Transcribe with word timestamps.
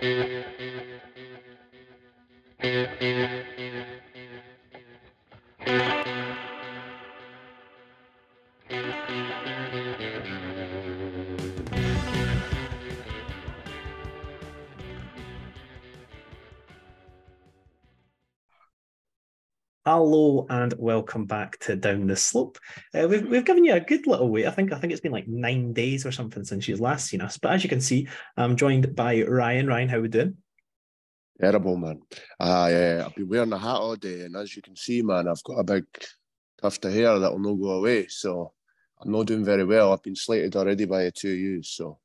Thank 0.00 0.30
you. 0.58 0.67
Hello 19.98 20.46
and 20.48 20.74
welcome 20.78 21.26
back 21.26 21.58
to 21.58 21.74
Down 21.74 22.06
the 22.06 22.14
Slope. 22.14 22.56
Uh, 22.94 23.08
we've, 23.08 23.26
we've 23.26 23.44
given 23.44 23.64
you 23.64 23.74
a 23.74 23.80
good 23.80 24.06
little 24.06 24.28
wait. 24.28 24.46
I 24.46 24.52
think 24.52 24.72
I 24.72 24.78
think 24.78 24.92
it's 24.92 25.00
been 25.00 25.10
like 25.10 25.26
nine 25.26 25.72
days 25.72 26.06
or 26.06 26.12
something 26.12 26.44
since 26.44 26.68
you've 26.68 26.78
last 26.78 27.08
seen 27.08 27.20
us. 27.20 27.36
But 27.36 27.54
as 27.54 27.64
you 27.64 27.68
can 27.68 27.80
see, 27.80 28.06
I'm 28.36 28.54
joined 28.54 28.94
by 28.94 29.24
Ryan. 29.24 29.66
Ryan, 29.66 29.88
how 29.88 29.98
we 29.98 30.06
doing? 30.06 30.36
Terrible, 31.40 31.76
man. 31.76 32.00
Uh, 32.38 33.06
I've 33.06 33.14
been 33.16 33.28
wearing 33.28 33.52
a 33.52 33.58
hat 33.58 33.74
all 33.74 33.96
day, 33.96 34.20
and 34.20 34.36
as 34.36 34.54
you 34.54 34.62
can 34.62 34.76
see, 34.76 35.02
man, 35.02 35.26
I've 35.26 35.42
got 35.42 35.58
a 35.58 35.64
big 35.64 35.84
tuft 36.62 36.84
of 36.84 36.92
hair 36.92 37.18
that 37.18 37.32
will 37.32 37.40
not 37.40 37.60
go 37.60 37.70
away. 37.72 38.06
So 38.06 38.52
I'm 39.02 39.10
not 39.10 39.26
doing 39.26 39.44
very 39.44 39.64
well. 39.64 39.92
I've 39.92 40.04
been 40.04 40.14
slated 40.14 40.54
already 40.54 40.84
by 40.84 41.02
the 41.06 41.10
two 41.10 41.30
U's. 41.30 41.70
So 41.70 41.98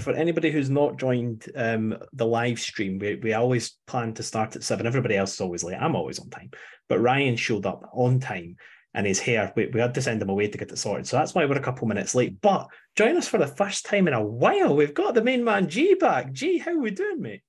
For 0.00 0.12
anybody 0.12 0.50
who's 0.50 0.70
not 0.70 0.98
joined 0.98 1.46
um, 1.56 1.96
the 2.12 2.26
live 2.26 2.60
stream, 2.60 2.98
we, 2.98 3.16
we 3.16 3.32
always 3.32 3.78
plan 3.86 4.14
to 4.14 4.22
start 4.22 4.54
at 4.54 4.62
seven. 4.62 4.86
Everybody 4.86 5.16
else 5.16 5.34
is 5.34 5.40
always 5.40 5.64
late. 5.64 5.78
I'm 5.80 5.96
always 5.96 6.20
on 6.20 6.30
time. 6.30 6.50
But 6.88 7.00
Ryan 7.00 7.36
showed 7.36 7.66
up 7.66 7.90
on 7.92 8.20
time 8.20 8.56
and 8.94 9.06
his 9.06 9.18
hair, 9.18 9.52
we, 9.56 9.66
we 9.66 9.80
had 9.80 9.94
to 9.94 10.02
send 10.02 10.20
him 10.22 10.28
away 10.28 10.48
to 10.48 10.58
get 10.58 10.70
it 10.70 10.78
sorted. 10.78 11.06
So 11.06 11.16
that's 11.16 11.34
why 11.34 11.46
we're 11.46 11.56
a 11.56 11.62
couple 11.62 11.88
minutes 11.88 12.14
late. 12.14 12.40
But 12.40 12.68
join 12.94 13.16
us 13.16 13.26
for 13.26 13.38
the 13.38 13.46
first 13.46 13.86
time 13.86 14.06
in 14.06 14.14
a 14.14 14.22
while. 14.22 14.76
We've 14.76 14.94
got 14.94 15.14
the 15.14 15.24
main 15.24 15.42
man, 15.42 15.68
G, 15.68 15.94
back. 15.94 16.32
G, 16.32 16.58
how 16.58 16.72
are 16.72 16.78
we 16.78 16.90
doing, 16.90 17.20
mate? 17.20 17.42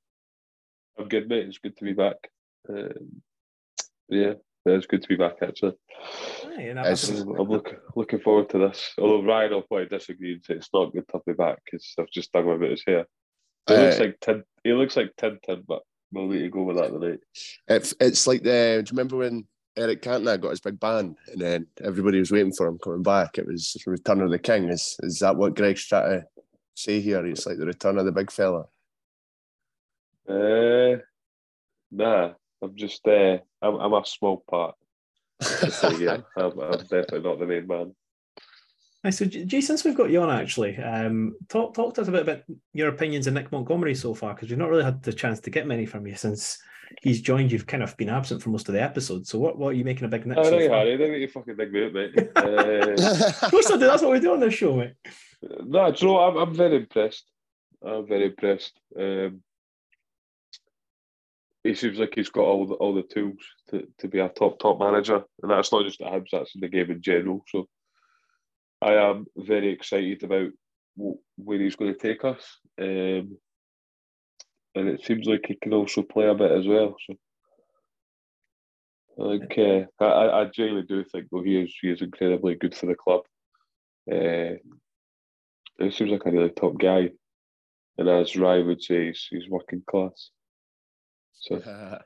I'm 0.97 1.07
good, 1.07 1.27
mate. 1.27 1.47
It's 1.47 1.57
good 1.57 1.75
to 1.77 1.83
be 1.83 1.93
back. 1.93 2.15
Um, 2.69 3.21
yeah, 4.09 4.33
it's 4.65 4.85
good 4.87 5.01
to 5.01 5.07
be 5.09 5.15
back, 5.15 5.35
actually. 5.41 5.73
Aye, 6.57 6.73
I- 6.75 6.89
I'm 6.91 7.49
look, 7.49 7.75
looking 7.95 8.19
forward 8.19 8.49
to 8.49 8.57
this. 8.59 8.93
Although 8.97 9.23
Ryan 9.23 9.51
will 9.51 9.61
probably 9.63 9.87
disagree 9.87 10.33
and 10.33 10.43
say 10.45 10.55
it's 10.55 10.69
not 10.73 10.93
good 10.93 11.07
to 11.09 11.19
be 11.25 11.33
back 11.33 11.59
because 11.65 11.93
I've 11.99 12.09
just 12.09 12.31
dug 12.31 12.45
him 12.45 12.51
a 12.51 12.57
bit 12.59 12.71
his 12.71 12.83
hair. 12.85 13.05
He 13.67 13.73
looks 13.75 13.99
Uh, 13.99 14.03
like 14.03 14.19
Tin. 14.21 14.43
He 14.63 14.73
looks 14.73 14.95
like 14.97 15.15
Tintin, 15.17 15.63
but 15.67 15.81
we'll 16.11 16.27
need 16.27 16.39
to 16.41 16.49
go 16.49 16.63
with 16.63 16.77
that 16.77 16.89
tonight. 16.91 17.19
it, 17.67 17.93
it's 17.99 18.27
like 18.27 18.43
the. 18.43 18.81
Do 18.85 18.89
you 18.91 18.97
remember 18.97 19.17
when 19.17 19.47
Eric 19.77 20.01
Cantona 20.01 20.39
got 20.39 20.51
his 20.51 20.59
big 20.61 20.79
ban 20.79 21.15
and 21.31 21.41
then 21.41 21.67
everybody 21.83 22.19
was 22.19 22.31
waiting 22.31 22.53
for 22.53 22.67
him 22.67 22.77
coming 22.83 23.03
back? 23.03 23.37
It 23.37 23.47
was 23.47 23.75
Return 23.85 24.21
of 24.21 24.31
the 24.31 24.39
King. 24.39 24.69
Is 24.69 24.97
is 25.03 25.19
that 25.19 25.35
what 25.35 25.55
Greg's 25.55 25.85
trying 25.85 26.21
to 26.21 26.27
say 26.75 26.99
here? 27.01 27.25
It's 27.25 27.45
like 27.45 27.57
the 27.57 27.65
return 27.65 27.97
of 27.97 28.05
the 28.05 28.11
big 28.11 28.31
fella. 28.31 28.65
Uh, 30.27 30.97
nah, 31.91 32.33
I'm 32.63 32.75
just 32.75 33.05
uh, 33.07 33.37
I'm, 33.61 33.75
I'm 33.75 33.93
a 33.93 34.05
small 34.05 34.43
part. 34.49 34.75
So, 35.41 35.89
yeah, 35.97 36.17
I'm, 36.37 36.57
I'm 36.59 36.79
definitely 36.79 37.21
not 37.21 37.39
the 37.39 37.45
main 37.45 37.67
man. 37.67 37.93
Hi, 39.03 39.09
so 39.09 39.25
G, 39.25 39.43
G, 39.43 39.59
since 39.59 39.83
we've 39.83 39.97
got 39.97 40.11
you 40.11 40.21
on, 40.21 40.29
actually, 40.29 40.77
um, 40.77 41.35
talk 41.49 41.73
talk 41.73 41.93
to 41.95 42.01
us 42.01 42.07
a 42.07 42.11
bit 42.11 42.21
about 42.21 42.43
your 42.71 42.87
opinions 42.87 43.27
of 43.27 43.33
Nick 43.33 43.51
Montgomery 43.51 43.95
so 43.95 44.13
far, 44.13 44.33
because 44.33 44.49
we've 44.49 44.57
not 44.57 44.69
really 44.69 44.85
had 44.85 45.03
the 45.03 45.11
chance 45.11 45.41
to 45.41 45.49
get 45.49 45.67
many 45.67 45.85
from 45.85 46.07
you 46.07 46.15
since 46.15 46.57
he's 47.01 47.21
joined. 47.21 47.51
You've 47.51 47.67
kind 47.67 47.83
of 47.83 47.97
been 47.97 48.07
absent 48.07 48.41
for 48.41 48.49
most 48.49 48.69
of 48.69 48.73
the 48.73 48.81
episodes. 48.81 49.29
So 49.29 49.39
what, 49.39 49.57
what 49.57 49.69
are 49.69 49.73
you 49.73 49.83
making 49.83 50.05
a 50.05 50.07
big 50.07 50.25
Nick 50.25 50.37
I 50.37 50.43
so? 50.43 50.57
Harry. 50.57 50.97
Don't 50.97 51.11
to 51.11 51.27
fucking 51.27 51.57
dig 51.57 51.73
me 51.73 51.85
up, 51.85 51.93
mate. 51.93 52.29
Uh, 52.35 53.41
Of 53.45 53.51
course 53.51 53.69
I 53.71 53.73
do. 53.73 53.79
That's 53.79 54.01
what 54.01 54.11
we 54.13 54.21
do 54.21 54.33
on 54.33 54.39
this 54.39 54.53
show, 54.53 54.77
mate. 54.77 54.93
No, 55.65 55.87
you 55.87 56.07
know? 56.07 56.19
I'm, 56.19 56.37
I'm 56.37 56.55
very 56.55 56.77
impressed. 56.77 57.25
I'm 57.85 58.07
very 58.07 58.27
impressed. 58.27 58.79
Um, 58.97 59.41
he 61.63 61.75
seems 61.75 61.97
like 61.97 62.13
he's 62.15 62.29
got 62.29 62.43
all 62.43 62.67
the 62.67 62.75
all 62.75 62.93
the 62.93 63.03
tools 63.03 63.37
to, 63.69 63.87
to 63.99 64.07
be 64.07 64.19
a 64.19 64.29
top 64.29 64.59
top 64.59 64.79
manager, 64.79 65.23
and 65.41 65.51
that's 65.51 65.71
not 65.71 65.85
just 65.85 66.01
at 66.01 66.11
Hibs. 66.11 66.29
That's 66.31 66.53
in 66.55 66.61
the 66.61 66.67
game 66.67 66.91
in 66.91 67.01
general. 67.01 67.43
So, 67.47 67.67
I 68.81 68.93
am 68.95 69.25
very 69.37 69.71
excited 69.71 70.23
about 70.23 70.49
where 70.95 71.59
he's 71.59 71.75
going 71.75 71.93
to 71.93 71.99
take 71.99 72.23
us, 72.25 72.43
um, 72.81 73.37
and 74.75 74.89
it 74.89 75.03
seems 75.03 75.25
like 75.25 75.45
he 75.47 75.55
can 75.55 75.73
also 75.73 76.01
play 76.01 76.27
a 76.27 76.35
bit 76.35 76.51
as 76.51 76.67
well. 76.67 76.95
So, 77.07 77.15
I 79.25 79.37
think 79.37 79.89
uh, 79.99 80.03
I, 80.03 80.41
I 80.41 80.45
genuinely 80.45 80.87
do 80.87 81.03
think 81.05 81.27
though 81.31 81.43
he 81.43 81.61
is 81.61 81.73
he 81.81 81.89
is 81.89 82.01
incredibly 82.01 82.55
good 82.55 82.75
for 82.75 82.87
the 82.87 82.95
club. 82.95 83.21
Uh, 84.11 84.57
he 85.79 85.91
seems 85.91 86.11
like 86.11 86.25
a 86.25 86.31
really 86.31 86.49
top 86.49 86.77
guy. 86.79 87.09
And 87.97 88.09
as 88.09 88.35
Ryan 88.35 88.67
would 88.67 88.81
say, 88.81 89.07
he's, 89.07 89.27
he's 89.29 89.49
working 89.49 89.83
class. 89.89 90.31
So, 91.33 91.59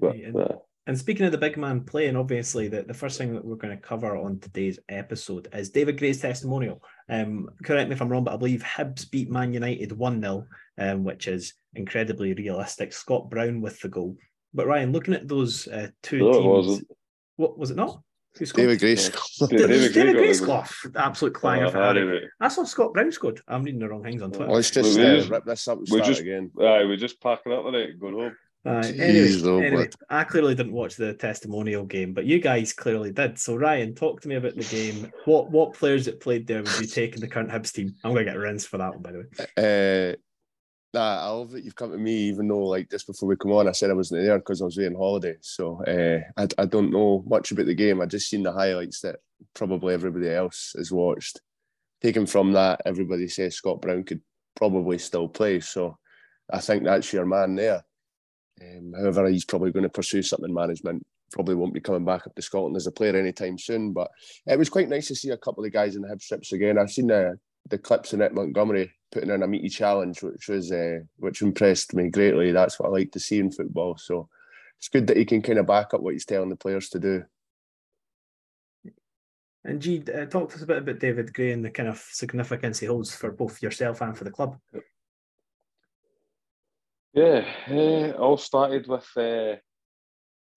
but, 0.00 0.18
Yeah. 0.18 0.30
uh, 0.38 0.56
And 0.86 0.98
speaking 0.98 1.26
of 1.26 1.32
the 1.32 1.38
big 1.38 1.56
man 1.56 1.84
playing, 1.84 2.16
obviously, 2.16 2.68
the, 2.68 2.82
the 2.82 2.94
first 2.94 3.16
thing 3.18 3.32
that 3.34 3.44
we're 3.44 3.56
going 3.56 3.76
to 3.76 3.82
cover 3.82 4.16
on 4.16 4.40
today's 4.40 4.78
episode 4.88 5.48
is 5.52 5.70
David 5.70 5.98
Gray's 5.98 6.20
testimonial. 6.20 6.82
Um, 7.08 7.48
correct 7.64 7.88
me 7.88 7.94
if 7.94 8.02
I'm 8.02 8.08
wrong, 8.08 8.24
but 8.24 8.34
I 8.34 8.36
believe 8.36 8.62
Hibs 8.62 9.08
beat 9.10 9.30
Man 9.30 9.52
United 9.54 9.92
1 9.92 10.20
0, 10.20 10.44
um, 10.78 11.04
which 11.04 11.28
is 11.28 11.54
incredibly 11.74 12.34
realistic. 12.34 12.92
Scott 12.92 13.30
Brown 13.30 13.60
with 13.60 13.80
the 13.80 13.88
goal. 13.88 14.16
But 14.54 14.66
Ryan, 14.66 14.92
looking 14.92 15.14
at 15.14 15.28
those 15.28 15.66
uh, 15.68 15.88
two 16.02 16.18
No, 16.18 16.30
it 16.30 16.32
teams, 16.32 16.44
wasn't. 16.66 16.88
what 17.36 17.58
was 17.58 17.70
it 17.70 17.76
not? 17.76 18.02
Who 18.38 18.46
scored? 18.46 18.62
David 18.68 18.80
Grace. 18.80 19.08
David, 19.40 19.56
David 19.68 19.92
David, 19.92 20.14
Gray 20.16 20.32
Gray 20.34 20.46
got 20.46 20.72
the 20.92 21.04
Absolute 21.04 21.34
clanger 21.34 21.66
Oh, 21.66 21.70
for 21.70 21.78
Harry, 21.78 22.00
Harry. 22.00 22.20
mate. 22.22 22.30
I 22.40 22.48
saw 22.48 22.64
Scott 22.64 22.94
Brown 22.94 23.12
scored. 23.12 23.40
I'm 23.46 23.62
reading 23.62 23.80
the 23.80 23.88
wrong 23.88 24.02
things 24.02 24.22
on 24.22 24.32
Twitter. 24.32 24.50
Let's 24.52 24.70
just 24.70 24.98
We 24.98 25.04
uh, 25.04 25.16
just- 25.16 25.28
rip 25.30 25.44
this 25.44 25.68
up 25.68 25.78
and 25.78 25.86
we 25.90 25.98
start 25.98 26.04
just- 26.04 26.20
again. 26.22 26.50
Aye, 26.58 26.84
we're 26.84 26.96
just 26.96 27.20
packing 27.20 27.52
up 27.52 27.64
tonight 27.64 27.90
and 27.90 28.00
going 28.00 28.14
home. 28.14 28.36
Uh, 28.64 28.80
Jeez, 28.80 29.00
anyway, 29.00 29.28
though, 29.42 29.58
anyway 29.58 29.88
but- 29.88 29.96
I 30.08 30.22
clearly 30.24 30.54
didn't 30.54 30.72
watch 30.72 30.94
the 30.96 31.14
testimonial 31.14 31.84
game, 31.84 32.14
but 32.14 32.24
you 32.26 32.38
guys 32.38 32.72
clearly 32.72 33.10
did. 33.12 33.36
So 33.38 33.56
Ryan, 33.56 33.92
talk 33.94 34.20
to 34.20 34.28
me 34.28 34.36
about 34.36 34.54
the 34.54 34.62
game. 34.64 35.12
What 35.24 35.50
what 35.50 35.74
players 35.74 36.04
that 36.06 36.20
played 36.20 36.46
there 36.46 36.62
would 36.62 36.80
you 36.80 36.86
take 36.86 37.14
in 37.16 37.20
the 37.20 37.26
current 37.28 37.50
Hibs 37.50 37.72
team? 37.72 37.92
I'm 38.04 38.12
going 38.12 38.24
to 38.24 38.30
get 38.32 38.38
rinsed 38.38 38.68
for 38.68 38.78
that 38.78 38.92
one, 38.94 39.02
by 39.02 39.12
the 39.12 39.18
way. 39.18 40.12
Uh, 40.12 40.16
nah, 40.92 41.26
I 41.26 41.28
love 41.28 41.50
that 41.52 41.64
you've 41.64 41.74
come 41.74 41.92
to 41.92 41.98
me, 41.98 42.12
even 42.12 42.48
though 42.48 42.64
like 42.64 42.90
just 42.90 43.06
before 43.06 43.28
we 43.28 43.36
come 43.36 43.52
on, 43.52 43.68
I 43.68 43.72
said 43.72 43.90
I 43.90 43.94
wasn't 43.94 44.22
there 44.22 44.38
because 44.38 44.60
I 44.60 44.66
was 44.66 44.76
away 44.76 44.86
on 44.86 44.94
holiday. 44.94 45.36
So 45.40 45.82
uh, 45.84 46.20
I, 46.36 46.48
I 46.62 46.66
don't 46.66 46.90
know 46.90 47.24
much 47.26 47.50
about 47.50 47.66
the 47.66 47.74
game. 47.74 48.00
I 48.00 48.06
just 48.06 48.28
seen 48.28 48.42
the 48.42 48.52
highlights 48.52 49.00
that 49.00 49.16
probably 49.54 49.94
everybody 49.94 50.30
else 50.30 50.74
has 50.76 50.92
watched. 50.92 51.40
Taken 52.02 52.26
from 52.26 52.52
that, 52.52 52.82
everybody 52.84 53.28
says 53.28 53.56
Scott 53.56 53.80
Brown 53.80 54.04
could 54.04 54.20
probably 54.56 54.98
still 54.98 55.28
play. 55.28 55.60
So 55.60 55.98
I 56.52 56.58
think 56.58 56.84
that's 56.84 57.12
your 57.12 57.26
man 57.26 57.54
there. 57.54 57.84
Um, 58.60 58.92
however, 58.96 59.28
he's 59.28 59.44
probably 59.44 59.72
going 59.72 59.84
to 59.84 59.88
pursue 59.88 60.22
something 60.22 60.52
management. 60.52 61.04
Probably 61.30 61.54
won't 61.54 61.72
be 61.72 61.80
coming 61.80 62.04
back 62.04 62.26
up 62.26 62.34
to 62.34 62.42
Scotland 62.42 62.76
as 62.76 62.86
a 62.86 62.92
player 62.92 63.16
anytime 63.16 63.58
soon. 63.58 63.92
But 63.92 64.10
it 64.46 64.58
was 64.58 64.68
quite 64.68 64.88
nice 64.88 65.08
to 65.08 65.14
see 65.14 65.30
a 65.30 65.38
couple 65.38 65.64
of 65.64 65.72
guys 65.72 65.96
in 65.96 66.02
the 66.02 66.08
Hibs 66.08 66.22
strips 66.22 66.52
again. 66.52 66.78
I've 66.78 66.90
seen 66.90 67.06
the 67.06 67.38
the 67.70 67.78
clips 67.78 68.12
of 68.12 68.18
Nick 68.18 68.34
Montgomery 68.34 68.92
putting 69.12 69.30
in 69.30 69.42
a 69.42 69.46
meaty 69.46 69.68
challenge, 69.68 70.22
which 70.22 70.48
was 70.48 70.72
uh, 70.72 71.00
which 71.18 71.42
impressed 71.42 71.94
me 71.94 72.08
greatly. 72.08 72.50
That's 72.50 72.80
what 72.80 72.88
I 72.88 72.90
like 72.90 73.12
to 73.12 73.20
see 73.20 73.38
in 73.38 73.52
football. 73.52 73.96
So 73.96 74.28
it's 74.78 74.88
good 74.88 75.06
that 75.06 75.16
he 75.16 75.24
can 75.24 75.42
kind 75.42 75.58
of 75.58 75.66
back 75.66 75.94
up 75.94 76.00
what 76.00 76.14
he's 76.14 76.24
telling 76.24 76.48
the 76.48 76.56
players 76.56 76.88
to 76.90 76.98
do. 76.98 77.24
And 79.64 79.80
G, 79.80 80.02
uh, 80.12 80.26
talk 80.26 80.50
to 80.50 80.56
us 80.56 80.62
a 80.62 80.66
bit 80.66 80.78
about 80.78 80.98
David 80.98 81.32
Gray 81.32 81.52
and 81.52 81.64
the 81.64 81.70
kind 81.70 81.88
of 81.88 81.98
significance 81.98 82.80
he 82.80 82.86
holds 82.86 83.14
for 83.14 83.30
both 83.30 83.62
yourself 83.62 84.00
and 84.00 84.18
for 84.18 84.24
the 84.24 84.32
club. 84.32 84.58
Yeah, 87.14 87.44
uh, 87.70 88.10
all 88.12 88.38
started 88.38 88.88
with 88.88 89.06
uh, 89.16 89.56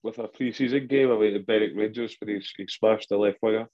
with 0.01 0.17
a 0.19 0.27
pre-season 0.27 0.87
game 0.87 1.11
away 1.11 1.31
to 1.31 1.39
Berwick 1.39 1.73
Rangers 1.75 2.15
when 2.19 2.35
he, 2.35 2.45
he 2.57 2.67
smashed 2.67 3.09
the 3.09 3.17
left 3.17 3.37
winger 3.41 3.67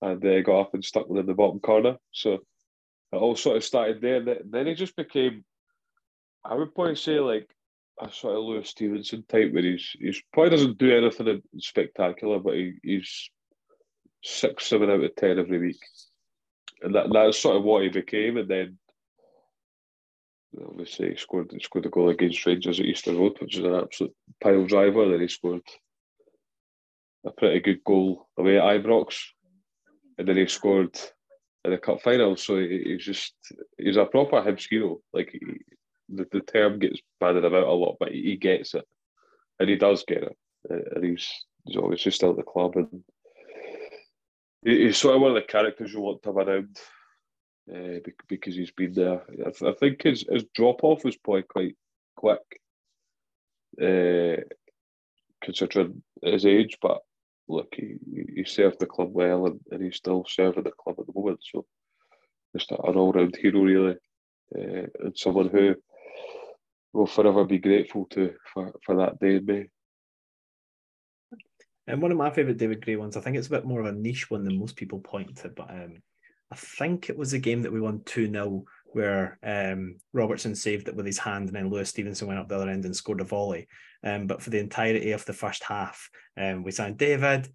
and 0.00 0.24
uh, 0.24 0.40
got 0.42 0.60
up 0.60 0.74
and 0.74 0.84
stuck 0.84 1.08
one 1.08 1.18
in 1.18 1.26
the 1.26 1.34
bottom 1.34 1.58
corner. 1.60 1.96
So 2.12 2.38
it 3.12 3.16
all 3.16 3.36
sort 3.36 3.56
of 3.56 3.64
started 3.64 4.00
there. 4.00 4.20
Then- 4.24 4.42
Then 4.50 4.66
he 4.66 4.74
just 4.74 4.96
became, 4.96 5.44
I 6.44 6.54
would 6.54 6.74
probably 6.74 6.96
say, 6.96 7.18
like 7.20 7.48
a 8.00 8.10
sort 8.10 8.36
of 8.36 8.44
Lewis 8.44 8.70
Stevenson 8.70 9.24
type, 9.28 9.52
where 9.52 9.62
he's 9.62 9.94
he's 9.98 10.22
probably 10.32 10.50
doesn't 10.50 10.78
do 10.78 10.96
anything 10.96 11.42
spectacular, 11.58 12.38
but 12.38 12.54
he, 12.54 12.74
he's 12.82 13.30
six, 14.22 14.66
seven 14.66 14.90
out 14.90 15.02
of 15.04 15.16
ten 15.16 15.38
every 15.38 15.58
week, 15.58 15.80
and 16.82 16.94
that 16.94 17.12
that's 17.12 17.38
sort 17.38 17.56
of 17.56 17.64
what 17.64 17.82
he 17.82 17.88
became. 17.88 18.36
And 18.38 18.48
then 18.48 18.78
obviously 20.66 21.10
he 21.10 21.16
scored 21.16 21.50
he 21.52 21.60
scored 21.60 21.86
a 21.86 21.90
goal 21.90 22.08
against 22.08 22.44
Rangers 22.46 22.80
at 22.80 22.86
Easter 22.86 23.12
Road, 23.14 23.36
which 23.40 23.58
is 23.58 23.64
an 23.64 23.74
absolute 23.74 24.14
pile 24.42 24.64
driver. 24.66 25.08
Then 25.10 25.20
he 25.20 25.28
scored 25.28 25.62
a 27.26 27.30
pretty 27.30 27.60
good 27.60 27.84
goal 27.84 28.28
away 28.38 28.58
at 28.58 28.64
Ibrox, 28.64 29.16
and 30.16 30.26
then 30.26 30.36
he 30.38 30.46
scored 30.46 30.98
in 31.64 31.70
the 31.72 31.78
cup 31.78 32.00
final. 32.02 32.36
So 32.36 32.58
he, 32.58 32.82
he's 32.84 33.04
just 33.04 33.34
he's 33.78 33.96
a 33.96 34.04
proper 34.04 34.40
Hibs 34.42 34.66
hero. 34.68 35.00
Like 35.12 35.30
he, 35.32 35.40
the, 36.08 36.26
the 36.32 36.40
term 36.40 36.78
gets 36.78 37.00
bandied 37.20 37.44
about 37.44 37.68
a 37.68 37.72
lot, 37.72 37.96
but 38.00 38.12
he, 38.12 38.36
gets 38.36 38.74
it, 38.74 38.84
and 39.58 39.68
he 39.68 39.76
does 39.76 40.04
get 40.06 40.24
it, 40.24 40.36
Uh, 40.70 40.96
and 40.96 41.04
he's 41.04 41.28
he's 41.64 41.76
obviously 41.76 42.12
still 42.12 42.30
at 42.30 42.36
the 42.36 42.42
club, 42.42 42.76
and 42.76 43.04
he's 44.64 44.96
sort 44.96 45.14
of 45.14 45.20
one 45.20 45.30
of 45.30 45.36
the 45.36 45.42
characters 45.42 45.92
you 45.92 46.00
want 46.00 46.22
to 46.22 46.28
have 46.30 46.36
around 46.36 46.78
uh, 47.74 48.00
because 48.28 48.56
he's 48.56 48.72
been 48.72 48.92
there. 48.92 49.22
I, 49.46 49.50
th- 49.50 49.62
I 49.62 49.72
think 49.74 50.02
his, 50.02 50.24
his 50.28 50.44
drop 50.54 50.82
off 50.82 51.04
was 51.04 51.16
probably 51.16 51.42
quite 51.42 51.76
quick, 52.16 52.60
uh, 53.80 54.42
considering 55.42 56.02
his 56.22 56.44
age. 56.46 56.78
But 56.82 57.02
look, 57.50 57.74
he, 57.76 57.96
he 58.34 58.44
served 58.44 58.78
the 58.80 58.86
club 58.86 59.10
well, 59.12 59.46
and, 59.46 59.60
and 59.70 59.82
he's 59.82 59.96
still 59.96 60.24
serving 60.28 60.64
the 60.64 60.72
club 60.72 60.96
at 60.98 61.06
the 61.06 61.12
moment. 61.14 61.40
So 61.42 61.66
just 62.56 62.70
an 62.70 62.78
all 62.78 63.12
round 63.12 63.36
hero, 63.36 63.60
really, 63.60 63.96
uh, 64.56 64.86
and 65.00 65.16
someone 65.16 65.48
who 65.48 65.74
will 66.92 67.06
forever 67.06 67.44
be 67.44 67.58
grateful 67.58 68.06
to 68.10 68.34
for, 68.52 68.72
for 68.84 68.96
that 68.96 69.18
day 69.20 69.36
in 69.36 69.46
May. 69.46 69.66
And 71.86 72.00
one 72.00 72.12
of 72.12 72.18
my 72.18 72.30
favourite 72.30 72.58
David 72.58 72.84
Gray 72.84 72.96
ones, 72.96 73.16
I 73.16 73.20
think 73.20 73.36
it's 73.36 73.48
a 73.48 73.50
bit 73.50 73.64
more 73.64 73.80
of 73.80 73.86
a 73.86 73.92
niche 73.92 74.30
one 74.30 74.44
than 74.44 74.58
most 74.58 74.76
people 74.76 75.00
point 75.00 75.36
to, 75.38 75.48
but 75.48 75.70
um, 75.70 75.96
I 76.52 76.56
think 76.56 77.08
it 77.08 77.16
was 77.16 77.32
a 77.32 77.38
game 77.38 77.62
that 77.62 77.72
we 77.72 77.80
won 77.80 78.02
2 78.04 78.30
0 78.30 78.64
where 78.92 79.38
um, 79.42 79.96
Robertson 80.12 80.54
saved 80.54 80.88
it 80.88 80.96
with 80.96 81.06
his 81.06 81.18
hand 81.18 81.48
and 81.48 81.56
then 81.56 81.70
Lewis 81.70 81.88
Stevenson 81.88 82.28
went 82.28 82.40
up 82.40 82.48
the 82.48 82.56
other 82.56 82.68
end 82.68 82.84
and 82.84 82.94
scored 82.94 83.20
a 83.20 83.24
volley. 83.24 83.68
Um, 84.02 84.26
but 84.26 84.42
for 84.42 84.50
the 84.50 84.58
entirety 84.58 85.12
of 85.12 85.24
the 85.24 85.32
first 85.32 85.62
half, 85.64 86.08
um, 86.36 86.62
we 86.62 86.70
sang 86.70 86.94
David, 86.94 87.48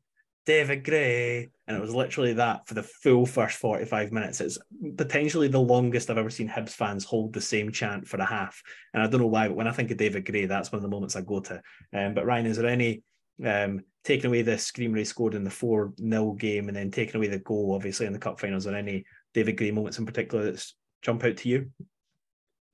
David 0.46 0.84
Gray, 0.84 1.50
and 1.68 1.76
it 1.76 1.82
was 1.82 1.94
literally 1.94 2.34
that 2.34 2.68
for 2.68 2.76
the 2.76 2.84
full 2.84 3.26
first 3.26 3.58
45 3.58 4.12
minutes. 4.12 4.42
It's 4.42 4.60
potentially 4.98 5.48
the 5.48 5.60
longest 5.60 6.10
I've 6.10 6.20
ever 6.20 6.30
seen 6.30 6.48
Hibs 6.48 6.70
fans 6.70 7.04
hold 7.04 7.34
the 7.34 7.42
same 7.42 7.72
chant 7.72 8.08
for 8.08 8.18
a 8.18 8.26
half. 8.26 8.62
And 8.94 9.02
I 9.02 9.08
don't 9.08 9.22
know 9.22 9.28
why, 9.28 9.48
but 9.48 9.58
when 9.58 9.68
I 9.68 9.72
think 9.72 9.92
of 9.92 9.98
David 9.98 10.26
Gray, 10.26 10.46
that's 10.46 10.72
one 10.72 10.78
of 10.78 10.84
the 10.84 10.90
moments 10.90 11.16
I 11.16 11.22
go 11.22 11.40
to. 11.42 11.62
Um, 11.94 12.14
but 12.14 12.26
Ryan, 12.26 12.46
is 12.46 12.58
there 12.58 12.68
any 12.68 13.02
um, 13.44 13.82
taking 14.04 14.28
away 14.28 14.44
the 14.44 14.58
scream 14.58 14.94
Ray 14.94 15.04
scored 15.04 15.34
in 15.34 15.44
the 15.44 15.50
4 15.50 15.94
0 16.00 16.34
game 16.34 16.68
and 16.68 16.78
then 16.78 16.92
taking 16.92 17.16
away 17.16 17.28
the 17.28 17.40
goal, 17.40 17.74
obviously, 17.74 18.06
in 18.06 18.14
the 18.14 18.20
cup 18.20 18.40
finals, 18.40 18.68
or 18.68 18.76
any 18.76 19.04
David 19.34 19.58
Gray 19.58 19.72
moments 19.72 19.98
in 19.98 20.06
particular 20.06 20.46
that 20.46 20.66
jump 21.06 21.24
out 21.24 21.38
to 21.38 21.50
you? 21.50 21.72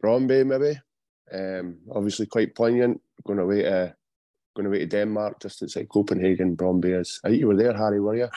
Brøndby, 0.02 0.46
maybe. 0.46 0.80
Um, 1.34 1.78
obviously, 1.92 2.26
quite 2.26 2.56
poignant. 2.56 3.02
Going 3.26 3.40
away 3.40 3.64
to 3.64 3.94
going 4.56 4.68
away 4.68 4.80
to 4.80 4.86
Denmark, 4.86 5.42
just 5.42 5.62
outside 5.62 5.90
Copenhagen. 5.90 6.56
Brøndby 6.56 7.00
is. 7.00 7.20
I 7.24 7.30
think 7.30 7.40
you 7.42 7.48
were 7.48 7.58
there, 7.58 7.74
Harry, 7.74 8.00
were 8.00 8.16
you? 8.16 8.30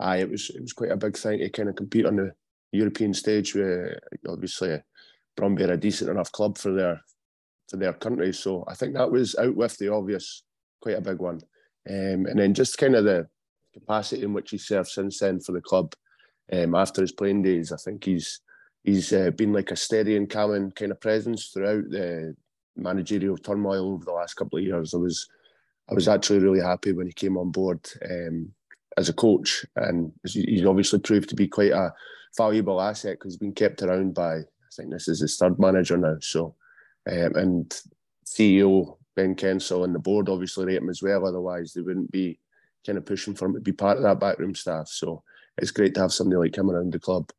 Aye, 0.00 0.18
it 0.18 0.30
was 0.30 0.50
it 0.50 0.62
was 0.62 0.72
quite 0.72 0.92
a 0.92 0.96
big 0.96 1.16
thing 1.16 1.38
to 1.40 1.50
kind 1.50 1.68
of 1.68 1.76
compete 1.76 2.06
on 2.06 2.16
the 2.16 2.32
European 2.72 3.12
stage. 3.12 3.54
Where 3.54 4.00
obviously 4.28 4.80
Brøndby 5.36 5.68
are 5.68 5.72
a 5.72 5.76
decent 5.76 6.10
enough 6.10 6.32
club 6.32 6.56
for 6.56 6.72
their 6.72 7.02
for 7.68 7.76
their 7.76 7.92
country, 7.92 8.32
so 8.32 8.64
I 8.68 8.74
think 8.74 8.94
that 8.94 9.10
was 9.10 9.34
out 9.36 9.56
with 9.56 9.76
the 9.78 9.88
obvious, 9.92 10.44
quite 10.80 10.98
a 10.98 11.00
big 11.00 11.18
one. 11.18 11.40
Um, 11.88 12.26
and 12.26 12.38
then 12.38 12.54
just 12.54 12.78
kind 12.78 12.94
of 12.94 13.04
the 13.04 13.28
capacity 13.74 14.22
in 14.22 14.32
which 14.32 14.50
he 14.50 14.58
served 14.58 14.88
since 14.88 15.18
then 15.18 15.40
for 15.40 15.52
the 15.52 15.60
club 15.60 15.92
um, 16.52 16.74
after 16.74 17.02
his 17.02 17.12
playing 17.12 17.42
days. 17.42 17.72
I 17.72 17.76
think 17.76 18.04
he's 18.04 18.40
he's 18.84 19.12
uh, 19.12 19.30
been 19.30 19.52
like 19.52 19.70
a 19.70 19.76
steady 19.76 20.16
and 20.16 20.30
calming 20.30 20.70
kind 20.70 20.92
of 20.92 21.00
presence 21.00 21.48
throughout 21.48 21.90
the 21.90 22.36
managerial 22.76 23.36
turmoil 23.36 23.94
over 23.94 24.04
the 24.04 24.12
last 24.12 24.34
couple 24.34 24.58
of 24.58 24.64
years. 24.64 24.94
I 24.94 24.98
was 24.98 25.28
I 25.90 25.94
was 25.94 26.08
actually 26.08 26.38
really 26.38 26.60
happy 26.60 26.92
when 26.92 27.06
he 27.06 27.12
came 27.12 27.36
on 27.36 27.50
board 27.50 27.80
um, 28.08 28.50
as 28.96 29.08
a 29.08 29.12
coach, 29.12 29.66
and 29.76 30.12
he's 30.24 30.64
obviously 30.64 31.00
proved 31.00 31.28
to 31.30 31.34
be 31.34 31.48
quite 31.48 31.72
a 31.72 31.92
valuable 32.36 32.80
asset 32.80 33.18
because 33.18 33.34
he's 33.34 33.38
been 33.38 33.52
kept 33.52 33.82
around 33.82 34.14
by 34.14 34.36
I 34.36 34.76
think 34.76 34.90
this 34.90 35.08
is 35.08 35.20
his 35.20 35.36
third 35.36 35.58
manager 35.58 35.96
now. 35.96 36.16
So 36.20 36.54
um, 37.10 37.34
and 37.34 37.80
CEO 38.24 38.96
Ben 39.14 39.34
Kensell 39.34 39.84
and 39.84 39.94
the 39.94 39.98
board 39.98 40.28
obviously 40.28 40.66
rate 40.66 40.78
him 40.78 40.90
as 40.90 41.02
well. 41.02 41.26
Otherwise, 41.26 41.72
they 41.72 41.80
wouldn't 41.80 42.10
be 42.10 42.38
kind 42.84 42.98
of 42.98 43.06
pushing 43.06 43.34
for 43.34 43.46
him 43.46 43.54
to 43.54 43.60
be 43.60 43.72
part 43.72 43.96
of 43.96 44.02
that 44.02 44.20
backroom 44.20 44.54
staff. 44.54 44.88
So 44.88 45.22
it's 45.58 45.70
great 45.70 45.94
to 45.94 46.00
have 46.00 46.12
somebody 46.12 46.38
like 46.38 46.56
him 46.56 46.70
around 46.70 46.92
the 46.92 46.98
club. 46.98 47.30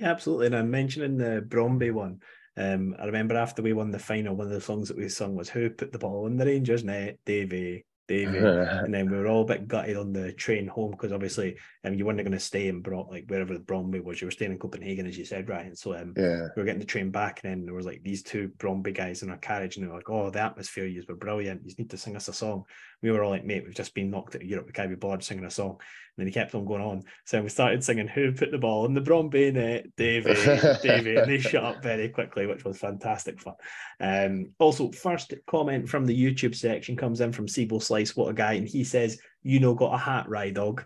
Yeah, 0.00 0.10
absolutely. 0.10 0.46
And 0.46 0.56
I'm 0.56 0.70
mentioning 0.70 1.18
the 1.18 1.44
Brøndby 1.46 1.92
one. 1.92 2.20
Um, 2.56 2.96
I 2.98 3.04
remember 3.04 3.36
after 3.36 3.62
we 3.62 3.74
won 3.74 3.90
the 3.90 3.98
final, 3.98 4.34
one 4.34 4.46
of 4.46 4.52
the 4.52 4.60
songs 4.60 4.88
that 4.88 4.96
we 4.96 5.08
sung 5.08 5.36
was 5.36 5.48
"Who 5.48 5.70
put 5.70 5.92
the 5.92 5.98
ball 5.98 6.26
in 6.26 6.36
the 6.36 6.46
Rangers 6.46 6.82
net?" 6.82 7.18
Davy, 7.24 7.84
Davy. 8.08 8.38
and 8.38 8.92
then 8.92 9.10
we 9.10 9.16
were 9.16 9.28
all 9.28 9.42
a 9.42 9.46
bit 9.46 9.68
gutted 9.68 9.96
on 9.96 10.12
the 10.12 10.32
train 10.32 10.66
home 10.66 10.90
because 10.90 11.12
obviously 11.12 11.56
um, 11.84 11.94
you 11.94 12.04
weren't 12.04 12.18
going 12.18 12.32
to 12.32 12.40
stay 12.40 12.68
in 12.68 12.80
Bro- 12.80 13.08
like 13.10 13.26
wherever 13.28 13.54
the 13.54 13.60
Brøndby 13.60 14.02
was. 14.02 14.20
You 14.20 14.26
were 14.26 14.32
staying 14.32 14.52
in 14.52 14.58
Copenhagen, 14.58 15.06
as 15.06 15.16
you 15.16 15.24
said, 15.24 15.48
Ryan. 15.48 15.76
So 15.76 15.94
um, 15.94 16.14
yeah. 16.16 16.48
we 16.56 16.60
were 16.60 16.64
getting 16.64 16.80
the 16.80 16.86
train 16.86 17.10
back, 17.10 17.40
and 17.44 17.52
then 17.52 17.64
there 17.66 17.74
was 17.74 17.86
like 17.86 18.02
these 18.02 18.22
two 18.22 18.48
Brøndby 18.58 18.94
guys 18.94 19.22
in 19.22 19.30
our 19.30 19.36
carriage, 19.36 19.76
and 19.76 19.84
they 19.84 19.88
were 19.88 19.96
like, 19.96 20.10
"Oh, 20.10 20.30
the 20.30 20.40
atmosphere, 20.40 20.86
you 20.86 21.04
were 21.06 21.14
brilliant. 21.14 21.62
You 21.64 21.74
need 21.78 21.90
to 21.90 21.98
sing 21.98 22.16
us 22.16 22.28
a 22.28 22.32
song." 22.32 22.64
We 23.02 23.10
were 23.10 23.22
all 23.22 23.30
like, 23.30 23.44
"Mate, 23.44 23.64
we've 23.64 23.74
just 23.74 23.94
been 23.94 24.10
knocked 24.10 24.34
out 24.34 24.42
of 24.42 24.48
Europe. 24.48 24.66
We 24.66 24.72
can't 24.72 24.90
be 24.90 24.96
bothered 24.96 25.22
singing 25.22 25.44
a 25.44 25.50
song." 25.50 25.78
And 26.20 26.26
then 26.26 26.32
he 26.32 26.34
kept 26.34 26.54
on 26.54 26.66
going 26.66 26.82
on. 26.82 27.02
So 27.24 27.40
we 27.40 27.48
started 27.48 27.82
singing 27.82 28.06
"Who 28.06 28.32
put 28.32 28.50
the 28.50 28.58
ball 28.58 28.84
in 28.84 28.92
the 28.92 29.00
Brøndby 29.00 29.54
net?" 29.54 29.96
Davy, 29.96 30.34
Davy, 30.82 31.16
and 31.16 31.30
they 31.30 31.38
shut 31.38 31.64
up 31.64 31.82
very 31.82 32.10
quickly, 32.10 32.44
which 32.44 32.62
was 32.62 32.78
fantastic 32.78 33.40
fun. 33.40 33.54
Um, 34.00 34.50
also, 34.58 34.90
first 34.92 35.32
comment 35.46 35.88
from 35.88 36.04
the 36.04 36.14
YouTube 36.14 36.54
section 36.54 36.94
comes 36.94 37.22
in 37.22 37.32
from 37.32 37.46
Sibo 37.46 37.82
Slice. 37.82 38.14
What 38.14 38.28
a 38.28 38.34
guy! 38.34 38.52
And 38.52 38.68
he 38.68 38.84
says, 38.84 39.18
"You 39.42 39.60
know, 39.60 39.74
got 39.74 39.94
a 39.94 39.98
hat, 39.98 40.28
right, 40.28 40.52
dog." 40.52 40.84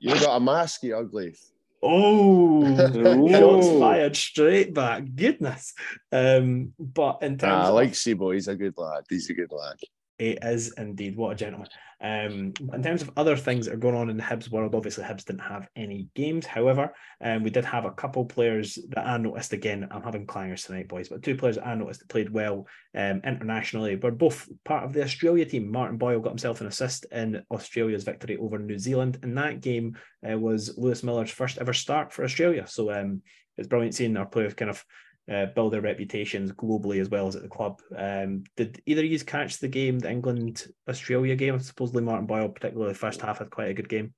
you 0.00 0.14
got 0.20 0.36
a 0.36 0.40
mask, 0.40 0.84
you 0.84 0.96
ugly. 0.96 1.34
Oh, 1.86 2.64
shots 3.30 3.68
fired 3.78 4.16
straight 4.16 4.72
back. 4.72 5.04
Goodness. 5.14 5.74
Um, 6.10 6.72
but 6.78 7.18
in 7.20 7.36
terms 7.36 7.42
nah, 7.42 7.66
I 7.66 7.68
like 7.68 7.90
Sibo, 7.90 8.32
he's 8.32 8.48
a 8.48 8.56
good 8.56 8.72
lad. 8.78 9.04
He's 9.10 9.28
a 9.28 9.34
good 9.34 9.52
lad. 9.52 9.76
He 10.18 10.30
is 10.30 10.72
indeed. 10.78 11.16
What 11.16 11.32
a 11.32 11.34
gentleman. 11.34 11.68
Um, 12.00 12.52
in 12.72 12.82
terms 12.82 13.02
of 13.02 13.10
other 13.16 13.36
things 13.36 13.66
that 13.66 13.74
are 13.74 13.78
going 13.78 13.94
on 13.94 14.10
in 14.10 14.16
the 14.16 14.22
Hibs 14.22 14.50
world, 14.50 14.74
obviously 14.74 15.04
Hibs 15.04 15.24
didn't 15.24 15.40
have 15.40 15.68
any 15.74 16.08
games. 16.14 16.44
However, 16.44 16.92
um, 17.20 17.42
we 17.42 17.50
did 17.50 17.64
have 17.64 17.84
a 17.84 17.90
couple 17.90 18.24
players 18.26 18.78
that 18.90 19.06
I 19.06 19.16
noticed 19.16 19.54
again. 19.54 19.88
I'm 19.90 20.02
having 20.02 20.26
clangers 20.26 20.66
tonight, 20.66 20.86
boys, 20.86 21.08
but 21.08 21.22
two 21.22 21.34
players 21.34 21.56
that 21.56 21.66
I 21.66 21.74
noticed 21.74 22.00
that 22.00 22.10
played 22.10 22.30
well 22.30 22.66
um, 22.94 23.22
internationally 23.24 23.96
were 23.96 24.10
both 24.10 24.48
part 24.64 24.84
of 24.84 24.92
the 24.92 25.02
Australia 25.02 25.46
team. 25.46 25.72
Martin 25.72 25.96
Boyle 25.96 26.20
got 26.20 26.30
himself 26.30 26.60
an 26.60 26.66
assist 26.66 27.06
in 27.10 27.42
Australia's 27.50 28.04
victory 28.04 28.36
over 28.36 28.58
New 28.58 28.78
Zealand, 28.78 29.18
and 29.22 29.36
that 29.38 29.62
game 29.62 29.96
uh, 30.30 30.38
was 30.38 30.76
Lewis 30.76 31.02
Miller's 31.02 31.30
first 31.30 31.58
ever 31.58 31.72
start 31.72 32.12
for 32.12 32.22
Australia. 32.22 32.66
So 32.66 32.92
um, 32.92 33.22
it's 33.56 33.68
brilliant 33.68 33.94
seeing 33.94 34.16
our 34.16 34.26
players 34.26 34.54
kind 34.54 34.70
of 34.70 34.84
uh, 35.30 35.46
build 35.46 35.72
their 35.72 35.80
reputations 35.80 36.52
globally 36.52 37.00
as 37.00 37.08
well 37.08 37.26
as 37.26 37.36
at 37.36 37.42
the 37.42 37.48
club. 37.48 37.80
Um, 37.96 38.44
did 38.56 38.82
either 38.86 39.02
of 39.02 39.10
you 39.10 39.18
catch 39.20 39.58
the 39.58 39.68
game, 39.68 39.98
the 39.98 40.10
England 40.10 40.66
Australia 40.88 41.34
game? 41.34 41.58
Supposedly 41.60 42.02
Martin 42.02 42.26
Boyle, 42.26 42.48
particularly 42.48 42.92
the 42.92 42.98
first 42.98 43.20
half, 43.20 43.38
had 43.38 43.50
quite 43.50 43.70
a 43.70 43.74
good 43.74 43.88
game. 43.88 44.12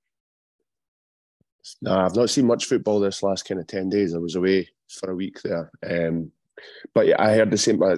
No, 1.83 1.99
I've 1.99 2.15
not 2.15 2.31
seen 2.31 2.47
much 2.47 2.67
football 2.67 3.01
this 3.01 3.23
last 3.23 3.47
kind 3.47 3.61
of 3.61 3.67
ten 3.67 3.89
days. 3.89 4.15
I 4.15 4.19
was 4.19 4.37
away 4.37 4.69
for 4.89 5.11
a 5.11 5.17
week 5.17 5.43
there, 5.43 5.71
um, 5.89 6.31
but 6.95 7.07
yeah, 7.07 7.17
I 7.19 7.35
heard 7.35 7.51
the 7.51 7.59
same. 7.59 7.83
I 7.83 7.97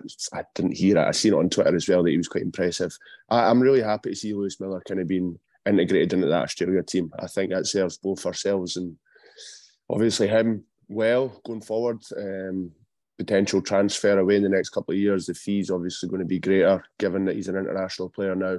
didn't 0.55 0.77
hear 0.77 0.97
it. 0.97 1.07
I 1.07 1.11
seen 1.11 1.35
it 1.35 1.39
on 1.39 1.51
Twitter 1.51 1.75
as 1.75 1.89
well 1.89 2.03
that 2.03 2.11
he 2.11 2.17
was 2.17 2.29
quite 2.29 2.45
impressive. 2.45 2.97
I, 3.29 3.51
am 3.51 3.61
really 3.61 3.83
happy 3.83 4.11
to 4.11 4.17
see 4.17 4.33
Lewis 4.33 4.59
Miller 4.59 4.83
kind 4.87 5.01
of 5.01 5.07
being 5.07 5.39
integrated 5.67 6.15
into 6.15 6.29
that 6.29 6.45
Australia 6.45 6.83
team. 6.83 7.13
I 7.19 7.27
think 7.27 7.53
that 7.53 7.67
serves 7.67 7.99
both 7.99 8.25
ourselves 8.25 8.77
and 8.77 8.97
obviously 9.91 10.29
him 10.29 10.65
well 10.89 11.41
going 11.45 11.61
forward. 11.61 12.03
Um, 12.17 12.73
potential 13.19 13.61
transfer 13.61 14.19
away 14.19 14.37
in 14.37 14.43
the 14.43 14.49
next 14.49 14.71
couple 14.71 14.93
of 14.93 15.01
years, 15.01 15.27
the 15.27 15.35
fee's 15.35 15.71
obviously 15.71 16.09
going 16.09 16.21
to 16.21 16.27
be 16.27 16.39
greater, 16.39 16.85
given 16.99 17.25
that 17.25 17.37
he's 17.37 17.49
an 17.49 17.57
international 17.57 18.09
player 18.09 18.35
now. 18.35 18.59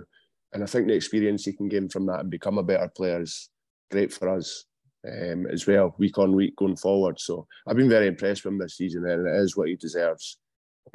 And 0.53 0.63
I 0.63 0.65
think 0.65 0.87
the 0.87 0.93
experience 0.93 1.45
he 1.45 1.53
can 1.53 1.69
gain 1.69 1.89
from 1.89 2.05
that 2.07 2.19
and 2.19 2.29
become 2.29 2.57
a 2.57 2.63
better 2.63 2.91
player 2.95 3.21
is 3.21 3.49
great 3.89 4.11
for 4.11 4.29
us 4.29 4.65
um, 5.07 5.47
as 5.47 5.65
well, 5.65 5.95
week 5.97 6.17
on 6.17 6.35
week 6.35 6.55
going 6.57 6.75
forward. 6.75 7.19
So 7.19 7.47
I've 7.65 7.77
been 7.77 7.89
very 7.89 8.07
impressed 8.07 8.43
with 8.43 8.53
him 8.53 8.59
this 8.59 8.75
season, 8.75 9.07
and 9.07 9.27
it 9.27 9.35
is 9.35 9.55
what 9.55 9.69
he 9.69 9.75
deserves. 9.75 10.37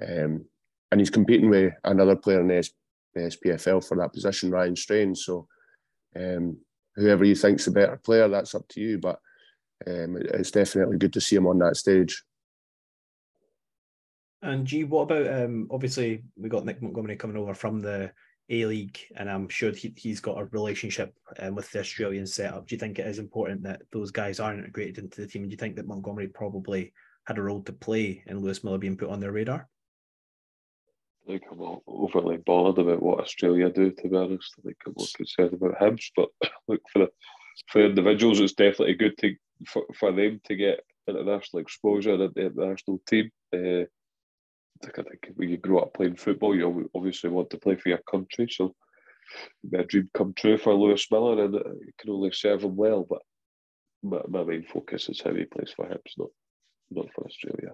Um, 0.03 0.45
and 0.91 1.01
he's 1.01 1.11
competing 1.11 1.49
with 1.49 1.73
another 1.85 2.17
player 2.17 2.41
in 2.41 2.49
the, 2.49 2.69
SPFL 3.17 3.87
for 3.87 3.97
that 3.97 4.13
position, 4.13 4.51
Ryan 4.51 4.75
Strain. 4.75 5.15
So 5.15 5.47
um, 6.17 6.57
whoever 6.97 7.25
you 7.25 7.37
think's 7.37 7.65
the 7.65 7.71
better 7.71 7.97
player, 8.05 8.29
that's 8.29 8.57
up 8.57 8.67
to 8.71 8.81
you. 8.81 8.99
But 8.99 9.21
um, 9.87 10.17
it's 10.21 10.51
definitely 10.51 10.99
good 10.99 11.13
to 11.13 11.21
see 11.21 11.37
him 11.37 11.47
on 11.47 11.61
that 11.61 11.77
stage. 11.77 12.25
And 14.45 14.67
G, 14.67 14.85
what 14.85 15.11
about 15.11 15.43
um 15.43 15.69
obviously 15.71 16.23
we 16.37 16.51
got 16.51 16.67
Nick 16.67 16.83
Montgomery 16.83 17.17
coming 17.17 17.39
over 17.39 17.55
from 17.55 17.81
the 17.81 18.13
A 18.51 18.67
League, 18.67 18.99
and 19.17 19.31
I'm 19.31 19.49
sure 19.49 19.73
he, 19.73 19.95
he's 19.97 20.21
got 20.21 20.39
a 20.39 20.45
relationship 20.45 21.15
um, 21.39 21.55
with 21.55 21.71
the 21.71 21.81
Australian 21.81 22.27
setup. 22.27 22.67
Do 22.67 22.75
you 22.75 22.79
think 22.79 22.99
it 22.99 23.07
is 23.07 23.19
important 23.19 23.63
that 23.63 23.81
those 23.91 24.11
guys 24.11 24.41
are 24.41 24.53
integrated 24.53 24.99
into 24.99 25.23
the 25.23 25.27
team? 25.27 25.43
And 25.43 25.51
do 25.51 25.55
you 25.55 25.59
think 25.59 25.77
that 25.77 25.87
Montgomery 25.87 26.29
probably 26.29 26.93
had 27.27 27.39
a 27.39 27.43
role 27.43 27.63
to 27.63 27.73
play 27.73 28.23
in 28.27 28.41
Lewis 28.41 28.63
Miller 28.63 28.77
being 28.77 28.99
put 28.99 29.09
on 29.09 29.19
their 29.19 29.33
radar? 29.33 29.67
Think 31.27 31.45
I'm 31.51 31.79
overly 31.87 32.37
bothered 32.37 32.87
about 32.87 33.03
what 33.03 33.21
Australia 33.21 33.71
do, 33.71 33.93
to 33.93 34.09
be 34.09 34.15
honest. 34.15 34.55
Think 34.63 34.77
I'm 34.87 34.93
more 34.95 35.07
concerned 35.17 35.55
about 35.55 35.81
Hibs, 35.81 36.11
but 36.15 36.29
look 36.69 36.83
for 36.93 36.99
the 36.99 37.09
for 37.69 37.87
individuals, 37.87 38.41
it's 38.41 38.53
definitely 38.53 38.95
good 38.95 39.17
to 39.19 39.35
for, 39.67 39.85
for 39.95 40.13
them 40.13 40.39
to 40.45 40.55
get 40.55 40.85
international 41.09 41.63
exposure 41.63 42.23
at 42.23 42.35
the 42.35 42.47
international 42.47 43.01
team. 43.07 43.31
Uh, 43.55 43.87
I 44.89 45.03
think 45.03 45.33
when 45.37 45.49
you 45.49 45.57
grow 45.57 45.81
up 45.81 45.95
playing 45.95 46.17
football, 46.17 46.55
you 46.55 46.91
obviously 46.95 47.31
want 47.31 47.51
to 47.51 47.59
play 47.59 47.77
for 47.77 47.89
your 47.89 48.03
country. 48.11 48.49
So 48.51 48.75
a 49.75 49.85
dream 49.85 50.11
come 50.15 50.35
true 50.35 50.59
for 50.59 50.75
Lewis 50.75 51.07
Miller, 51.11 51.45
and 51.45 51.55
it 51.55 51.95
can 51.99 52.11
only 52.11 52.33
serve 52.33 52.65
him 52.65 52.77
well. 52.77 53.07
But 53.09 53.23
my, 54.03 54.21
my 54.29 54.45
main 54.45 54.65
focus 54.65 55.09
is 55.09 55.21
how 55.23 55.35
he 55.35 55.45
plays 55.45 55.73
for 55.75 55.87
Hibs, 55.87 56.13
not 56.19 56.31
not 56.91 57.07
for 57.15 57.25
Australia. 57.25 57.71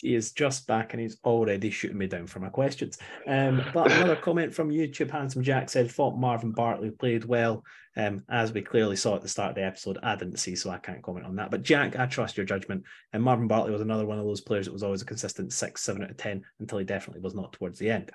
He 0.00 0.14
is 0.14 0.32
just 0.32 0.66
back 0.66 0.92
and 0.92 1.00
he's 1.00 1.18
already 1.24 1.70
shooting 1.70 1.98
me 1.98 2.06
down 2.06 2.26
for 2.26 2.40
my 2.40 2.48
questions. 2.48 2.98
Um, 3.26 3.62
but 3.74 3.92
another 3.92 4.16
comment 4.16 4.54
from 4.54 4.70
YouTube, 4.70 5.10
Handsome 5.10 5.42
Jack 5.42 5.68
said, 5.68 5.90
thought 5.90 6.18
Marvin 6.18 6.52
Bartley 6.52 6.90
played 6.90 7.24
well. 7.24 7.64
Um, 7.96 8.24
as 8.28 8.52
we 8.52 8.62
clearly 8.62 8.96
saw 8.96 9.16
at 9.16 9.22
the 9.22 9.28
start 9.28 9.50
of 9.50 9.56
the 9.56 9.64
episode, 9.64 9.98
I 10.02 10.16
didn't 10.16 10.38
see, 10.38 10.54
so 10.56 10.70
I 10.70 10.78
can't 10.78 11.02
comment 11.02 11.26
on 11.26 11.36
that. 11.36 11.50
But 11.50 11.62
Jack, 11.62 11.98
I 11.98 12.06
trust 12.06 12.36
your 12.36 12.46
judgment. 12.46 12.84
And 13.12 13.22
Marvin 13.22 13.48
Bartley 13.48 13.72
was 13.72 13.82
another 13.82 14.06
one 14.06 14.18
of 14.18 14.24
those 14.24 14.40
players 14.40 14.66
that 14.66 14.72
was 14.72 14.82
always 14.82 15.02
a 15.02 15.06
consistent 15.06 15.52
six, 15.52 15.82
seven 15.82 16.02
out 16.02 16.10
of 16.10 16.16
10 16.16 16.42
until 16.60 16.78
he 16.78 16.84
definitely 16.84 17.22
was 17.22 17.34
not 17.34 17.52
towards 17.52 17.78
the 17.78 17.90
end. 17.90 18.10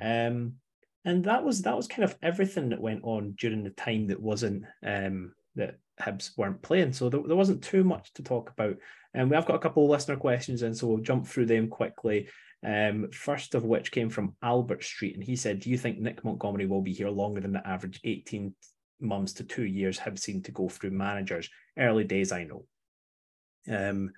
Um, 0.00 0.54
and 1.04 1.24
that 1.24 1.44
was 1.44 1.62
that 1.62 1.76
was 1.76 1.86
kind 1.86 2.02
of 2.02 2.16
everything 2.20 2.70
that 2.70 2.80
went 2.80 3.04
on 3.04 3.34
during 3.38 3.62
the 3.62 3.70
time 3.70 4.08
that 4.08 4.20
wasn't 4.20 4.64
um, 4.84 5.32
that 5.56 5.78
Hibs 6.00 6.36
weren't 6.36 6.62
playing. 6.62 6.92
So 6.92 7.08
there, 7.08 7.22
there 7.26 7.36
wasn't 7.36 7.62
too 7.62 7.84
much 7.84 8.12
to 8.14 8.22
talk 8.22 8.50
about. 8.50 8.76
And 9.14 9.30
we 9.30 9.36
have 9.36 9.46
got 9.46 9.56
a 9.56 9.60
couple 9.60 9.84
of 9.84 9.90
listener 9.90 10.16
questions 10.16 10.62
in, 10.62 10.74
so 10.74 10.86
we'll 10.86 10.98
jump 10.98 11.26
through 11.26 11.46
them 11.46 11.68
quickly. 11.68 12.28
Um, 12.64 13.10
first 13.12 13.54
of 13.54 13.64
which 13.64 13.92
came 13.92 14.10
from 14.10 14.34
Albert 14.42 14.84
Street, 14.84 15.14
and 15.14 15.24
he 15.24 15.36
said, 15.36 15.60
"Do 15.60 15.70
you 15.70 15.78
think 15.78 15.98
Nick 15.98 16.24
Montgomery 16.24 16.66
will 16.66 16.82
be 16.82 16.92
here 16.92 17.10
longer 17.10 17.40
than 17.40 17.52
the 17.52 17.66
average 17.66 18.00
18 18.04 18.54
months 19.00 19.34
to 19.34 19.44
two 19.44 19.64
years 19.64 19.98
have 19.98 20.18
seen 20.18 20.42
to 20.42 20.52
go 20.52 20.68
through 20.68 20.90
managers? 20.90 21.48
Early 21.78 22.04
days, 22.04 22.32
I 22.32 22.44
know." 22.44 22.66
Um, 23.70 24.12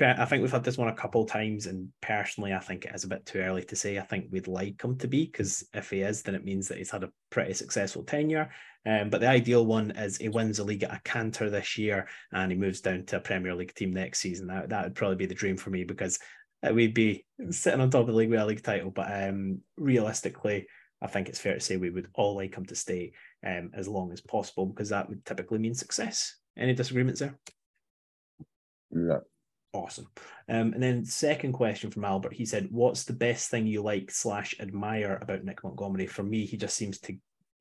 I 0.00 0.24
think 0.24 0.40
we've 0.40 0.50
had 0.50 0.64
this 0.64 0.78
one 0.78 0.88
a 0.88 0.94
couple 0.94 1.22
of 1.22 1.30
times, 1.30 1.66
and 1.66 1.88
personally, 2.00 2.54
I 2.54 2.58
think 2.58 2.84
it 2.84 2.94
is 2.94 3.04
a 3.04 3.08
bit 3.08 3.26
too 3.26 3.38
early 3.40 3.62
to 3.64 3.76
say. 3.76 3.98
I 3.98 4.02
think 4.02 4.26
we'd 4.30 4.48
like 4.48 4.82
him 4.82 4.96
to 4.98 5.08
be 5.08 5.26
because 5.26 5.66
if 5.74 5.90
he 5.90 6.00
is, 6.00 6.22
then 6.22 6.34
it 6.34 6.44
means 6.44 6.68
that 6.68 6.78
he's 6.78 6.90
had 6.90 7.04
a 7.04 7.12
pretty 7.30 7.52
successful 7.52 8.02
tenure. 8.02 8.50
Um, 8.86 9.08
but 9.10 9.20
the 9.20 9.28
ideal 9.28 9.64
one 9.64 9.92
is 9.92 10.18
he 10.18 10.28
wins 10.28 10.58
the 10.58 10.64
league 10.64 10.82
at 10.82 10.94
a 10.94 11.00
canter 11.04 11.48
this 11.48 11.78
year 11.78 12.06
and 12.32 12.52
he 12.52 12.58
moves 12.58 12.80
down 12.80 13.04
to 13.06 13.16
a 13.16 13.20
Premier 13.20 13.54
League 13.54 13.74
team 13.74 13.92
next 13.92 14.20
season. 14.20 14.46
That 14.48 14.68
that 14.68 14.84
would 14.84 14.94
probably 14.94 15.16
be 15.16 15.26
the 15.26 15.34
dream 15.34 15.56
for 15.56 15.70
me 15.70 15.84
because 15.84 16.18
we'd 16.72 16.94
be 16.94 17.24
sitting 17.50 17.80
on 17.80 17.90
top 17.90 18.02
of 18.02 18.06
the 18.08 18.12
league 18.12 18.30
with 18.30 18.40
a 18.40 18.46
league 18.46 18.62
title. 18.62 18.90
But 18.90 19.28
um, 19.28 19.60
realistically, 19.76 20.66
I 21.02 21.06
think 21.06 21.28
it's 21.28 21.40
fair 21.40 21.54
to 21.54 21.60
say 21.60 21.76
we 21.76 21.90
would 21.90 22.08
all 22.14 22.36
like 22.36 22.54
him 22.54 22.66
to 22.66 22.74
stay 22.74 23.12
um, 23.46 23.70
as 23.74 23.88
long 23.88 24.12
as 24.12 24.20
possible 24.20 24.66
because 24.66 24.88
that 24.90 25.08
would 25.08 25.24
typically 25.24 25.58
mean 25.58 25.74
success. 25.74 26.36
Any 26.56 26.74
disagreements 26.74 27.20
there? 27.20 27.38
Yeah. 28.90 29.18
Awesome. 29.72 30.06
Um, 30.48 30.72
and 30.72 30.82
then 30.82 31.04
second 31.04 31.52
question 31.52 31.90
from 31.90 32.04
Albert. 32.04 32.32
He 32.32 32.46
said, 32.46 32.68
"What's 32.70 33.02
the 33.02 33.12
best 33.12 33.50
thing 33.50 33.66
you 33.66 33.82
like 33.82 34.12
slash 34.12 34.54
admire 34.60 35.18
about 35.20 35.42
Nick 35.42 35.64
Montgomery?" 35.64 36.06
For 36.06 36.22
me, 36.22 36.46
he 36.46 36.56
just 36.56 36.76
seems 36.76 37.00
to. 37.00 37.16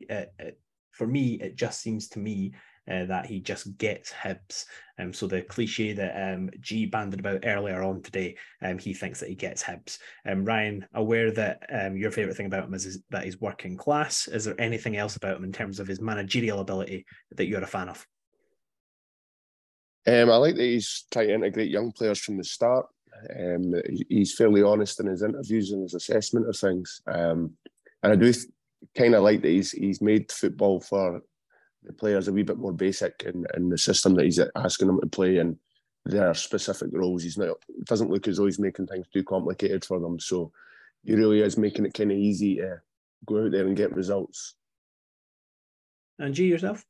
Uh, 0.08 0.26
uh, 0.40 0.52
for 0.94 1.08
me, 1.08 1.34
it 1.42 1.56
just 1.56 1.82
seems 1.82 2.08
to 2.10 2.20
me 2.20 2.54
uh, 2.90 3.06
that 3.06 3.26
he 3.26 3.40
just 3.40 3.78
gets 3.78 4.12
Hibs. 4.12 4.66
Um, 5.00 5.14
so 5.14 5.26
the 5.28 5.42
cliche 5.42 5.94
that 5.94 6.34
um, 6.34 6.50
G 6.60 6.86
banded 6.86 7.20
about 7.20 7.46
earlier 7.46 7.82
on 7.82 8.02
today, 8.02 8.36
um, 8.62 8.78
he 8.78 8.94
thinks 8.94 9.20
that 9.20 9.30
he 9.30 9.36
gets 9.36 9.64
Hibs. 9.64 10.00
Um, 10.26 10.46
Ryan, 10.46 10.86
aware 10.94 11.32
that 11.32 11.64
um, 11.72 11.98
your 11.98 12.12
favourite 12.12 12.36
thing 12.36 12.46
about 12.46 12.66
him 12.66 12.74
is, 12.74 12.86
is 12.86 13.00
that 13.10 13.24
he's 13.24 13.42
working 13.42 13.78
class. 13.78 14.28
Is 14.28 14.46
there 14.46 14.60
anything 14.60 14.98
else 14.98 15.16
about 15.16 15.38
him 15.38 15.44
in 15.44 15.52
terms 15.52 15.80
of 15.80 15.88
his 15.88 16.02
managerial 16.02 16.60
ability 16.60 17.06
that 17.32 17.48
you're 17.48 17.64
a 17.64 17.68
fan 17.68 17.90
of? 17.90 18.06
Um, 20.06 20.30
I 20.30 20.36
like 20.36 20.56
that 20.56 20.64
he's 20.64 21.06
trying 21.12 21.30
to 21.30 21.36
integrate 21.36 21.72
young 21.72 21.92
players 21.92 22.20
from 22.20 22.38
the 22.38 22.44
start. 22.44 22.86
Um, 23.40 23.74
he's 24.10 24.36
fairly 24.36 24.62
honest 24.62 25.00
in 25.00 25.06
his 25.06 25.24
interviews 25.24 25.72
and 25.72 25.84
his 25.84 25.94
assessment 25.94 26.50
of 26.50 26.58
things. 26.58 27.02
Um, 27.08 27.54
and 28.02 28.12
I 28.12 28.16
do 28.18 28.34
kind 28.98 29.16
of 29.16 29.24
like 29.24 29.42
that 29.42 29.50
he's 29.50 29.72
he's 29.72 30.02
made 30.02 30.32
football 30.32 30.80
for 30.80 31.22
the 31.84 31.94
players 31.94 32.28
a 32.28 32.34
wee 32.34 32.44
bit 32.44 32.58
more 32.58 32.72
basic 32.72 33.24
in, 33.26 33.46
in 33.56 33.70
the 33.70 33.78
system 33.78 34.16
that 34.16 34.26
he's 34.26 34.40
asking 34.56 34.88
them 34.88 35.02
to 35.02 35.08
play 35.08 35.38
in 35.38 35.58
their 36.06 36.34
specific 36.34 36.90
roles. 36.92 37.24
He's 37.24 37.38
not 37.38 37.58
it 37.70 37.86
doesn't 37.86 38.10
look 38.10 38.28
as 38.28 38.38
though 38.38 38.46
he's 38.46 38.60
making 38.60 38.88
things 38.88 39.08
too 39.12 39.24
complicated 39.24 39.84
for 39.86 40.00
them. 40.00 40.20
So 40.20 40.52
he 41.04 41.14
really 41.14 41.42
is 41.42 41.58
making 41.58 41.86
it 41.86 41.94
kind 41.94 42.12
of 42.12 42.18
easy 42.18 42.58
to 42.58 42.82
go 43.26 43.46
out 43.46 43.52
there 43.52 43.68
and 43.68 43.76
get 43.76 43.96
results. 43.96 44.56
And 46.20 46.34
G 46.34 46.46
yourself? 46.46 46.86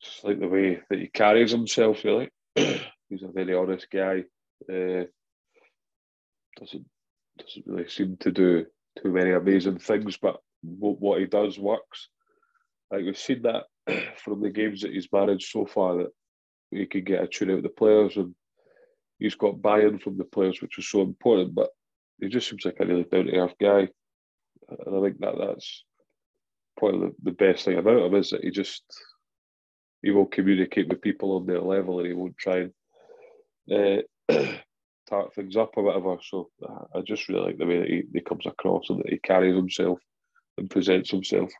just 0.00 0.24
like 0.24 0.38
the 0.38 0.48
way 0.48 0.80
that 0.88 0.98
he 0.98 1.08
carries 1.08 1.50
himself. 1.50 2.04
Really, 2.04 2.28
he's 2.54 3.22
a 3.22 3.32
very 3.32 3.54
honest 3.54 3.88
guy. 3.90 4.24
Uh, 4.68 5.04
doesn't 6.56 6.86
doesn't 7.38 7.66
really 7.66 7.88
seem 7.88 8.16
to 8.20 8.32
do 8.32 8.66
too 9.02 9.12
many 9.12 9.32
amazing 9.32 9.78
things, 9.78 10.16
but 10.16 10.36
what, 10.62 11.20
he 11.20 11.26
does 11.26 11.58
works. 11.58 12.08
Like 12.90 13.04
we've 13.04 13.18
seen 13.18 13.42
that 13.42 13.64
from 14.16 14.40
the 14.40 14.50
games 14.50 14.82
that 14.82 14.92
he's 14.92 15.08
managed 15.12 15.50
so 15.50 15.66
far 15.66 15.98
that 15.98 16.10
he 16.70 16.86
can 16.86 17.04
get 17.04 17.22
a 17.22 17.26
tune 17.26 17.50
out 17.50 17.58
of 17.58 17.62
the 17.62 17.68
players 17.68 18.16
and 18.16 18.34
he's 19.18 19.34
got 19.34 19.62
buy-in 19.62 19.98
from 19.98 20.16
the 20.16 20.24
players, 20.24 20.60
which 20.60 20.78
is 20.78 20.88
so 20.88 21.02
important. 21.02 21.54
But 21.54 21.70
he 22.20 22.28
just 22.28 22.48
seems 22.48 22.64
like 22.64 22.76
a 22.80 22.86
really 22.86 23.04
down-to-earth 23.04 23.54
guy, 23.60 23.88
and 24.68 24.96
I 24.96 25.00
think 25.02 25.18
that 25.20 25.34
that's 25.38 25.84
probably 26.76 27.08
the, 27.08 27.14
the 27.24 27.32
best 27.32 27.64
thing 27.64 27.78
about 27.78 28.02
him 28.02 28.14
is 28.14 28.30
that 28.30 28.44
he 28.44 28.50
just 28.50 28.82
he 30.02 30.10
will 30.10 30.26
communicate 30.26 30.88
with 30.88 31.00
people 31.00 31.36
on 31.36 31.46
their 31.46 31.60
level 31.60 31.98
and 31.98 32.06
he 32.06 32.14
won't 32.14 32.38
try 32.38 32.68
and 33.68 34.04
uh, 34.30 34.52
tart 35.08 35.34
things 35.34 35.56
up 35.56 35.72
or 35.76 35.82
whatever. 35.82 36.16
So 36.22 36.50
I 36.94 37.00
just 37.00 37.28
really 37.28 37.46
like 37.46 37.58
the 37.58 37.66
way 37.66 37.78
that 37.78 37.88
he, 37.88 38.02
he 38.12 38.20
comes 38.20 38.46
across 38.46 38.90
and 38.90 38.98
that 38.98 39.10
he 39.10 39.18
carries 39.18 39.56
himself 39.56 39.98
and 40.56 40.70
presents 40.70 41.10
himself. 41.10 41.50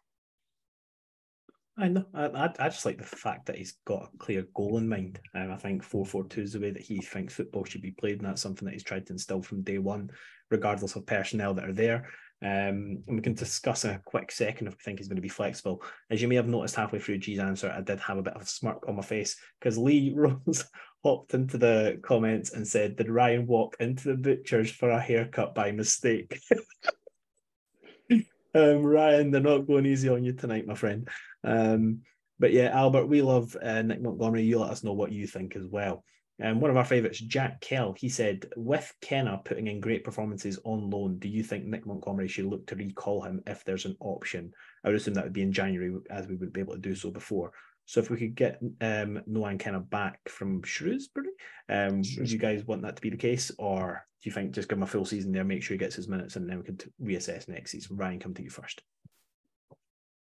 I 1.81 1.89
know. 1.89 2.05
I, 2.13 2.51
I 2.59 2.69
just 2.69 2.85
like 2.85 2.99
the 2.99 3.05
fact 3.05 3.47
that 3.47 3.57
he's 3.57 3.75
got 3.87 4.11
a 4.13 4.19
clear 4.19 4.45
goal 4.55 4.79
in 4.79 4.89
mind. 4.89 5.21
Um, 5.35 5.53
I 5.53 5.57
think 5.57 5.85
4 5.85 6.05
4 6.05 6.25
2 6.25 6.41
is 6.41 6.53
the 6.53 6.61
way 6.61 6.71
that 6.73 6.83
he 6.83 6.99
thinks 7.01 7.35
football 7.35 7.65
should 7.65 7.83
be 7.83 7.93
played, 7.93 8.19
and 8.19 8.27
that's 8.27 8.43
something 8.43 8.67
that 8.67 8.73
he's 8.73 8.83
tried 8.83 9.07
to 9.07 9.13
instill 9.13 9.43
from 9.43 9.63
day 9.63 9.79
one, 9.79 10.11
regardless 10.51 10.97
of 10.97 11.07
personnel 11.07 11.55
that 11.55 11.69
are 11.69 11.73
there. 11.73 12.09
Um, 12.41 13.03
and 13.07 13.17
we 13.17 13.21
can 13.21 13.35
discuss 13.35 13.85
in 13.85 13.91
a 13.91 14.03
quick 14.05 14.31
second 14.31 14.67
if 14.67 14.75
we 14.75 14.79
think 14.85 14.99
he's 14.99 15.09
going 15.09 15.17
to 15.17 15.23
be 15.23 15.29
flexible. 15.29 15.83
As 16.11 16.21
you 16.21 16.29
may 16.29 16.37
have 16.37 16.49
noticed 16.49 16.77
halfway 16.77 16.99
through 16.99 17.19
G's 17.19 17.39
answer, 17.39 17.71
I 17.71 17.81
did 17.81 18.01
have 18.01 18.19
a 18.19 18.23
bit 18.23 18.35
of 18.35 18.43
a 18.43 18.47
smirk 18.47 18.89
on 18.89 18.97
my 18.97 19.03
face 19.03 19.37
because 19.61 19.79
Lee 19.79 20.13
Rose 20.17 20.65
hopped 21.05 21.35
into 21.35 21.59
the 21.59 22.01
comments 22.03 22.53
and 22.53 22.67
said, 22.67 22.97
Did 22.97 23.09
Ryan 23.09 23.47
walk 23.47 23.77
into 23.81 24.09
the 24.09 24.17
butcher's 24.17 24.71
for 24.71 24.91
a 24.91 25.01
haircut 25.01 25.55
by 25.55 25.73
mistake? 25.73 26.41
um, 28.55 28.83
Ryan, 28.83 29.31
they're 29.31 29.41
not 29.41 29.67
going 29.67 29.87
easy 29.87 30.09
on 30.09 30.25
you 30.25 30.33
tonight, 30.33 30.67
my 30.67 30.75
friend. 30.75 31.09
Um, 31.45 32.01
but 32.39 32.53
yeah, 32.53 32.69
Albert, 32.69 33.07
we 33.07 33.23
love 33.23 33.57
uh, 33.61 33.83
Nick 33.83 34.01
Montgomery. 34.01 34.43
You 34.43 34.61
let 34.61 34.71
us 34.71 34.85
know 34.85 34.93
what 34.93 35.13
you 35.13 35.27
think 35.27 35.57
as 35.57 35.67
well. 35.67 36.05
And 36.41 36.53
um, 36.53 36.61
one 36.61 36.71
of 36.71 36.77
our 36.77 36.85
favourites, 36.85 37.19
Jack 37.19 37.61
Kell, 37.61 37.95
he 37.99 38.09
said, 38.09 38.47
with 38.57 38.93
Kenneh 39.03 39.45
putting 39.45 39.67
in 39.67 39.81
great 39.81 40.05
performances 40.05 40.59
on 40.65 40.89
loan, 40.89 41.19
do 41.19 41.29
you 41.29 41.43
think 41.43 41.65
Nick 41.65 41.85
Montgomery 41.85 42.29
should 42.29 42.47
look 42.47 42.65
to 42.69 42.77
recall 42.77 43.23
him 43.23 43.43
if 43.49 43.65
there's 43.65 43.87
an 43.87 43.97
option? 43.99 44.53
I 44.85 44.89
would 44.89 44.97
assume 44.97 45.15
that 45.15 45.25
would 45.25 45.33
be 45.33 45.43
in 45.43 45.53
January, 45.53 45.93
as 46.11 46.29
we 46.29 46.35
wouldn't 46.35 46.55
be 46.55 46.61
able 46.61 46.75
to 46.75 46.81
do 46.81 46.95
so 46.95 47.11
before. 47.11 47.53
So 47.89 48.01
if 48.01 48.11
we 48.11 48.19
could 48.19 48.35
get 48.35 48.59
um, 48.83 49.23
Nohan 49.27 49.59
Kenneh 49.59 49.89
back 49.89 50.21
from 50.29 50.63
Shrewsbury, 50.63 51.31
um, 51.71 52.03
would 52.19 52.31
you 52.31 52.39
guys 52.39 52.67
want 52.67 52.83
that 52.83 52.97
to 52.97 53.01
be 53.03 53.09
the 53.09 53.17
case, 53.17 53.51
or 53.59 54.05
do 54.23 54.29
you 54.29 54.35
think 54.35 54.53
just 54.53 54.69
give 54.69 54.77
him 54.77 54.83
a 54.83 54.87
full 54.87 55.07
season 55.07 55.33
there, 55.33 55.43
make 55.43 55.63
sure 55.63 55.75
he 55.75 55.79
gets 55.79 55.97
his 55.97 56.07
minutes, 56.07 56.37
and 56.37 56.47
then 56.47 56.59
we 56.59 56.65
could 56.65 56.85
reassess 57.03 57.49
next 57.49 57.71
season? 57.71 57.97
Ryan, 57.97 58.21
come 58.21 58.35
to 58.35 58.43
you 58.43 58.51
first. 58.51 58.83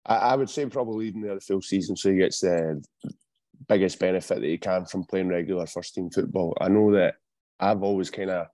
I, 0.05 0.15
I 0.15 0.35
would 0.35 0.49
say 0.49 0.65
probably 0.65 1.07
even 1.07 1.21
there 1.21 1.35
the 1.35 1.39
full 1.39 1.61
season, 1.61 1.95
so 1.95 2.11
he 2.11 2.17
gets 2.17 2.41
the 2.41 2.83
biggest 3.69 3.97
benefit 3.97 4.41
that 4.41 4.45
he 4.45 4.57
can 4.57 4.85
from 4.85 5.05
playing 5.05 5.29
regular 5.29 5.65
first 5.65 5.95
team 5.95 6.09
football. 6.09 6.57
I 6.59 6.67
know 6.67 6.91
that 6.91 7.15
I've 7.61 7.81
always 7.81 8.09
kind 8.09 8.29
of 8.29 8.47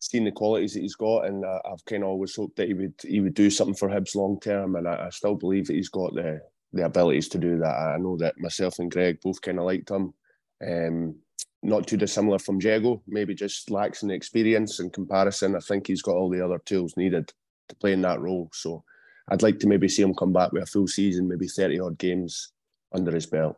seen 0.00 0.24
the 0.24 0.32
qualities 0.32 0.74
that 0.74 0.80
he's 0.80 0.96
got, 0.96 1.26
and 1.26 1.46
I've 1.46 1.84
kind 1.84 2.02
of 2.02 2.08
always 2.08 2.34
hoped 2.34 2.56
that 2.56 2.66
he 2.66 2.74
would 2.74 2.94
he 3.00 3.20
would 3.20 3.34
do 3.34 3.48
something 3.48 3.76
for 3.76 3.88
Hibs 3.88 4.16
long 4.16 4.40
term, 4.40 4.74
and 4.74 4.88
I, 4.88 5.06
I, 5.06 5.10
still 5.10 5.36
believe 5.36 5.68
that 5.68 5.74
he's 5.74 5.88
got 5.88 6.16
the 6.16 6.40
the 6.72 6.84
abilities 6.84 7.28
to 7.30 7.38
do 7.38 7.58
that. 7.58 7.74
I 7.74 7.96
know 7.98 8.16
that 8.18 8.38
myself 8.38 8.78
and 8.78 8.90
Greg 8.90 9.20
both 9.22 9.40
kind 9.40 9.58
of 9.58 9.64
liked 9.64 9.90
him. 9.90 10.14
Um, 10.66 11.16
not 11.62 11.86
too 11.86 11.96
dissimilar 11.96 12.38
from 12.38 12.58
Diego, 12.58 13.02
maybe 13.06 13.34
just 13.34 13.70
lacks 13.70 14.02
in 14.02 14.10
experience 14.10 14.80
in 14.80 14.90
comparison. 14.90 15.56
I 15.56 15.60
think 15.60 15.86
he's 15.86 16.02
got 16.02 16.16
all 16.16 16.30
the 16.30 16.44
other 16.44 16.60
tools 16.64 16.96
needed 16.96 17.32
to 17.68 17.76
play 17.76 17.92
in 17.92 18.02
that 18.02 18.20
role. 18.20 18.50
So 18.52 18.82
I'd 19.30 19.42
like 19.42 19.58
to 19.60 19.66
maybe 19.66 19.88
see 19.88 20.02
him 20.02 20.14
come 20.14 20.32
back 20.32 20.52
with 20.52 20.62
a 20.62 20.66
full 20.66 20.88
season, 20.88 21.28
maybe 21.28 21.46
30 21.46 21.80
odd 21.80 21.98
games 21.98 22.52
under 22.94 23.12
his 23.12 23.26
belt. 23.26 23.56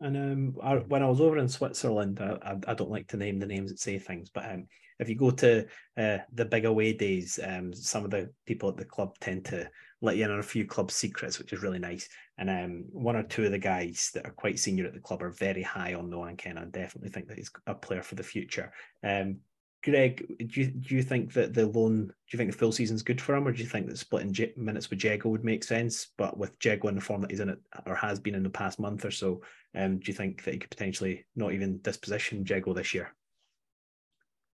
And 0.00 0.16
um, 0.16 0.56
I, 0.62 0.76
when 0.76 1.02
I 1.02 1.08
was 1.08 1.20
over 1.20 1.38
in 1.38 1.48
Switzerland, 1.48 2.20
I, 2.20 2.38
I, 2.42 2.56
I, 2.68 2.74
don't 2.74 2.90
like 2.90 3.08
to 3.08 3.16
name 3.16 3.38
the 3.38 3.46
names 3.46 3.70
that 3.70 3.78
say 3.78 3.98
things, 3.98 4.28
but 4.28 4.44
um, 4.44 4.66
if 4.98 5.08
you 5.08 5.14
go 5.14 5.30
to 5.30 5.66
uh, 5.96 6.18
the 6.34 6.44
big 6.44 6.66
away 6.66 6.92
days, 6.92 7.38
um, 7.42 7.72
some 7.72 8.04
of 8.04 8.10
the 8.10 8.30
people 8.46 8.68
at 8.68 8.76
the 8.76 8.84
club 8.84 9.16
tend 9.20 9.46
to 9.46 9.68
let 10.02 10.16
you 10.16 10.24
in 10.24 10.30
on 10.30 10.38
a 10.38 10.42
few 10.42 10.66
club 10.66 10.90
secrets, 10.90 11.38
which 11.38 11.52
is 11.52 11.62
really 11.62 11.78
nice. 11.78 12.08
And 12.38 12.50
um, 12.50 12.84
one 12.90 13.16
or 13.16 13.22
two 13.22 13.44
of 13.44 13.52
the 13.52 13.58
guys 13.58 14.10
that 14.14 14.26
are 14.26 14.32
quite 14.32 14.58
senior 14.58 14.86
at 14.86 14.94
the 14.94 15.00
club 15.00 15.22
are 15.22 15.30
very 15.30 15.62
high 15.62 15.94
on 15.94 16.10
Nohan 16.10 16.36
Kenneh 16.36 16.62
and 16.62 16.72
definitely 16.72 17.10
think 17.10 17.28
that 17.28 17.38
he's 17.38 17.50
a 17.66 17.74
player 17.74 18.02
for 18.02 18.14
the 18.14 18.22
future. 18.22 18.72
Um, 19.02 19.38
Greg, 19.82 20.26
do 20.48 20.60
you 20.60 20.66
do 20.66 20.96
you 20.96 21.02
think 21.02 21.32
that 21.34 21.54
the 21.54 21.66
loan? 21.66 22.08
Do 22.08 22.12
you 22.32 22.36
think 22.38 22.50
the 22.50 22.58
full 22.58 22.72
season's 22.72 23.04
good 23.04 23.20
for 23.20 23.36
him, 23.36 23.46
or 23.46 23.52
do 23.52 23.62
you 23.62 23.68
think 23.68 23.86
that 23.86 23.98
splitting 23.98 24.32
J- 24.32 24.52
minutes 24.56 24.90
with 24.90 24.98
Jeggo 24.98 25.26
would 25.26 25.44
make 25.44 25.62
sense? 25.62 26.08
But 26.18 26.36
with 26.36 26.58
Jeggo 26.58 26.88
in 26.88 26.96
the 26.96 27.00
form 27.00 27.20
that 27.20 27.30
he's 27.30 27.38
in 27.38 27.50
it, 27.50 27.60
or 27.86 27.94
has 27.94 28.18
been 28.18 28.34
in 28.34 28.42
the 28.42 28.50
past 28.50 28.80
month 28.80 29.04
or 29.04 29.12
so, 29.12 29.42
um, 29.76 29.98
do 29.98 30.10
you 30.10 30.14
think 30.14 30.42
that 30.42 30.54
he 30.54 30.58
could 30.58 30.70
potentially 30.70 31.24
not 31.36 31.52
even 31.52 31.78
disposition 31.82 32.44
Jeggo 32.44 32.74
this 32.74 32.94
year? 32.94 33.14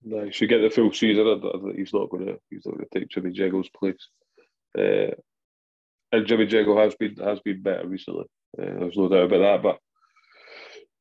No, 0.03 0.25
he 0.25 0.33
should 0.33 0.49
get 0.49 0.63
the 0.63 0.71
full 0.71 0.93
season. 0.93 1.27
He's 1.77 1.93
not 1.93 2.09
going 2.09 2.25
to. 2.25 2.41
He's 2.49 2.65
not 2.65 2.77
going 2.77 2.87
to 2.91 2.99
take 2.99 3.11
Jimmy 3.11 3.33
Jeggo's 3.33 3.69
place. 3.69 4.09
Uh, 4.79 5.15
and 6.13 6.27
Jimmy 6.27 6.47
Jeggo 6.47 6.83
has 6.83 6.95
been 6.95 7.17
has 7.17 7.41
been 7.41 7.63
better 7.63 7.87
recently. 7.87 8.25
Uh, 8.59 8.81
there's 8.81 8.97
no 8.97 9.09
doubt 9.09 9.25
about 9.33 9.39
that. 9.39 9.63
But 9.63 9.79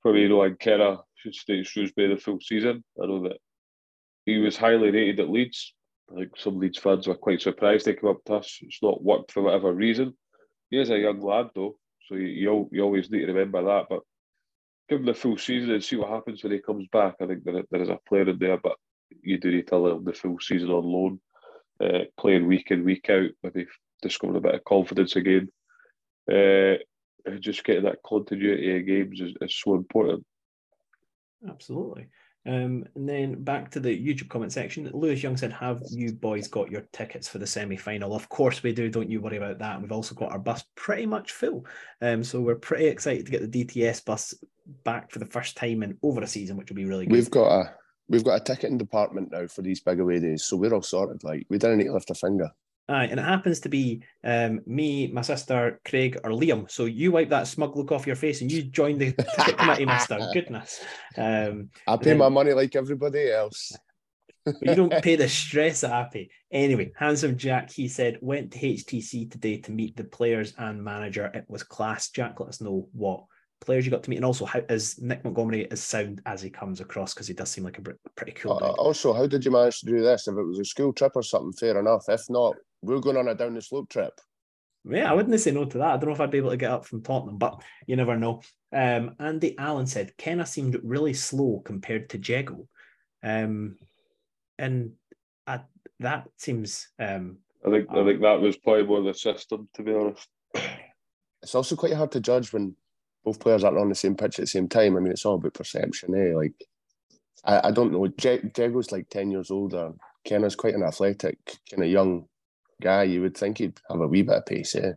for 0.01 0.13
me, 0.13 0.21
you 0.21 0.29
know, 0.29 1.03
should 1.15 1.35
stay 1.35 1.59
at 1.59 1.65
Shrewsbury 1.65 2.13
the 2.13 2.21
full 2.21 2.39
season. 2.39 2.83
I 3.01 3.05
know 3.07 3.23
that 3.23 3.37
he 4.25 4.37
was 4.37 4.57
highly 4.57 4.91
rated 4.91 5.19
at 5.19 5.29
Leeds. 5.29 5.73
I 6.11 6.19
think 6.19 6.37
some 6.37 6.59
Leeds 6.59 6.77
fans 6.77 7.07
were 7.07 7.15
quite 7.15 7.41
surprised 7.41 7.85
they 7.85 7.95
came 7.95 8.09
up 8.09 8.23
to 8.25 8.35
us. 8.35 8.59
It's 8.61 8.81
not 8.81 9.03
worked 9.03 9.31
for 9.31 9.41
whatever 9.43 9.73
reason. 9.73 10.15
He 10.69 10.79
is 10.79 10.89
a 10.89 10.99
young 10.99 11.21
lad 11.21 11.49
though, 11.55 11.77
so 12.07 12.15
you, 12.15 12.69
you, 12.71 12.81
always 12.83 13.09
need 13.09 13.21
to 13.21 13.33
remember 13.33 13.63
that. 13.63 13.87
But 13.89 14.01
give 14.89 14.99
him 14.99 15.05
the 15.05 15.13
full 15.13 15.37
season 15.37 15.71
and 15.71 15.83
see 15.83 15.95
what 15.95 16.09
happens 16.09 16.43
when 16.43 16.53
he 16.53 16.59
comes 16.59 16.87
back. 16.91 17.15
I 17.21 17.27
think 17.27 17.43
there, 17.43 17.63
there 17.71 17.81
is 17.81 17.89
a 17.89 17.99
player 18.07 18.29
in 18.29 18.37
there, 18.37 18.57
but 18.57 18.77
you 19.21 19.37
do 19.37 19.51
need 19.51 19.67
to 19.67 19.75
allow 19.75 19.97
him 19.97 20.05
the 20.05 20.13
full 20.13 20.39
season 20.39 20.69
on 20.69 20.83
loan, 20.83 21.19
uh, 21.81 22.05
playing 22.17 22.47
week 22.47 22.71
in, 22.71 22.83
week 22.83 23.09
out, 23.09 23.29
maybe 23.43 23.67
discovering 24.01 24.37
a 24.37 24.41
bit 24.41 24.55
of 24.55 24.63
confidence 24.63 25.15
again. 25.15 25.49
Uh, 26.31 26.75
just 27.39 27.63
getting 27.63 27.83
that 27.83 28.03
continuity 28.05 28.79
of 28.79 28.85
games 28.85 29.21
is, 29.21 29.33
is 29.41 29.55
so 29.55 29.75
important. 29.75 30.25
Absolutely. 31.47 32.07
Um, 32.47 32.85
and 32.95 33.09
then 33.09 33.43
back 33.43 33.69
to 33.71 33.81
the 33.81 33.89
YouTube 33.89 34.29
comment 34.29 34.53
section. 34.53 34.89
Lewis 34.93 35.21
Young 35.21 35.35
said, 35.35 35.51
Have 35.51 35.81
you 35.91 36.13
boys 36.13 36.47
got 36.47 36.71
your 36.71 36.87
tickets 36.93 37.27
for 37.27 37.39
the 37.39 37.47
semi 37.47 37.75
final? 37.75 38.15
Of 38.15 38.29
course 38.29 38.63
we 38.63 38.71
do. 38.71 38.89
Don't 38.89 39.09
you 39.09 39.19
worry 39.19 39.35
about 39.35 39.59
that. 39.59 39.81
We've 39.81 39.91
also 39.91 40.15
got 40.15 40.31
our 40.31 40.39
bus 40.39 40.63
pretty 40.75 41.05
much 41.05 41.33
full. 41.33 41.65
Um, 42.01 42.23
so 42.23 42.39
we're 42.39 42.55
pretty 42.55 42.85
excited 42.85 43.25
to 43.25 43.31
get 43.31 43.51
the 43.51 43.65
DTS 43.65 44.05
bus 44.05 44.33
back 44.85 45.11
for 45.11 45.19
the 45.19 45.25
first 45.25 45.57
time 45.57 45.83
in 45.83 45.97
over 46.01 46.21
a 46.21 46.27
season, 46.27 46.55
which 46.55 46.69
will 46.69 46.77
be 46.77 46.85
really 46.85 47.05
good. 47.05 47.13
We've 47.13 47.29
got 47.29 47.51
a 47.51 47.75
we've 48.09 48.23
got 48.23 48.41
a 48.41 48.43
ticketing 48.43 48.77
department 48.77 49.31
now 49.31 49.47
for 49.47 49.61
these 49.61 49.79
big 49.79 49.99
away 49.99 50.19
days, 50.19 50.45
so 50.45 50.57
we're 50.57 50.73
all 50.73 50.81
sorted. 50.81 51.23
Like 51.23 51.45
we 51.49 51.57
didn't 51.57 51.77
need 51.77 51.85
to 51.85 51.93
lift 51.93 52.09
a 52.09 52.15
finger. 52.15 52.51
Aye, 52.89 53.05
and 53.05 53.19
it 53.19 53.23
happens 53.23 53.59
to 53.61 53.69
be 53.69 54.01
um, 54.23 54.61
me, 54.65 55.07
my 55.07 55.21
sister, 55.21 55.81
Craig, 55.85 56.17
or 56.23 56.31
Liam. 56.31 56.71
So 56.71 56.85
you 56.85 57.11
wipe 57.11 57.29
that 57.29 57.47
smug 57.47 57.75
look 57.75 57.91
off 57.91 58.07
your 58.07 58.15
face 58.15 58.41
and 58.41 58.49
you 58.49 58.63
join 58.63 58.97
the 58.97 59.11
ticket 59.11 59.57
committee, 59.57 59.85
Mister. 59.85 60.17
Goodness. 60.33 60.81
Um, 61.17 61.69
I 61.85 61.97
pay 61.97 62.11
then, 62.11 62.19
my 62.19 62.29
money 62.29 62.53
like 62.53 62.75
everybody 62.77 63.29
else. 63.29 63.73
but 64.45 64.55
you 64.61 64.75
don't 64.75 65.03
pay 65.03 65.17
the 65.17 65.27
stress 65.29 65.81
happy. 65.81 66.31
Anyway, 66.49 66.93
handsome 66.95 67.35
Jack, 67.35 67.71
he 67.71 67.89
said, 67.89 68.19
went 68.21 68.53
to 68.53 68.59
HTC 68.59 69.29
today 69.29 69.57
to 69.57 69.71
meet 69.73 69.97
the 69.97 70.05
players 70.05 70.53
and 70.57 70.81
manager. 70.81 71.29
It 71.33 71.43
was 71.49 71.63
class. 71.63 72.09
Jack, 72.09 72.39
let 72.39 72.47
us 72.47 72.61
know 72.61 72.87
what 72.93 73.25
players 73.59 73.85
you 73.85 73.91
got 73.91 74.03
to 74.03 74.09
meet, 74.09 74.17
and 74.17 74.25
also 74.25 74.45
how 74.45 74.61
is 74.69 74.99
Nick 75.01 75.23
Montgomery 75.23 75.69
as 75.71 75.81
sound 75.81 76.21
as 76.25 76.41
he 76.41 76.49
comes 76.49 76.79
across 76.79 77.13
because 77.13 77.27
he 77.27 77.33
does 77.33 77.49
seem 77.49 77.63
like 77.63 77.77
a 77.77 77.81
pretty 78.15 78.33
cool. 78.33 78.53
Uh, 78.53 78.71
also, 78.73 79.13
how 79.13 79.27
did 79.27 79.43
you 79.43 79.51
manage 79.51 79.79
to 79.79 79.85
do 79.85 80.01
this? 80.01 80.27
If 80.27 80.37
it 80.37 80.43
was 80.43 80.59
a 80.59 80.65
school 80.65 80.93
trip 80.93 81.13
or 81.15 81.23
something, 81.23 81.53
fair 81.53 81.79
enough. 81.79 82.05
If 82.07 82.29
not, 82.29 82.55
we're 82.81 82.99
going 82.99 83.17
on 83.17 83.27
a 83.27 83.35
down 83.35 83.55
the 83.55 83.61
slope 83.61 83.89
trip. 83.89 84.13
Yeah, 84.89 85.11
I 85.11 85.13
wouldn't 85.13 85.39
say 85.39 85.51
no 85.51 85.65
to 85.65 85.77
that. 85.79 85.93
I 85.93 85.97
don't 85.97 86.05
know 86.05 86.15
if 86.15 86.21
I'd 86.21 86.31
be 86.31 86.37
able 86.37 86.51
to 86.51 86.57
get 86.57 86.71
up 86.71 86.85
from 86.85 87.01
Tottenham, 87.01 87.37
but 87.37 87.61
you 87.87 87.95
never 87.95 88.17
know. 88.17 88.41
Um, 88.73 89.15
Andy 89.19 89.57
Allen 89.57 89.87
said 89.87 90.13
Kenneh 90.17 90.47
seemed 90.47 90.79
really 90.83 91.13
slow 91.13 91.61
compared 91.65 92.09
to 92.09 92.19
Jeggo, 92.19 92.67
um, 93.23 93.77
and 94.57 94.91
I, 95.45 95.61
that 95.99 96.27
seems. 96.37 96.89
Um, 96.99 97.37
I 97.65 97.71
think 97.71 97.87
I 97.89 98.05
think 98.05 98.21
that 98.21 98.39
was 98.39 98.57
probably 98.57 98.83
more 98.83 99.01
the 99.01 99.13
system, 99.13 99.67
to 99.73 99.83
be 99.83 99.93
honest. 99.93 100.27
It's 101.43 101.55
also 101.55 101.75
quite 101.75 101.93
hard 101.93 102.11
to 102.13 102.19
judge 102.19 102.51
when 102.51 102.75
both 103.23 103.39
players 103.39 103.63
aren't 103.63 103.77
on 103.77 103.89
the 103.89 103.95
same 103.95 104.15
pitch 104.15 104.39
at 104.39 104.43
the 104.43 104.47
same 104.47 104.67
time. 104.67 104.95
I 104.95 104.99
mean, 104.99 105.11
it's 105.11 105.25
all 105.25 105.35
about 105.35 105.53
perception, 105.53 106.15
eh? 106.15 106.35
Like, 106.35 106.53
I, 107.43 107.67
I 107.67 107.71
don't 107.71 107.91
know. 107.91 108.07
Je- 108.07 108.39
Jeggo's 108.39 108.91
like 108.91 109.09
10 109.09 109.31
years 109.31 109.51
older. 109.51 109.93
Kenneh's 110.25 110.55
quite 110.55 110.75
an 110.75 110.83
athletic, 110.83 111.37
kind 111.69 111.83
of 111.83 111.89
young 111.89 112.25
guy. 112.81 113.03
You 113.03 113.21
would 113.21 113.37
think 113.37 113.57
he'd 113.57 113.79
have 113.89 114.01
a 114.01 114.07
wee 114.07 114.21
bit 114.21 114.35
of 114.35 114.45
pace, 114.45 114.75
eh? 114.75 114.93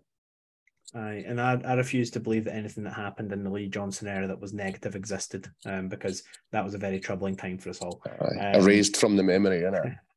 Aye, 0.92 1.24
and 1.26 1.40
I, 1.40 1.60
I 1.64 1.74
refuse 1.74 2.10
to 2.12 2.20
believe 2.20 2.44
that 2.44 2.56
anything 2.56 2.82
that 2.82 2.94
happened 2.94 3.30
in 3.32 3.44
the 3.44 3.50
Lee 3.50 3.68
Johnson 3.68 4.08
era 4.08 4.26
that 4.26 4.40
was 4.40 4.52
negative 4.52 4.96
existed, 4.96 5.48
um, 5.64 5.88
because 5.88 6.24
that 6.50 6.64
was 6.64 6.74
a 6.74 6.78
very 6.78 6.98
troubling 6.98 7.36
time 7.36 7.58
for 7.58 7.70
us 7.70 7.80
all. 7.80 8.02
Aye, 8.20 8.54
um, 8.54 8.62
erased 8.62 8.96
from 8.96 9.16
the 9.16 9.22
memory, 9.22 9.60
innit? 9.60 9.96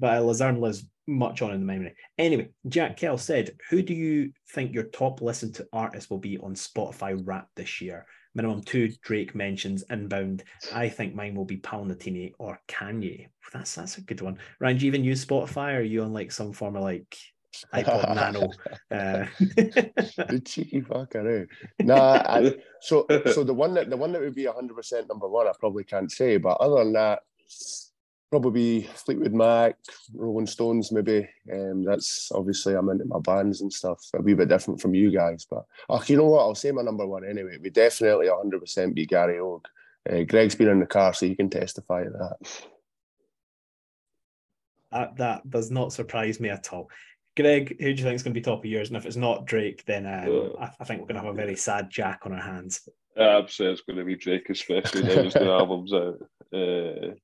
But 0.00 0.16
uh, 0.16 0.20
Luzern 0.22 0.62
lives 0.62 0.86
much 1.10 1.42
on 1.42 1.52
in 1.52 1.60
the 1.60 1.66
memory. 1.66 1.94
Anyway, 2.16 2.50
Jack 2.68 2.96
Kell 2.96 3.18
said, 3.18 3.56
Who 3.68 3.82
do 3.82 3.92
you 3.92 4.32
think 4.54 4.72
your 4.72 4.84
top 4.84 5.20
listened 5.20 5.56
to 5.56 5.66
artist 5.72 6.10
will 6.10 6.18
be 6.18 6.38
on 6.38 6.54
Spotify 6.54 7.20
rap 7.24 7.48
this 7.56 7.80
year? 7.80 8.06
Minimum 8.34 8.62
two 8.62 8.92
Drake 9.02 9.34
mentions 9.34 9.82
inbound. 9.90 10.44
I 10.72 10.88
think 10.88 11.14
mine 11.14 11.34
will 11.34 11.44
be 11.44 11.58
Palnatini 11.58 12.32
or 12.38 12.60
Kanye. 12.68 13.26
That's 13.52 13.74
that's 13.74 13.98
a 13.98 14.02
good 14.02 14.20
one. 14.20 14.38
Ryan, 14.60 14.78
do 14.78 14.86
you 14.86 14.90
even 14.90 15.04
use 15.04 15.24
Spotify? 15.24 15.74
Or 15.74 15.78
are 15.78 15.82
you 15.82 16.04
on 16.04 16.12
like 16.12 16.30
some 16.30 16.52
form 16.52 16.76
of 16.76 16.82
like 16.82 17.16
iPod 17.74 18.14
Nano? 18.14 18.50
Uh... 18.88 19.26
the 19.40 20.40
cheeky 20.44 20.80
fucker, 20.82 21.42
eh? 21.42 21.46
Nah, 21.80 22.22
I, 22.24 22.54
so 22.80 23.04
so 23.32 23.42
the 23.42 23.52
one 23.52 23.74
that 23.74 23.90
the 23.90 23.96
one 23.96 24.12
that 24.12 24.20
would 24.20 24.36
be 24.36 24.44
hundred 24.44 24.76
percent 24.76 25.08
number 25.08 25.28
one, 25.28 25.48
I 25.48 25.52
probably 25.58 25.82
can't 25.82 26.12
say. 26.12 26.36
But 26.36 26.58
other 26.60 26.84
than 26.84 26.92
that, 26.92 27.22
probably 28.30 28.82
Fleetwood 28.94 29.34
Mac, 29.34 29.76
Rolling 30.14 30.46
Stones, 30.46 30.92
maybe. 30.92 31.28
Um, 31.52 31.84
that's 31.84 32.30
obviously 32.32 32.74
I'm 32.74 32.88
into 32.88 33.04
my 33.04 33.18
bands 33.18 33.60
and 33.60 33.72
stuff. 33.72 33.98
A 34.14 34.22
wee 34.22 34.34
bit 34.34 34.48
different 34.48 34.80
from 34.80 34.94
you 34.94 35.10
guys, 35.10 35.46
but 35.50 35.64
oh, 35.88 36.02
you 36.06 36.16
know 36.16 36.26
what? 36.26 36.42
I'll 36.42 36.54
say 36.54 36.70
my 36.70 36.82
number 36.82 37.06
one 37.06 37.28
anyway. 37.28 37.58
We 37.60 37.70
definitely 37.70 38.26
100% 38.26 38.94
be 38.94 39.06
Gary 39.06 39.40
Oak. 39.40 39.68
Uh, 40.08 40.22
Greg's 40.22 40.54
been 40.54 40.68
in 40.68 40.80
the 40.80 40.86
car, 40.86 41.12
so 41.12 41.26
you 41.26 41.36
can 41.36 41.50
testify 41.50 42.04
to 42.04 42.10
that. 42.10 42.66
That, 44.92 45.16
that 45.16 45.50
does 45.50 45.70
not 45.70 45.92
surprise 45.92 46.40
me 46.40 46.48
at 46.48 46.72
all. 46.72 46.88
Greg, 47.36 47.76
who 47.80 47.92
do 47.94 48.02
you 48.02 48.04
think 48.04 48.14
is 48.14 48.22
going 48.22 48.34
to 48.34 48.40
be 48.40 48.44
top 48.44 48.60
of 48.60 48.64
yours? 48.64 48.88
And 48.88 48.96
if 48.96 49.06
it's 49.06 49.16
not 49.16 49.46
Drake, 49.46 49.84
then 49.86 50.06
um, 50.06 50.52
uh, 50.58 50.64
I, 50.64 50.70
I, 50.80 50.84
think 50.84 51.00
we're 51.00 51.06
going 51.06 51.14
to 51.14 51.22
have 51.22 51.32
a 51.32 51.36
very 51.36 51.54
sad 51.54 51.88
Jack 51.88 52.22
on 52.24 52.32
our 52.32 52.40
hands. 52.40 52.88
I'd 53.16 53.50
say 53.50 53.66
it's 53.66 53.82
going 53.82 53.98
to 53.98 54.04
be 54.04 54.16
Drake, 54.16 54.50
especially 54.50 55.02
now 55.02 55.22
his 55.22 55.34
new 55.36 55.50
album's 55.50 55.92
out. 55.92 56.18
Uh, 56.52 57.14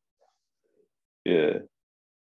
yeah, 1.27 1.59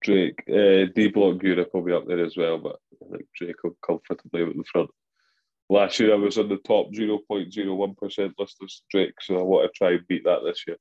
Drake, 0.04 0.44
uh, 0.50 0.92
D 0.94 1.08
Block 1.08 1.42
Europe 1.42 1.70
will 1.74 1.84
be 1.84 1.94
up 1.94 2.08
there 2.08 2.24
as 2.24 2.36
well, 2.36 2.58
but 2.58 2.78
I 3.02 3.12
think 3.12 3.28
Drake 3.38 3.64
will 3.64 3.78
comfortably 3.86 4.44
at 4.44 4.56
the 4.56 4.64
front. 4.72 4.90
Last 5.70 6.00
year 6.00 6.14
I 6.14 6.18
was 6.18 6.38
on 6.38 6.50
the 6.50 6.58
top 6.58 6.92
0.01% 6.92 8.34
list 8.38 8.58
of 8.62 8.70
Drake, 8.90 9.14
so 9.22 9.40
I 9.40 9.44
want 9.44 9.72
to 9.72 9.78
try 9.78 9.92
and 9.92 10.08
beat 10.08 10.26
that 10.26 10.40
this 10.44 10.64
year. 10.68 10.76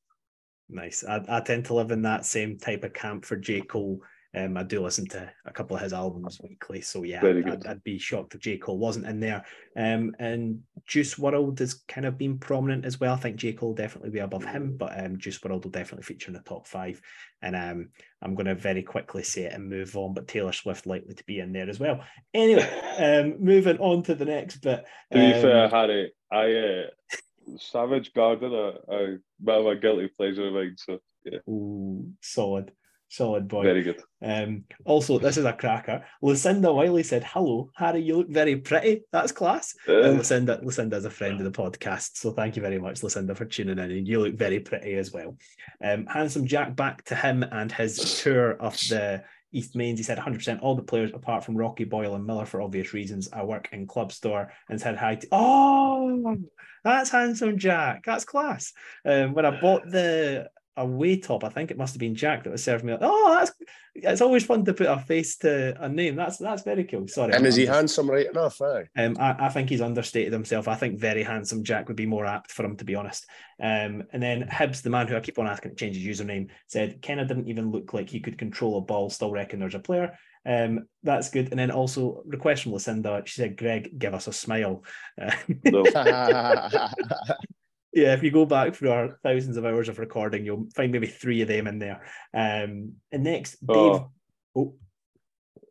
Nice. 0.69 1.05
I, 1.05 1.25
I 1.29 1.41
tend 1.41 1.67
to 1.67 1.75
live 1.75 1.93
in 1.93 2.03
that 2.03 2.27
same 2.27 2.59
type 2.59 2.83
of 2.83 2.93
camp 2.93 3.25
for 3.25 3.37
J. 3.37 3.61
Cole 3.61 4.01
um, 4.37 4.57
I 4.57 4.63
do 4.63 4.81
listen 4.81 5.07
to 5.09 5.31
a 5.45 5.53
couple 5.53 5.75
of 5.77 5.83
his 5.83 5.93
albums 5.93 6.41
weekly, 6.41 6.81
so 6.81 7.03
yeah, 7.03 7.21
I'd, 7.25 7.67
I'd, 7.67 7.83
be 7.83 7.99
shocked 7.99 8.35
if 8.37 8.41
J 8.41 8.59
Cole 8.59 8.79
wasn't 8.79 9.07
in 9.07 9.19
there. 9.19 9.45
Um, 9.77 10.15
and 10.21 10.61
Juice 10.87 11.17
WRLD 11.17 11.59
has 11.59 11.83
kind 11.89 12.07
of 12.07 12.17
been 12.17 12.39
prominent 12.39 12.85
as 12.85 13.01
well. 13.01 13.15
I 13.15 13.17
think 13.17 13.37
J 13.37 13.55
Cole 13.55 13.71
will 13.71 13.75
definitely 13.75 14.11
be 14.11 14.21
above 14.21 14.45
him, 14.45 14.77
but 14.77 14.93
um, 15.05 15.19
Juice 15.19 15.41
WRLD 15.41 15.65
will 15.65 15.71
definitely 15.73 16.05
feature 16.05 16.29
in 16.29 16.35
the 16.35 16.41
top 16.41 16.69
five. 16.69 17.01
And 17.43 17.57
um, 17.57 17.89
I'm 18.23 18.37
going 18.37 18.47
to 18.47 18.55
very 18.55 18.85
quickly 18.85 19.25
say 19.25 19.43
it 19.43 19.53
and 19.53 19.69
move 19.69 19.97
on, 19.97 20.15
but 20.15 20.29
Taylor 20.29 20.53
Swift 20.53 20.87
likely 20.87 21.15
to 21.15 21.25
be 21.25 21.41
in 21.41 21.53
there 21.53 21.69
as 21.69 21.81
well. 21.81 22.05
Anyway, 22.33 22.63
um, 22.99 23.45
moving 23.45 23.79
on 23.79 24.05
to 24.05 24.15
the 24.15 24.27
next 24.27 24.59
bit. 24.59 24.85
To 25.13 25.19
be 25.19 25.33
um, 25.33 25.43
fair, 25.43 25.69
Harry, 25.69 26.13
I 26.31 26.53
uh, 26.53 27.57
Savage 27.59 28.13
Garden, 28.15 28.55
a, 28.55 28.95
a 28.95 29.19
bit 29.43 29.59
of 29.59 29.67
a 29.67 29.75
guilty 29.75 30.09
pleasure 30.17 30.47
of 30.47 30.55
mine. 30.55 30.77
So 30.79 31.01
yeah, 31.25 31.39
Ooh, 31.49 32.13
solid. 32.21 32.71
Solid 33.11 33.49
boy. 33.49 33.65
Very 33.65 33.83
good. 33.83 34.01
Um, 34.23 34.65
also, 34.85 35.19
this 35.19 35.37
is 35.37 35.45
a 35.45 35.53
cracker. 35.53 36.05
Lucinda 36.23 36.73
Wiley 36.73 37.03
said, 37.03 37.25
Hello, 37.25 37.69
Harry, 37.75 38.03
you 38.03 38.19
look 38.19 38.31
very 38.31 38.55
pretty. 38.55 39.03
That's 39.11 39.33
class. 39.33 39.75
Uh, 39.89 40.03
and 40.03 40.19
Lucinda, 40.19 40.61
Lucinda 40.63 40.97
is 40.97 41.05
a 41.05 41.11
friend 41.11 41.41
of 41.41 41.45
the 41.45 41.51
podcast. 41.51 42.11
So 42.15 42.31
thank 42.31 42.55
you 42.55 42.63
very 42.63 42.79
much, 42.79 43.03
Lucinda, 43.03 43.35
for 43.35 43.47
tuning 43.47 43.81
in. 43.81 43.91
And 43.91 44.07
you 44.07 44.21
look 44.21 44.37
very 44.37 44.61
pretty 44.61 44.95
as 44.95 45.11
well. 45.11 45.37
Um, 45.85 46.07
handsome 46.07 46.47
Jack, 46.47 46.77
back 46.77 47.05
to 47.07 47.17
him 47.17 47.43
and 47.43 47.73
his 47.73 48.23
tour 48.23 48.53
of 48.53 48.75
the 48.89 49.25
East 49.51 49.75
Mains. 49.75 49.99
He 49.99 50.05
said 50.05 50.19
100% 50.19 50.63
all 50.63 50.77
the 50.77 50.83
players 50.83 51.11
apart 51.13 51.45
from 51.45 51.57
Rocky 51.57 51.83
Boyle 51.83 52.15
and 52.15 52.25
Miller 52.25 52.47
for 52.47 52.63
obvious 52.63 52.95
reasons. 52.95 53.29
I 53.33 53.43
work 53.43 53.71
in 53.73 53.89
club 53.89 54.13
store 54.13 54.53
and 54.69 54.81
said 54.81 54.97
hi 54.97 55.17
to. 55.17 55.27
Oh, 55.33 56.37
that's 56.85 57.11
handsome 57.11 57.59
Jack. 57.59 58.05
That's 58.07 58.25
class. 58.25 58.73
Um, 59.05 59.35
when 59.35 59.45
I 59.45 59.61
bought 59.61 59.83
the 59.91 60.49
away 60.77 61.17
top. 61.19 61.45
I 61.45 61.49
think 61.49 61.71
it 61.71 61.79
must 61.79 61.95
have 61.95 62.01
been 62.01 62.15
Jack 62.15 62.45
that 62.45 62.51
was 62.51 62.65
serving 62.65 62.87
me. 62.87 62.97
Oh, 63.01 63.35
that's 63.39 63.53
it's 63.95 64.21
always 64.21 64.45
fun 64.45 64.65
to 64.65 64.73
put 64.73 64.87
a 64.87 64.99
face 64.99 65.37
to 65.39 65.75
a 65.83 65.89
name. 65.89 66.17
That's 66.17 66.39
that's 66.39 66.63
very 66.63 66.85
cool. 66.85 67.09
Sorry. 67.09 67.33
And 67.33 67.47
is 67.47 67.57
he 67.57 67.67
handsome 67.67 68.11
right 68.11 68.31
enough? 68.31 68.61
Eh? 68.61 68.85
Um, 68.97 69.17
I, 69.19 69.47
I 69.47 69.49
think 69.49 69.69
he's 69.69 69.81
understated 69.81 70.33
himself. 70.33 70.69
I 70.69 70.75
think 70.75 70.99
very 70.99 71.23
handsome 71.23 71.65
Jack 71.65 71.89
would 71.89 71.97
be 71.97 72.07
more 72.07 72.27
apt 72.27 72.53
for 72.53 72.65
him, 72.65 72.77
to 72.77 72.85
be 72.85 72.95
honest. 72.95 73.27
Um, 73.61 74.05
and 74.13 74.23
then 74.23 74.49
Hibbs, 74.49 74.83
the 74.83 74.91
man 74.91 75.09
who 75.09 75.17
I 75.17 75.21
keep 75.21 75.39
on 75.39 75.47
asking 75.47 75.73
to 75.73 75.77
change 75.77 75.97
his 75.97 76.21
username, 76.21 76.49
said 76.67 77.03
Kenneh 77.03 77.27
didn't 77.27 77.49
even 77.49 77.71
look 77.71 77.93
like 77.93 78.09
he 78.09 78.21
could 78.21 78.39
control 78.39 78.79
a 78.79 78.81
ball. 78.81 79.11
Still 79.11 79.33
reckon 79.33 79.61
there's 79.61 79.75
a 79.75 79.81
player. 79.81 80.17
Um, 80.47 80.87
that's 81.03 81.31
good. 81.31 81.51
And 81.51 81.59
then 81.59 81.71
also 81.71 82.23
request 82.27 82.63
from 82.63 82.73
Lucinda. 82.73 83.23
She 83.27 83.41
said, 83.41 83.57
"Greg, 83.57 83.99
give 83.99 84.15
us 84.15 84.29
a 84.29 84.33
smile." 84.33 84.85
Uh, 85.21 85.33
no. 85.65 85.83
yeah, 87.93 88.15
if 88.15 88.23
you 88.23 88.31
go 88.31 88.47
back 88.47 88.75
through 88.75 88.91
our 88.91 89.19
thousands 89.23 89.57
of 89.57 89.65
hours 89.65 89.89
of 89.89 89.99
recording, 89.99 90.45
you'll 90.45 90.69
find 90.75 90.93
maybe 90.93 91.07
three 91.07 91.43
of 91.43 91.49
them 91.49 91.67
in 91.67 91.79
there. 91.79 92.03
Um, 92.35 92.95
and 93.11 93.25
next, 93.25 93.65
Dave. 93.67 93.77
Oh, 93.77 94.11
oh. 94.57 94.75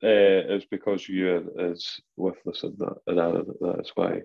Uh, 0.02 0.56
it's 0.56 0.66
because 0.66 1.10
you 1.10 1.52
is 1.58 2.00
with 2.16 2.36
Lucinda, 2.46 2.94
and 3.08 3.46
that's 3.60 3.92
why. 3.96 4.22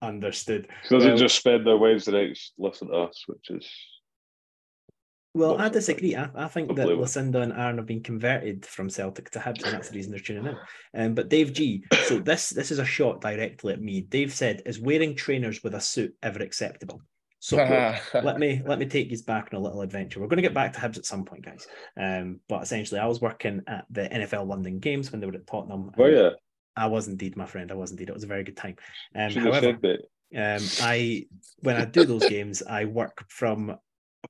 Understood. 0.00 0.68
She 0.84 0.94
doesn't 0.94 1.10
well, 1.10 1.18
just 1.18 1.36
spend 1.36 1.66
their 1.66 1.76
Wednesday 1.76 2.12
nights 2.12 2.52
listening 2.58 2.92
to 2.92 2.98
us, 2.98 3.24
which 3.26 3.50
is 3.50 3.70
well, 5.34 5.60
I 5.60 5.68
disagree. 5.68 6.14
I, 6.14 6.30
I 6.34 6.46
think 6.46 6.74
that 6.76 6.86
Lucinda 6.86 7.40
and 7.40 7.52
Aaron 7.52 7.78
have 7.78 7.86
been 7.86 8.02
converted 8.02 8.64
from 8.64 8.88
Celtic 8.88 9.30
to 9.30 9.40
Hibs, 9.40 9.64
and 9.64 9.72
that's 9.72 9.88
the 9.88 9.96
reason 9.96 10.12
they're 10.12 10.20
tuning 10.20 10.46
in. 10.46 10.56
Um, 11.00 11.14
but 11.14 11.28
Dave 11.28 11.52
G, 11.52 11.84
so 12.04 12.18
this 12.20 12.50
this 12.50 12.70
is 12.70 12.78
a 12.78 12.84
shot 12.84 13.20
directly 13.20 13.72
at 13.72 13.82
me. 13.82 14.02
Dave 14.02 14.32
said, 14.32 14.62
"Is 14.64 14.80
wearing 14.80 15.16
trainers 15.16 15.62
with 15.64 15.74
a 15.74 15.80
suit 15.80 16.14
ever 16.22 16.40
acceptable?" 16.40 17.00
So 17.40 17.56
let 18.14 18.38
me 18.38 18.62
let 18.64 18.78
me 18.78 18.86
take 18.86 19.10
you 19.10 19.18
back 19.24 19.48
on 19.52 19.58
a 19.58 19.62
little 19.62 19.82
adventure. 19.82 20.20
We're 20.20 20.28
going 20.28 20.38
to 20.38 20.42
get 20.42 20.54
back 20.54 20.72
to 20.74 20.80
Hibs 20.80 20.98
at 20.98 21.04
some 21.04 21.24
point, 21.24 21.44
guys. 21.44 21.66
Um, 22.00 22.40
but 22.48 22.62
essentially, 22.62 23.00
I 23.00 23.06
was 23.06 23.20
working 23.20 23.60
at 23.66 23.86
the 23.90 24.08
NFL 24.08 24.46
London 24.46 24.78
Games 24.78 25.10
when 25.10 25.20
they 25.20 25.26
were 25.26 25.34
at 25.34 25.46
Tottenham. 25.48 25.90
Oh 25.98 26.06
yeah, 26.06 26.30
I 26.76 26.86
was 26.86 27.08
indeed, 27.08 27.36
my 27.36 27.46
friend. 27.46 27.72
I 27.72 27.74
was 27.74 27.90
indeed. 27.90 28.08
It 28.08 28.14
was 28.14 28.24
a 28.24 28.28
very 28.28 28.44
good 28.44 28.56
time. 28.56 28.76
Um, 29.16 29.32
however, 29.32 29.78
um, 30.36 30.62
I 30.80 31.26
when 31.58 31.76
I 31.76 31.84
do 31.84 32.04
those 32.04 32.28
games, 32.28 32.62
I 32.62 32.84
work 32.84 33.24
from 33.28 33.76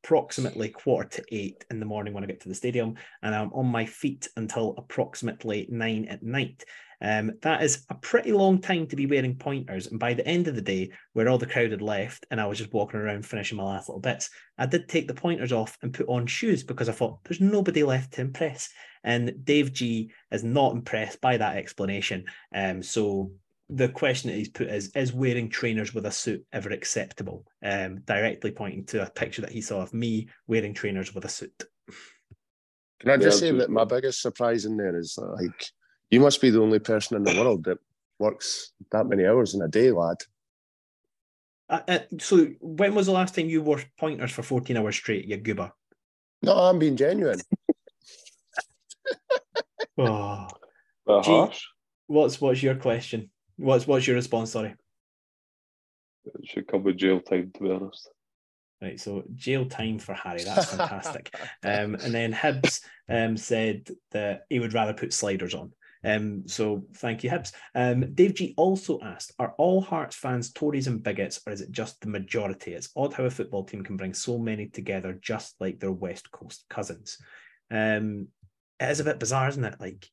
approximately 0.05 0.69
quarter 0.69 1.09
to 1.09 1.25
eight 1.33 1.65
in 1.71 1.81
the 1.81 1.87
morning 1.87 2.13
when 2.13 2.23
I 2.23 2.27
get 2.27 2.41
to 2.43 2.49
the 2.49 2.55
stadium, 2.55 2.97
and 3.23 3.35
I'm 3.35 3.53
on 3.55 3.67
my 3.67 3.87
feet 3.87 4.29
until 4.37 4.75
approximately 4.77 5.67
nine 5.71 6.05
at 6.07 6.23
night. 6.23 6.63
Um, 7.01 7.33
that 7.43 7.63
is 7.63 7.85
a 7.91 7.95
pretty 7.95 8.33
long 8.33 8.61
time 8.61 8.87
to 8.87 8.97
be 8.97 9.07
wearing 9.07 9.37
pointers. 9.37 9.89
And 9.89 9.99
by 9.99 10.15
the 10.15 10.27
end 10.27 10.47
of 10.47 10.55
the 10.55 10.63
day, 10.63 10.91
where 11.13 11.29
all 11.29 11.39
the 11.39 11.47
crowd 11.47 11.71
had 11.71 11.83
left 11.83 12.25
and 12.31 12.41
I 12.41 12.47
was 12.47 12.59
just 12.59 12.73
walking 12.73 13.01
around 13.01 13.27
finishing 13.27 13.59
my 13.59 13.65
last 13.65 13.89
little 13.89 14.01
bits, 14.01 14.31
I 14.57 14.67
did 14.67 14.89
take 14.89 15.09
the 15.09 15.15
pointers 15.15 15.53
off 15.53 15.77
and 15.83 15.93
put 15.93 16.09
on 16.09 16.27
shoes 16.27 16.63
because 16.63 16.89
I 16.89 16.93
thought 16.93 17.23
there's 17.25 17.41
nobody 17.41 17.83
left 17.83 18.15
to 18.15 18.21
impress. 18.23 18.71
And 19.03 19.45
Dave 19.45 19.73
G 19.73 20.13
is 20.31 20.45
not 20.45 20.73
impressed 20.73 21.21
by 21.21 21.37
that 21.37 21.57
explanation. 21.57 22.25
Um, 22.55 22.83
so 22.83 23.33
the 23.71 23.89
question 23.89 24.31
that 24.31 24.37
he's 24.37 24.49
put 24.49 24.69
is 24.69 24.91
is 24.95 25.13
wearing 25.13 25.49
trainers 25.49 25.95
with 25.95 26.07
a 26.07 26.11
suit 26.11 26.45
ever 26.53 26.71
acceptable? 26.71 27.47
Um 27.63 28.01
directly 28.01 28.51
pointing 28.51 28.85
to 28.87 29.03
a 29.03 29.11
picture 29.11 29.43
that 29.43 29.53
he 29.53 29.61
saw 29.61 29.81
of 29.81 29.95
me 29.95 30.29
wearing 30.47 30.75
trainers 30.75 31.15
with 31.15 31.25
a 31.25 31.29
suit. 31.29 31.65
Can 33.01 33.11
i 33.11 33.17
just 33.17 33.43
yeah, 33.43 33.51
say 33.51 33.59
that 33.59 33.71
my 33.71 33.85
biggest 33.85 34.21
surprise 34.21 34.65
in 34.65 34.77
there 34.77 34.97
is 34.99 35.19
like 35.19 35.67
you 36.11 36.21
must 36.21 36.41
be 36.41 36.51
the 36.51 36.61
only 36.61 36.79
person 36.79 37.17
in 37.17 37.23
the 37.23 37.41
world 37.41 37.65
that 37.65 37.79
works 38.19 38.73
that 38.93 39.07
many 39.07 39.27
hours 39.27 39.55
in 39.55 39.63
a 39.63 39.69
day 39.69 39.91
lad. 39.91 40.17
Uh, 41.69 41.81
uh, 41.89 41.99
so 42.21 42.47
when 42.61 42.95
was 42.95 43.07
the 43.07 43.13
last 43.13 43.35
time 43.35 43.49
you 43.49 43.63
wore 43.63 43.81
pointers 43.99 44.31
for 44.31 44.43
14 44.43 44.77
hours 44.77 44.97
straight 44.97 45.25
you 45.25 45.37
goober? 45.39 45.73
No 46.43 46.53
i'm 46.53 46.79
being 46.79 46.97
genuine. 46.97 47.41
Oh. 49.97 50.49
Gee, 51.23 51.59
what's 52.09 52.41
what's 52.41 52.63
your 52.63 52.75
question 52.75 53.31
What's 53.57 53.87
what's 53.87 54.07
your 54.07 54.17
response? 54.17 54.53
Sorry. 54.53 54.75
It 56.27 56.47
should 56.47 56.67
come 56.67 56.83
with 56.83 56.97
jail 56.97 57.21
time, 57.21 57.51
to 57.55 57.63
be 57.63 57.71
honest. 57.71 58.09
Right, 58.81 59.01
so 59.01 59.23
jail 59.35 59.67
time 59.67 59.99
for 59.99 60.15
Harry. 60.15 60.43
That's 60.45 60.75
fantastic. 60.75 61.35
um, 61.63 61.95
and 61.95 62.15
then 62.15 62.33
Hibbs 62.33 62.81
um, 63.09 63.37
said 63.37 63.89
that 64.11 64.43
he 64.51 64.59
would 64.59 64.75
rather 64.75 64.93
put 64.93 65.13
sliders 65.13 65.55
on. 65.55 65.73
Um, 66.05 66.43
so 66.47 66.85
thank 66.97 67.25
you, 67.25 67.31
Hibbs. 67.31 67.53
Um, 67.75 68.13
Dave 68.15 68.35
G 68.35 68.55
also 68.57 69.01
asked, 69.01 69.33
are 69.39 69.55
all 69.57 69.81
Hearts 69.81 70.17
fans 70.17 70.53
Tories 70.53 70.87
and 70.87 71.03
bigots, 71.03 71.41
or 71.47 71.53
is 71.53 71.63
it 71.63 71.71
just 71.71 72.01
the 72.01 72.09
majority? 72.09 72.75
It's 72.75 72.91
odd 72.95 73.15
how 73.15 73.25
a 73.25 73.31
football 73.31 73.65
team 73.65 73.83
can 73.83 73.97
bring 73.97 74.13
so 74.13 74.39
many 74.39 74.67
together 74.67 75.19
just 75.23 75.55
like 75.61 75.81
their 75.81 75.93
West 75.93 76.31
Coast 76.31 76.65
cousins. 76.69 77.17
Um, 77.71 78.29
it 78.81 78.91
is 78.91 79.01
a 79.01 79.05
bit 79.05 79.19
bizarre, 79.19 79.49
isn't 79.49 79.65
it? 79.65 79.81
Like 79.81 80.07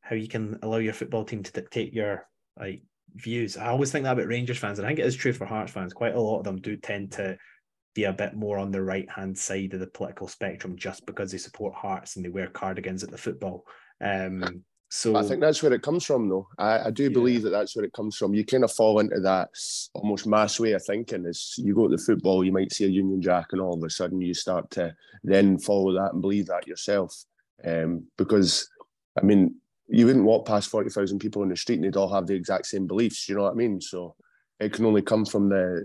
how 0.00 0.16
you 0.16 0.28
can 0.28 0.58
allow 0.62 0.78
your 0.78 0.94
football 0.94 1.24
team 1.24 1.42
to 1.42 1.52
dictate 1.52 1.92
your 1.92 2.26
like 2.58 2.82
views. 3.14 3.56
I 3.56 3.68
always 3.68 3.92
think 3.92 4.04
that 4.04 4.12
about 4.12 4.26
Rangers 4.26 4.58
fans, 4.58 4.78
and 4.78 4.86
I 4.86 4.90
think 4.90 5.00
it 5.00 5.06
is 5.06 5.16
true 5.16 5.32
for 5.32 5.46
Hearts 5.46 5.72
fans. 5.72 5.92
Quite 5.92 6.14
a 6.14 6.20
lot 6.20 6.38
of 6.38 6.44
them 6.44 6.60
do 6.60 6.76
tend 6.76 7.12
to 7.12 7.36
be 7.94 8.04
a 8.04 8.12
bit 8.12 8.34
more 8.34 8.58
on 8.58 8.70
the 8.70 8.82
right 8.82 9.08
hand 9.08 9.38
side 9.38 9.72
of 9.72 9.80
the 9.80 9.86
political 9.86 10.26
spectrum 10.26 10.76
just 10.76 11.06
because 11.06 11.30
they 11.30 11.38
support 11.38 11.74
Hearts 11.74 12.16
and 12.16 12.24
they 12.24 12.28
wear 12.28 12.48
cardigans 12.48 13.04
at 13.04 13.10
the 13.10 13.18
football. 13.18 13.64
Um, 14.00 14.64
so 14.90 15.16
I 15.16 15.24
think 15.24 15.40
that's 15.40 15.60
where 15.60 15.72
it 15.72 15.82
comes 15.82 16.04
from, 16.04 16.28
though. 16.28 16.46
I, 16.56 16.86
I 16.86 16.90
do 16.90 17.04
yeah. 17.04 17.08
believe 17.08 17.42
that 17.42 17.50
that's 17.50 17.74
where 17.74 17.84
it 17.84 17.92
comes 17.92 18.16
from. 18.16 18.32
You 18.32 18.44
kind 18.44 18.62
of 18.62 18.70
fall 18.70 19.00
into 19.00 19.18
that 19.20 19.48
almost 19.92 20.26
mass 20.26 20.60
way 20.60 20.72
of 20.72 20.84
thinking. 20.84 21.26
Is 21.26 21.54
you 21.58 21.74
go 21.74 21.88
to 21.88 21.96
the 21.96 22.02
football, 22.02 22.44
you 22.44 22.52
might 22.52 22.72
see 22.72 22.84
a 22.84 22.88
Union 22.88 23.20
Jack, 23.20 23.46
and 23.50 23.60
all 23.60 23.74
of 23.74 23.82
a 23.82 23.90
sudden 23.90 24.20
you 24.20 24.34
start 24.34 24.70
to 24.72 24.94
then 25.24 25.58
follow 25.58 25.92
that 25.94 26.12
and 26.12 26.22
believe 26.22 26.46
that 26.46 26.68
yourself. 26.68 27.24
Um, 27.64 28.06
because 28.16 28.68
I 29.20 29.24
mean, 29.24 29.56
you 29.88 30.06
wouldn't 30.06 30.24
walk 30.24 30.46
past 30.46 30.70
40,000 30.70 31.18
people 31.18 31.42
in 31.42 31.48
the 31.48 31.56
street 31.56 31.76
and 31.76 31.84
they'd 31.84 31.96
all 31.96 32.12
have 32.12 32.26
the 32.26 32.34
exact 32.34 32.66
same 32.66 32.86
beliefs. 32.86 33.28
You 33.28 33.36
know 33.36 33.42
what 33.42 33.52
I 33.52 33.56
mean? 33.56 33.80
So 33.80 34.14
it 34.60 34.72
can 34.72 34.86
only 34.86 35.02
come 35.02 35.24
from 35.24 35.48
the 35.48 35.84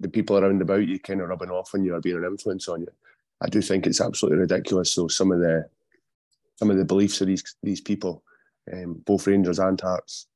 the 0.00 0.08
people 0.08 0.36
around 0.36 0.60
about 0.60 0.86
you 0.86 0.98
kind 0.98 1.20
of 1.20 1.28
rubbing 1.28 1.50
off 1.50 1.74
on 1.74 1.84
you 1.84 1.94
or 1.94 2.00
being 2.00 2.16
an 2.16 2.24
influence 2.24 2.68
on 2.68 2.80
you. 2.80 2.88
I 3.40 3.48
do 3.48 3.62
think 3.62 3.86
it's 3.86 4.00
absolutely 4.00 4.40
ridiculous. 4.40 4.92
So 4.92 5.06
some 5.06 5.30
of 5.30 5.38
the 5.38 5.68
some 6.56 6.70
of 6.70 6.76
the 6.76 6.84
beliefs 6.84 7.20
of 7.20 7.28
these 7.28 7.56
these 7.62 7.80
people, 7.80 8.22
um, 8.72 8.94
both 9.06 9.26
Rangers 9.26 9.58
and 9.58 9.80
Hearts. 9.80 10.26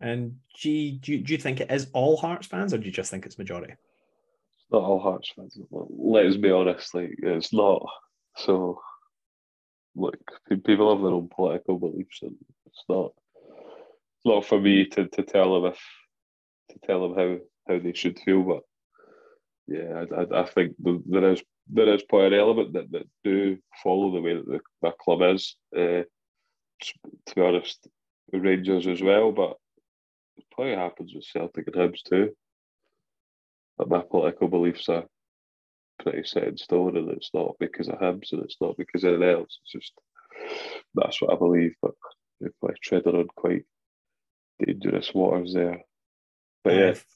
And 0.00 0.36
do 0.60 0.70
you, 0.70 0.98
do 0.98 1.32
you 1.32 1.38
think 1.38 1.60
it 1.60 1.70
is 1.70 1.86
all 1.92 2.16
Hearts 2.16 2.46
fans, 2.46 2.74
or 2.74 2.78
do 2.78 2.86
you 2.86 2.92
just 2.92 3.10
think 3.10 3.24
it's 3.24 3.38
majority? 3.38 3.72
It's 3.72 4.72
not 4.72 4.82
all 4.82 4.98
Hearts 4.98 5.32
fans. 5.34 5.56
Let's 5.70 6.36
be 6.36 6.50
honest, 6.50 6.94
like 6.94 7.14
it's 7.22 7.52
not. 7.52 7.86
So 8.36 8.80
like 9.94 10.18
people 10.64 10.94
have 10.94 11.02
their 11.02 11.12
own 11.12 11.28
political 11.34 11.78
beliefs, 11.78 12.20
and 12.22 12.36
it's 12.66 12.84
not 12.88 13.12
it's 14.16 14.26
not 14.26 14.44
for 14.44 14.60
me 14.60 14.86
to, 14.86 15.08
to 15.08 15.22
tell 15.22 15.54
them 15.54 15.72
if 15.72 15.80
to 16.70 16.78
tell 16.86 17.08
them 17.08 17.16
how, 17.16 17.38
how 17.74 17.80
they 17.80 17.92
should 17.92 18.18
feel. 18.18 18.42
But 18.42 18.62
yeah, 19.66 20.04
I, 20.16 20.40
I 20.40 20.44
think 20.46 20.74
there 20.78 21.32
is 21.32 21.42
there 21.68 21.94
is 21.94 22.02
probably 22.02 22.28
an 22.28 22.34
element 22.34 22.72
that, 22.72 22.90
that 22.92 23.08
do 23.24 23.58
follow 23.82 24.12
the 24.12 24.20
way 24.20 24.34
that 24.34 24.46
the, 24.46 24.60
the 24.82 24.92
club 25.00 25.22
is. 25.22 25.56
Uh, 25.76 26.02
to 27.26 27.34
be 27.36 27.42
honest, 27.42 27.86
Rangers 28.32 28.86
as 28.86 29.00
well, 29.00 29.30
but 29.30 29.56
it 30.36 30.44
probably 30.50 30.74
happens 30.74 31.14
with 31.14 31.24
Celtic 31.24 31.68
and 31.68 31.76
Hibs 31.76 32.02
too. 32.02 32.30
But 33.78 33.88
my 33.88 34.00
political 34.00 34.48
beliefs 34.48 34.88
are 34.88 35.04
pretty 36.02 36.24
set 36.24 36.44
in 36.44 36.56
stone, 36.56 36.96
and 36.96 37.10
it's 37.10 37.30
not 37.32 37.56
because 37.58 37.88
of 37.88 37.98
Hibs, 37.98 38.32
and 38.32 38.42
it's 38.42 38.56
not 38.60 38.76
because 38.76 39.04
of 39.04 39.14
anything 39.14 39.36
else. 39.36 39.58
It's 39.62 39.72
just 39.72 39.92
that's 40.94 41.20
what 41.20 41.32
I 41.32 41.36
believe. 41.36 41.74
But 41.80 41.92
we're 42.40 42.50
like 42.62 42.76
treading 42.82 43.14
on 43.14 43.28
quite 43.34 43.64
dangerous 44.64 45.12
waters 45.14 45.54
there. 45.54 45.82
But 46.64 46.74
yeah, 46.74 46.88
if, 46.90 47.06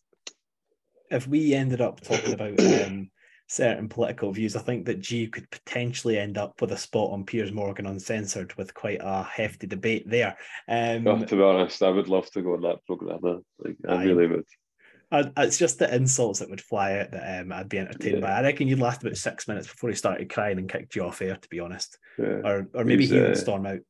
if 1.11 1.29
we 1.29 1.55
ended 1.55 1.81
up 1.81 2.01
talking 2.01 2.35
about 2.35 2.61
um, 2.87 3.11
certain 3.49 3.89
political 3.89 4.33
views, 4.33 4.57
I 4.57 4.61
think 4.61 4.87
that 4.87 5.01
G 5.01 5.27
could 5.29 5.51
potentially 5.51 6.19
end 6.19 6.39
up 6.39 6.61
with 6.61 6.73
a 6.73 6.77
spot 6.77 7.13
on 7.13 7.25
Piers 7.25 7.53
Morgan 7.53 7.87
Uncensored 7.87 8.55
with 8.57 8.75
quite 8.75 9.01
a 9.03 9.23
hefty 9.23 9.67
debate 9.67 10.09
there. 10.09 10.37
Um, 10.69 11.07
oh, 11.07 11.25
to 11.25 11.37
be 11.37 11.43
honest, 11.43 11.83
I 11.83 11.91
would 11.91 12.09
love 12.09 12.31
to 12.33 12.43
go 12.43 12.55
on 12.55 12.63
that 12.63 12.85
program. 12.87 13.43
Like, 13.59 13.77
I, 13.89 13.95
I 13.95 14.05
really 14.05 14.27
would. 14.27 14.45
I, 15.13 15.31
it's 15.39 15.59
just 15.59 15.79
the 15.79 15.95
insults 15.95 16.41
that 16.41 16.51
would 16.51 16.61
fly 16.61 16.99
out 16.99 17.13
that 17.13 17.41
um, 17.41 17.53
I'd 17.53 17.69
be 17.69 17.79
entertained 17.79 18.21
yeah. 18.21 18.27
by. 18.27 18.33
I 18.33 18.43
reckon 18.43 18.67
you'd 18.67 18.81
last 18.81 19.03
about 19.03 19.17
six 19.17 19.47
minutes 19.47 19.69
before 19.69 19.91
he 19.91 19.97
started 19.97 20.33
crying 20.33 20.59
and 20.59 20.69
kicked 20.69 20.97
you 20.97 21.05
off 21.05 21.23
air, 21.23 21.37
to 21.37 21.49
be 21.49 21.61
honest. 21.61 21.99
Yeah. 22.19 22.41
Or 22.45 22.69
or 22.75 22.85
maybe 22.85 23.05
he's, 23.05 23.11
he 23.11 23.21
would 23.21 23.33
uh, 23.33 23.37
storm 23.37 23.67
out. 23.67 23.81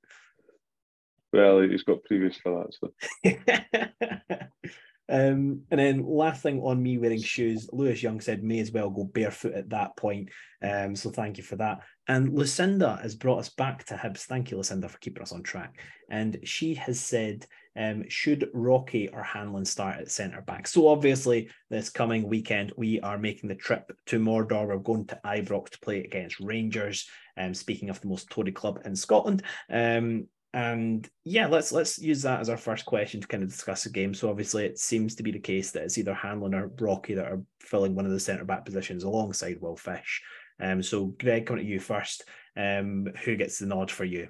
Well, 1.32 1.60
he's 1.60 1.82
got 1.84 2.04
previous 2.04 2.36
for 2.36 2.64
that. 2.64 2.74
So. 2.74 4.68
um, 5.08 5.62
and 5.70 5.80
then 5.80 6.06
last 6.06 6.42
thing 6.42 6.60
on 6.60 6.82
me 6.82 6.98
wearing 6.98 7.22
shoes, 7.22 7.68
Lewis 7.72 8.02
Young 8.02 8.20
said 8.20 8.44
may 8.44 8.60
as 8.60 8.70
well 8.70 8.90
go 8.90 9.04
barefoot 9.04 9.54
at 9.54 9.70
that 9.70 9.96
point. 9.96 10.28
Um, 10.62 10.94
so 10.94 11.10
thank 11.10 11.38
you 11.38 11.44
for 11.44 11.56
that. 11.56 11.80
And 12.08 12.32
Lucinda 12.32 12.98
has 13.02 13.14
brought 13.14 13.38
us 13.38 13.48
back 13.48 13.84
to 13.86 13.94
Hibs. 13.94 14.24
Thank 14.24 14.50
you, 14.50 14.58
Lucinda, 14.58 14.88
for 14.88 14.98
keeping 14.98 15.22
us 15.22 15.32
on 15.32 15.42
track. 15.42 15.80
And 16.10 16.38
she 16.44 16.74
has 16.74 17.00
said 17.00 17.46
Um, 17.76 18.04
should 18.08 18.48
Rocky 18.54 19.08
or 19.08 19.22
Hanlon 19.22 19.64
start 19.64 19.98
at 19.98 20.10
centre 20.10 20.40
back? 20.40 20.66
So 20.66 20.88
obviously, 20.88 21.50
this 21.70 21.90
coming 21.90 22.28
weekend 22.28 22.72
we 22.76 23.00
are 23.00 23.18
making 23.18 23.48
the 23.48 23.54
trip 23.54 23.92
to 24.06 24.18
Mordor. 24.18 24.66
We're 24.66 24.78
going 24.78 25.06
to 25.06 25.20
Ibrox 25.24 25.70
to 25.70 25.78
play 25.80 26.00
against 26.00 26.40
Rangers. 26.40 27.08
Um, 27.36 27.52
speaking 27.52 27.90
of 27.90 28.00
the 28.00 28.08
most 28.08 28.30
Tory 28.30 28.52
club 28.52 28.80
in 28.84 28.96
Scotland, 28.96 29.42
um, 29.70 30.26
and 30.54 31.06
yeah, 31.24 31.48
let's 31.48 31.70
let's 31.70 31.98
use 31.98 32.22
that 32.22 32.40
as 32.40 32.48
our 32.48 32.56
first 32.56 32.86
question 32.86 33.20
to 33.20 33.26
kind 33.26 33.42
of 33.42 33.50
discuss 33.50 33.84
the 33.84 33.90
game. 33.90 34.14
So 34.14 34.30
obviously, 34.30 34.64
it 34.64 34.78
seems 34.78 35.14
to 35.16 35.22
be 35.22 35.30
the 35.30 35.38
case 35.38 35.70
that 35.72 35.82
it's 35.82 35.98
either 35.98 36.14
Hanlon 36.14 36.54
or 36.54 36.70
Rocky 36.80 37.12
that 37.14 37.26
are 37.26 37.42
filling 37.60 37.94
one 37.94 38.06
of 38.06 38.12
the 38.12 38.20
centre 38.20 38.44
back 38.44 38.64
positions 38.64 39.04
alongside 39.04 39.60
Will 39.60 39.76
Fish. 39.76 40.22
Um, 40.58 40.82
so 40.82 41.06
Greg, 41.06 41.44
coming 41.44 41.64
to 41.64 41.70
you 41.70 41.78
first. 41.78 42.24
Um, 42.56 43.08
who 43.22 43.36
gets 43.36 43.58
the 43.58 43.66
nod 43.66 43.90
for 43.90 44.04
you? 44.04 44.28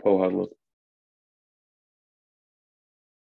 Paul 0.00 0.22
Hanlon. 0.22 0.48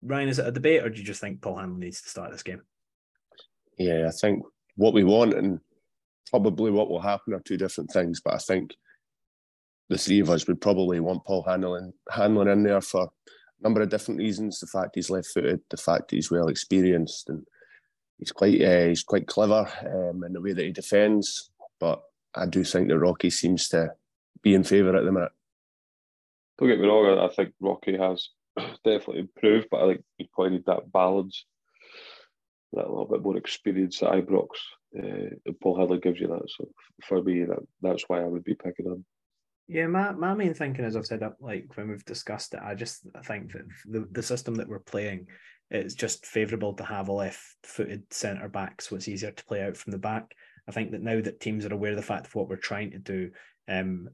Ryan, 0.06 0.30
is 0.30 0.40
it 0.40 0.48
a 0.48 0.52
debate, 0.52 0.84
or 0.84 0.90
do 0.90 1.00
you 1.00 1.06
just 1.06 1.22
think 1.22 1.42
Paul 1.42 1.58
Hanlon 1.58 1.80
needs 1.80 2.02
to 2.02 2.10
start 2.10 2.32
this 2.32 2.44
game? 2.44 2.62
Yeah, 3.78 4.06
I 4.08 4.12
think 4.12 4.44
what 4.76 4.94
we 4.94 5.04
want 5.04 5.34
and 5.34 5.60
probably 6.30 6.72
what 6.72 6.90
will 6.90 7.00
happen 7.00 7.34
are 7.34 7.40
two 7.40 7.58
different 7.58 7.92
things. 7.92 8.22
But 8.24 8.34
I 8.34 8.38
think 8.38 8.76
the 9.90 9.98
three 9.98 10.20
of 10.20 10.30
us 10.30 10.48
would 10.48 10.62
probably 10.62 11.00
want 11.00 11.26
Paul 11.26 11.44
Hanlon, 11.44 11.94
Hanlon 12.12 12.48
in 12.48 12.64
there 12.64 12.82
for 12.82 13.04
a 13.04 13.64
number 13.64 13.82
of 13.82 13.90
different 13.90 14.20
reasons. 14.20 14.60
The 14.60 14.68
fact 14.68 14.96
he's 14.96 15.10
left-footed, 15.10 15.62
the 15.70 15.78
fact 15.78 16.12
he's 16.12 16.32
well 16.32 16.48
experienced, 16.48 17.30
and 17.30 17.46
he's 18.18 18.32
quite 18.32 18.62
uh, 18.62 18.88
he's 18.88 19.04
quite 19.04 19.28
clever 19.28 19.68
um, 19.86 20.24
in 20.24 20.34
the 20.34 20.42
way 20.42 20.54
that 20.54 20.66
he 20.66 20.72
defends. 20.72 21.50
But 21.80 22.02
I 22.36 22.46
do 22.46 22.64
think 22.64 22.90
that 22.90 23.00
Rocky 23.00 23.30
seems 23.30 23.70
to 23.70 23.94
be 24.42 24.54
in 24.54 24.64
favour 24.64 24.96
at 24.98 25.06
the 25.06 25.12
minute. 25.12 25.32
Don't 26.58 26.70
get 26.70 26.80
me 26.80 26.88
wrong, 26.88 27.18
I 27.18 27.34
think 27.34 27.54
Rocky 27.60 27.98
has 27.98 28.30
definitely 28.58 29.20
improved, 29.20 29.68
but 29.72 29.84
I 29.84 29.88
think 29.88 30.04
he 30.18 30.50
need 30.50 30.66
that 30.66 30.92
balance, 30.92 31.46
that 32.74 32.90
little 32.90 33.06
bit 33.06 33.22
more 33.22 33.38
experience 33.38 34.02
at 34.04 34.12
Ibrox. 34.12 34.48
Uh, 34.98 35.36
and 35.46 35.60
Paul 35.62 35.78
Hanlon 35.78 36.00
gives 36.00 36.20
you 36.20 36.28
that. 36.28 36.48
So 36.48 36.68
for 37.04 37.24
me, 37.24 37.46
that 37.46 37.60
that's 37.82 38.04
why 38.08 38.22
I 38.22 38.26
would 38.26 38.44
be 38.44 38.56
picking 38.56 38.86
him. 38.86 39.06
Yeah, 39.68 39.88
my, 39.88 40.12
my 40.12 40.34
main 40.34 40.54
thinking, 40.54 40.86
as 40.86 40.96
I've 40.96 41.06
said, 41.06 41.24
like 41.40 41.66
when 41.76 41.90
we've 41.90 42.06
discussed 42.06 42.54
it, 42.54 42.60
I 42.64 42.76
just 42.76 43.08
think 43.26 43.54
that 43.54 43.64
the, 43.86 44.08
the 44.12 44.22
system 44.22 44.56
that 44.56 44.68
we're 44.68 44.80
playing 44.80 45.28
it's 45.74 45.96
just 45.96 46.26
favourable 46.26 46.74
to 46.74 46.84
have 46.84 47.08
a 47.08 47.14
left-footed 47.14 48.14
centre 48.14 48.48
back, 48.48 48.82
so 48.82 48.96
it's 48.96 49.08
easier 49.08 49.32
to 49.32 49.46
play 49.46 49.64
out 49.64 49.76
from 49.76 49.92
the 49.92 49.98
back. 49.98 50.36
I 50.68 50.72
think 50.72 50.92
that 50.92 51.02
now 51.02 51.20
that 51.20 51.40
teams 51.40 51.66
are 51.66 51.74
aware 51.74 51.92
of 51.92 51.98
the 51.98 52.04
fact 52.04 52.28
of 52.28 52.36
what 52.36 52.48
we're 52.48 52.58
trying 52.58 52.92
to 52.92 53.00
do, 53.00 53.32
um, 53.68 54.08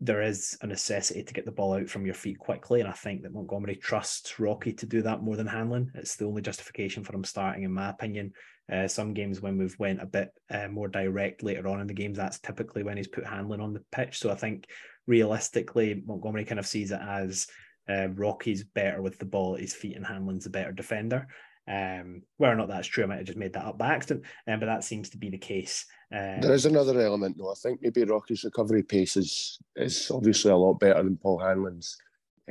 there 0.00 0.22
is 0.22 0.58
a 0.60 0.66
necessity 0.66 1.22
to 1.22 1.32
get 1.32 1.44
the 1.44 1.52
ball 1.52 1.74
out 1.74 1.88
from 1.88 2.04
your 2.04 2.14
feet 2.14 2.38
quickly, 2.38 2.80
and 2.80 2.88
I 2.88 2.92
think 2.92 3.22
that 3.22 3.32
Montgomery 3.32 3.76
trusts 3.76 4.38
Rocky 4.38 4.72
to 4.74 4.86
do 4.86 5.02
that 5.02 5.22
more 5.22 5.36
than 5.36 5.46
Hanlon. 5.46 5.92
It's 5.94 6.16
the 6.16 6.26
only 6.26 6.42
justification 6.42 7.04
for 7.04 7.14
him 7.14 7.24
starting, 7.24 7.62
in 7.62 7.72
my 7.72 7.90
opinion. 7.90 8.32
Uh, 8.72 8.88
some 8.88 9.12
games 9.12 9.40
when 9.40 9.58
we've 9.58 9.78
went 9.78 10.02
a 10.02 10.06
bit 10.06 10.30
uh, 10.50 10.68
more 10.68 10.88
direct 10.88 11.42
later 11.42 11.68
on 11.68 11.80
in 11.80 11.86
the 11.86 11.94
games, 11.94 12.16
that's 12.16 12.38
typically 12.38 12.82
when 12.82 12.96
he's 12.96 13.08
put 13.08 13.26
Hanlon 13.26 13.60
on 13.60 13.72
the 13.74 13.82
pitch. 13.92 14.18
So 14.18 14.30
I 14.30 14.34
think 14.34 14.66
realistically, 15.06 16.02
Montgomery 16.06 16.44
kind 16.44 16.58
of 16.58 16.66
sees 16.66 16.90
it 16.90 17.00
as 17.00 17.46
uh, 17.88 18.08
Rocky's 18.08 18.64
better 18.64 19.02
with 19.02 19.18
the 19.18 19.26
ball 19.26 19.54
at 19.54 19.60
his 19.60 19.74
feet 19.74 19.96
and 19.96 20.06
Hanlon's 20.06 20.46
a 20.46 20.50
better 20.50 20.72
defender. 20.72 21.26
Um, 21.66 22.22
whether 22.36 22.52
or 22.52 22.56
not 22.56 22.68
that's 22.68 22.86
true, 22.86 23.04
I 23.04 23.06
might 23.06 23.16
have 23.18 23.26
just 23.26 23.38
made 23.38 23.54
that 23.54 23.64
up 23.64 23.78
by 23.78 23.88
accident, 23.94 24.26
um, 24.46 24.60
but 24.60 24.66
that 24.66 24.84
seems 24.84 25.08
to 25.10 25.18
be 25.18 25.30
the 25.30 25.38
case. 25.38 25.86
Um, 26.12 26.40
there 26.40 26.52
is 26.52 26.66
another 26.66 27.00
element, 27.00 27.38
though. 27.38 27.50
I 27.50 27.54
think 27.54 27.80
maybe 27.82 28.04
Rocky's 28.04 28.44
recovery 28.44 28.82
pace 28.82 29.16
is 29.16 29.58
is 29.76 30.10
obviously 30.10 30.50
a 30.50 30.56
lot 30.56 30.74
better 30.74 31.02
than 31.02 31.16
Paul 31.16 31.38
Hanlon's. 31.38 31.96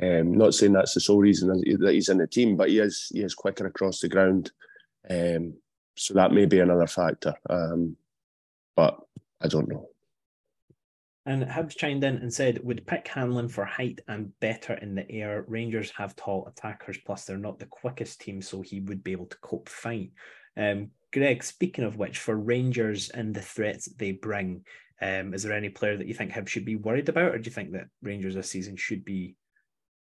Um, 0.02 0.36
not 0.36 0.54
saying 0.54 0.72
that's 0.72 0.94
the 0.94 1.00
sole 1.00 1.18
reason 1.18 1.48
that 1.48 1.92
he's 1.92 2.08
in 2.08 2.18
the 2.18 2.26
team, 2.26 2.56
but 2.56 2.70
he 2.70 2.80
is 2.80 3.08
he 3.12 3.20
is 3.20 3.34
quicker 3.34 3.66
across 3.66 4.00
the 4.00 4.08
ground, 4.08 4.50
um, 5.08 5.54
so 5.94 6.14
that 6.14 6.32
may 6.32 6.46
be 6.46 6.58
another 6.58 6.88
factor. 6.88 7.34
Um, 7.48 7.96
but 8.74 8.98
I 9.40 9.46
don't 9.46 9.68
know. 9.68 9.88
And 11.26 11.42
Hibs 11.44 11.76
chimed 11.76 12.04
in 12.04 12.16
and 12.16 12.32
said, 12.32 12.62
would 12.62 12.86
pick 12.86 13.08
Hanlon 13.08 13.48
for 13.48 13.64
height 13.64 14.00
and 14.08 14.38
better 14.40 14.74
in 14.74 14.94
the 14.94 15.10
air. 15.10 15.44
Rangers 15.48 15.90
have 15.96 16.14
tall 16.16 16.46
attackers, 16.46 16.98
plus 16.98 17.24
they're 17.24 17.38
not 17.38 17.58
the 17.58 17.66
quickest 17.66 18.20
team, 18.20 18.42
so 18.42 18.60
he 18.60 18.80
would 18.80 19.02
be 19.02 19.12
able 19.12 19.26
to 19.26 19.38
cope 19.38 19.70
fine. 19.70 20.10
Um, 20.56 20.90
Greg, 21.12 21.42
speaking 21.42 21.84
of 21.84 21.96
which, 21.96 22.18
for 22.18 22.36
Rangers 22.36 23.08
and 23.08 23.34
the 23.34 23.40
threats 23.40 23.86
they 23.96 24.12
bring, 24.12 24.64
um, 25.00 25.32
is 25.32 25.42
there 25.42 25.56
any 25.56 25.70
player 25.70 25.96
that 25.96 26.06
you 26.06 26.12
think 26.12 26.32
Hibs 26.32 26.48
should 26.48 26.66
be 26.66 26.76
worried 26.76 27.08
about, 27.08 27.34
or 27.34 27.38
do 27.38 27.48
you 27.48 27.54
think 27.54 27.72
that 27.72 27.88
Rangers 28.02 28.34
this 28.34 28.50
season 28.50 28.76
should 28.76 29.04
be 29.04 29.36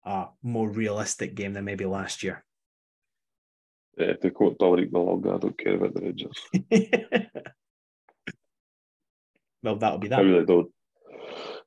a 0.05 0.27
more 0.43 0.69
realistic 0.69 1.37
game 1.37 1.53
than 1.53 1.65
maybe 1.65 1.85
last 1.85 2.25
year? 2.25 2.45
Yeah, 3.97 4.09
if 4.09 4.21
they 4.21 4.31
quote 4.31 4.59
Dominic 4.59 4.91
Malonga, 4.91 5.37
I 5.37 5.39
don't 5.39 5.59
care 5.59 5.77
about 5.77 5.95
the 5.95 6.01
Rangers. 6.01 6.47
well, 9.63 9.77
that'll 9.77 9.99
be 9.99 10.09
that. 10.09 10.19
I 10.19 10.23
really 10.23 10.45
don't. 10.45 10.71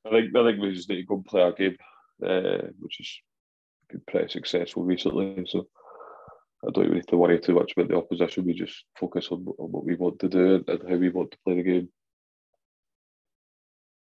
I 0.06 0.10
think 0.10 0.36
I 0.36 0.44
think 0.44 0.60
we 0.60 0.74
just 0.74 0.88
need 0.88 0.96
to 0.96 1.02
go 1.02 1.16
and 1.16 1.24
play 1.24 1.42
our 1.42 1.52
game, 1.52 1.76
uh, 2.24 2.68
which 2.78 3.00
is 3.00 3.20
been 3.90 4.02
pretty 4.06 4.28
successful 4.28 4.84
recently. 4.84 5.44
So 5.46 5.66
I 6.66 6.70
don't 6.72 6.84
even 6.84 6.96
need 6.96 7.08
to 7.08 7.16
worry 7.16 7.38
too 7.38 7.54
much 7.54 7.72
about 7.72 7.88
the 7.88 7.96
opposition. 7.96 8.44
We 8.44 8.54
just 8.54 8.84
focus 8.98 9.28
on, 9.30 9.46
on 9.58 9.72
what 9.72 9.84
we 9.84 9.96
want 9.96 10.18
to 10.20 10.28
do 10.28 10.64
and 10.66 10.82
how 10.88 10.96
we 10.96 11.08
want 11.08 11.32
to 11.32 11.38
play 11.44 11.56
the 11.56 11.62
game. 11.62 11.88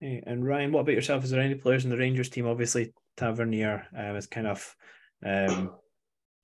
Hey, 0.01 0.23
and 0.27 0.47
Ryan, 0.47 0.73
what 0.73 0.81
about 0.81 0.95
yourself? 0.95 1.25
Is 1.25 1.31
there 1.31 1.41
any 1.41 1.57
players 1.57 1.85
in 1.85 1.91
the 1.91 1.99
Rangers 1.99 2.31
team? 2.31 2.47
Obviously, 2.47 2.93
Tavernier 3.17 3.87
um, 3.97 4.17
is 4.17 4.27
kind 4.27 4.47
of 4.47 4.77
um, 5.27 5.73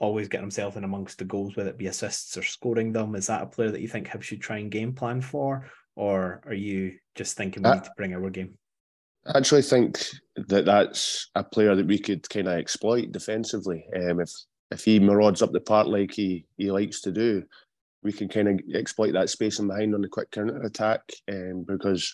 always 0.00 0.28
getting 0.28 0.44
himself 0.44 0.76
in 0.76 0.82
amongst 0.82 1.18
the 1.18 1.24
goals, 1.24 1.56
whether 1.56 1.70
it 1.70 1.78
be 1.78 1.86
assists 1.86 2.36
or 2.36 2.42
scoring 2.42 2.92
them. 2.92 3.14
Is 3.14 3.28
that 3.28 3.42
a 3.42 3.46
player 3.46 3.70
that 3.70 3.80
you 3.80 3.88
think 3.88 4.08
Hibs 4.08 4.22
should 4.22 4.40
try 4.40 4.58
and 4.58 4.72
game 4.72 4.92
plan 4.92 5.20
for, 5.20 5.70
or 5.94 6.42
are 6.46 6.54
you 6.54 6.96
just 7.14 7.36
thinking 7.36 7.62
we 7.62 7.70
uh, 7.70 7.74
need 7.74 7.84
to 7.84 7.92
bring 7.96 8.12
our 8.12 8.28
game? 8.30 8.58
I 9.26 9.38
actually 9.38 9.62
think 9.62 10.06
that 10.36 10.66
that's 10.66 11.30
a 11.34 11.42
player 11.42 11.74
that 11.74 11.86
we 11.86 11.98
could 11.98 12.28
kind 12.28 12.46
of 12.46 12.58
exploit 12.58 13.12
defensively. 13.12 13.86
Um, 13.96 14.20
if 14.20 14.30
if 14.70 14.84
he 14.84 14.98
marauds 14.98 15.40
up 15.40 15.52
the 15.52 15.60
park 15.60 15.86
like 15.86 16.12
he, 16.12 16.46
he 16.56 16.70
likes 16.70 17.00
to 17.02 17.12
do, 17.12 17.44
we 18.02 18.12
can 18.12 18.28
kind 18.28 18.48
of 18.48 18.60
exploit 18.74 19.12
that 19.12 19.30
space 19.30 19.60
in 19.60 19.68
behind 19.68 19.94
on 19.94 20.00
the 20.00 20.08
quick 20.08 20.30
counter 20.30 20.60
attack. 20.62 21.00
Um, 21.30 21.64
because 21.66 22.12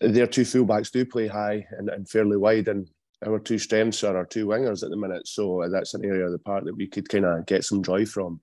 their 0.00 0.26
two 0.26 0.42
fullbacks 0.42 0.90
do 0.90 1.04
play 1.04 1.28
high 1.28 1.66
and, 1.72 1.88
and 1.88 2.08
fairly 2.08 2.36
wide, 2.36 2.68
and 2.68 2.88
our 3.26 3.38
two 3.38 3.58
strengths 3.58 4.04
are 4.04 4.16
our 4.16 4.26
two 4.26 4.46
wingers 4.46 4.82
at 4.82 4.90
the 4.90 4.96
minute. 4.96 5.26
So 5.26 5.66
that's 5.70 5.94
an 5.94 6.04
area 6.04 6.26
of 6.26 6.32
the 6.32 6.38
park 6.38 6.64
that 6.64 6.76
we 6.76 6.86
could 6.86 7.08
kind 7.08 7.24
of 7.24 7.46
get 7.46 7.64
some 7.64 7.82
joy 7.82 8.06
from. 8.06 8.40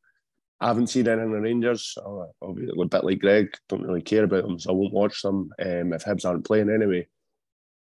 I 0.62 0.68
haven't 0.68 0.88
seen 0.88 1.08
any 1.08 1.22
in 1.22 1.32
the 1.32 1.39
Rangers. 1.39 1.98
I'll 2.04 2.34
a 2.42 2.54
bit 2.54 3.04
like 3.04 3.20
Greg. 3.20 3.56
Don't 3.70 3.84
really 3.84 4.02
care 4.02 4.26
about 4.26 4.44
them, 4.44 4.60
so 4.60 4.72
I 4.72 4.74
won't 4.74 4.94
watch 4.94 5.22
them 5.22 5.50
um, 5.62 5.94
if 5.94 6.04
Hibs 6.04 6.26
aren't 6.26 6.46
playing 6.46 6.70
anyway. 6.70 7.08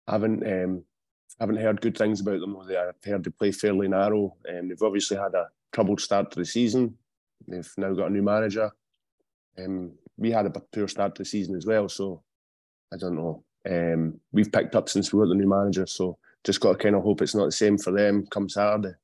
Haven't 0.09 0.47
um, 0.47 0.85
haven't 1.41 1.57
heard 1.57 1.81
good 1.81 1.97
things 1.97 2.21
about 2.21 2.41
them. 2.41 2.57
I've 2.57 2.95
heard 3.05 3.25
they 3.25 3.31
play 3.31 3.53
fairly 3.53 3.89
narrow. 3.89 4.37
Um, 4.49 4.69
they've 4.69 4.83
obviously 4.83 5.17
had 5.17 5.35
a 5.35 5.49
troubled 5.73 6.01
start 6.01 6.31
to 6.33 6.39
the 6.39 6.45
season. 6.45 6.97
They've 7.49 7.73
now 7.77 7.93
got 7.95 8.11
a 8.11 8.13
new 8.13 8.23
manager. 8.23 8.71
Um, 9.59 9.93
we 10.17 10.31
had 10.31 10.47
a 10.47 10.51
poor 10.51 10.89
start 10.89 11.15
to 11.15 11.23
the 11.23 11.29
season 11.29 11.57
as 11.57 11.67
well, 11.67 11.89
so 11.89 12.23
I 12.93 12.97
don't 12.97 13.17
know. 13.17 13.45
Um, 13.69 14.21
we've 14.33 14.53
picked 14.53 14.75
up 14.75 14.89
since 14.89 15.13
we 15.13 15.21
got 15.21 15.29
the 15.29 15.35
new 15.35 15.49
manager, 15.49 15.87
so 15.87 16.19
just 16.45 16.61
got 16.61 16.73
to 16.73 16.79
kind 16.79 16.97
of 16.97 17.03
hope 17.03 17.23
it's 17.23 17.35
not 17.35 17.47
the 17.47 17.53
same 17.53 17.79
for 17.79 17.93
them 17.93 18.27
come 18.31 18.49
Saturday. 18.49 18.95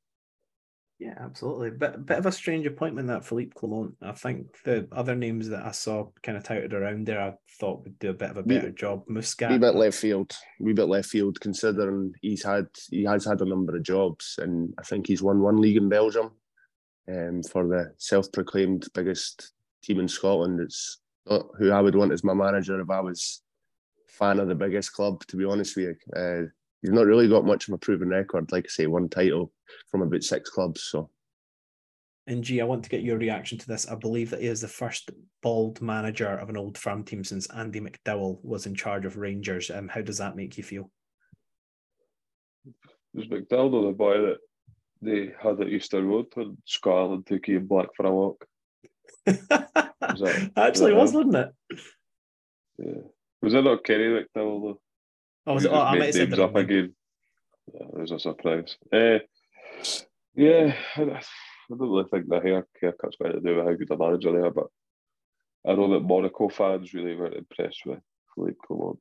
Yeah, 0.99 1.15
absolutely. 1.21 1.71
But 1.71 2.07
bit 2.07 2.19
of 2.19 2.27
a 2.27 2.33
strange 2.33 2.67
appointment 2.67 3.07
that 3.07 3.25
Philippe 3.25 3.53
Clement. 3.55 3.95
I 4.03 4.13
think 4.13 4.47
the 4.65 4.89
other 4.91 5.15
names 5.15 5.49
that 5.49 5.65
I 5.65 5.71
saw 5.71 6.09
kind 6.25 6.37
of 6.37 6.43
touted 6.43 6.75
around 6.75 7.07
there, 7.07 7.21
I 7.21 7.35
thought 7.61 7.85
would 7.85 7.99
do 8.01 8.11
a 8.11 8.15
bit 8.15 8.31
of 8.31 8.37
a 8.37 8.43
better 8.43 8.67
we, 8.67 8.73
job. 8.73 9.05
Muscat, 9.07 9.53
we 9.53 9.59
bit 9.59 9.77
left 9.77 9.97
field. 9.97 10.37
We 10.59 10.73
bit 10.73 10.89
left 10.89 11.09
field, 11.09 11.41
considering 11.41 12.15
he's 12.21 12.43
had 12.43 12.67
he 12.91 13.05
has 13.05 13.25
had 13.25 13.41
a 13.41 13.49
number 13.49 13.77
of 13.77 13.85
jobs, 13.85 14.41
and 14.43 14.75
I 14.77 14.83
think 14.83 15.07
he's 15.07 15.23
won 15.23 15.41
one 15.41 15.61
league 15.61 15.77
in 15.77 15.89
Belgium, 15.89 16.33
um, 17.09 17.43
for 17.45 17.69
the 17.69 17.93
self-proclaimed 17.99 18.89
biggest 18.93 19.53
team 19.85 20.01
in 20.01 20.09
Scotland. 20.09 20.59
It's 20.59 20.99
not 21.31 21.47
who 21.59 21.71
I 21.71 21.81
would 21.81 21.95
want 21.95 22.13
as 22.13 22.25
my 22.25 22.35
manager 22.35 22.81
if 22.81 22.91
I 22.91 23.01
was 23.01 23.43
fan 24.09 24.41
of 24.41 24.49
the 24.49 24.57
biggest 24.57 24.93
club. 24.95 25.25
To 25.29 25.37
be 25.37 25.45
honest 25.45 25.77
with 25.77 25.97
you, 26.13 26.21
uh, 26.21 26.49
he's 26.83 26.93
not 26.93 27.07
really 27.07 27.29
got 27.29 27.45
much 27.45 27.69
of 27.69 27.75
a 27.75 27.79
proven 27.79 28.09
record. 28.09 28.51
Like 28.53 28.67
I 28.67 28.69
say, 28.69 28.87
one 28.87 29.09
title 29.09 29.53
from 29.91 30.03
about 30.03 30.23
six 30.23 30.51
clubs. 30.51 30.83
So. 30.83 31.11
And 32.27 32.45
G, 32.45 32.61
I 32.61 32.64
want 32.64 32.85
to 32.85 32.91
get 32.91 33.03
your 33.03 33.17
reaction 33.17 33.57
to 33.59 33.67
this. 33.67 33.88
I 33.88 33.95
believe 33.95 34.31
that 34.31 34.43
he 34.43 34.49
is 34.49 34.61
the 34.61 34.69
first 34.69 35.11
bald 35.43 35.81
manager 35.81 36.29
of 36.29 36.51
an 36.51 36.57
old 36.57 36.77
firm 36.77 37.03
team 37.03 37.25
since 37.25 37.49
Andy 37.51 37.81
McDowall 37.81 38.38
was 38.45 38.67
in 38.67 38.75
charge 38.75 39.07
of 39.07 39.17
Rangers. 39.17 39.71
Um, 39.71 39.88
how 39.88 40.03
does 40.03 40.19
that 40.19 40.37
make 40.37 40.59
you 40.59 40.62
feel? 40.62 40.91
Was 43.14 43.27
McDowall 43.27 43.88
the 43.88 43.97
boy 43.97 44.21
that 44.21 44.37
they 45.01 45.33
had 45.43 45.61
at 45.61 45.69
Easter 45.69 46.03
Road 46.03 46.27
when 46.35 46.59
Scotland 46.67 47.27
took 47.27 47.49
Ian 47.49 47.67
Black 47.67 47.88
for 47.97 48.05
a 48.05 48.12
walk? 48.12 48.45
was 49.27 49.38
that, 49.49 50.53
Actually, 50.55 50.93
was, 50.93 51.14
was, 51.14 51.25
wasn't 51.25 51.35
it? 51.71 51.81
Yeah. 52.79 53.03
Was 53.41 53.55
it 53.55 53.64
not 53.64 53.85
Kenny 53.85 54.05
McDowall 54.05 54.62
though? 54.62 54.81
Oh, 55.49 55.55
was 55.55 55.65
it? 55.65 55.73
Oh, 55.73 55.81
I 55.81 55.99
might 55.99 56.05
have 56.07 56.15
said 56.15 56.31
that. 56.31 56.41
up 56.41 56.55
again. 56.57 56.95
Yeah, 57.73 57.87
it 57.87 57.99
was 57.99 58.11
a 58.11 58.19
surprise. 58.19 58.77
Uh, 58.93 59.19
Yeah, 60.35 60.75
I, 60.97 61.01
I 61.03 61.21
don't 61.71 61.81
really 61.91 62.05
think 62.11 62.29
the 62.29 62.41
hair 62.41 62.67
haircut's 62.81 63.17
got 63.21 63.33
to 63.33 63.41
do 63.41 63.57
with 63.57 63.67
how 63.67 63.73
good 63.73 63.91
a 63.91 63.97
manager 63.97 64.31
they 64.31 64.39
are, 64.47 64.51
but 64.51 64.67
I 65.67 65.75
know 65.75 65.91
that 65.93 66.01
Monaco 66.01 66.49
fans 66.49 66.95
really 66.95 67.17
weren't 67.17 67.35
impressed 67.35 67.85
with 67.87 67.99
Philippe 68.35 68.59
Clement. 68.65 68.99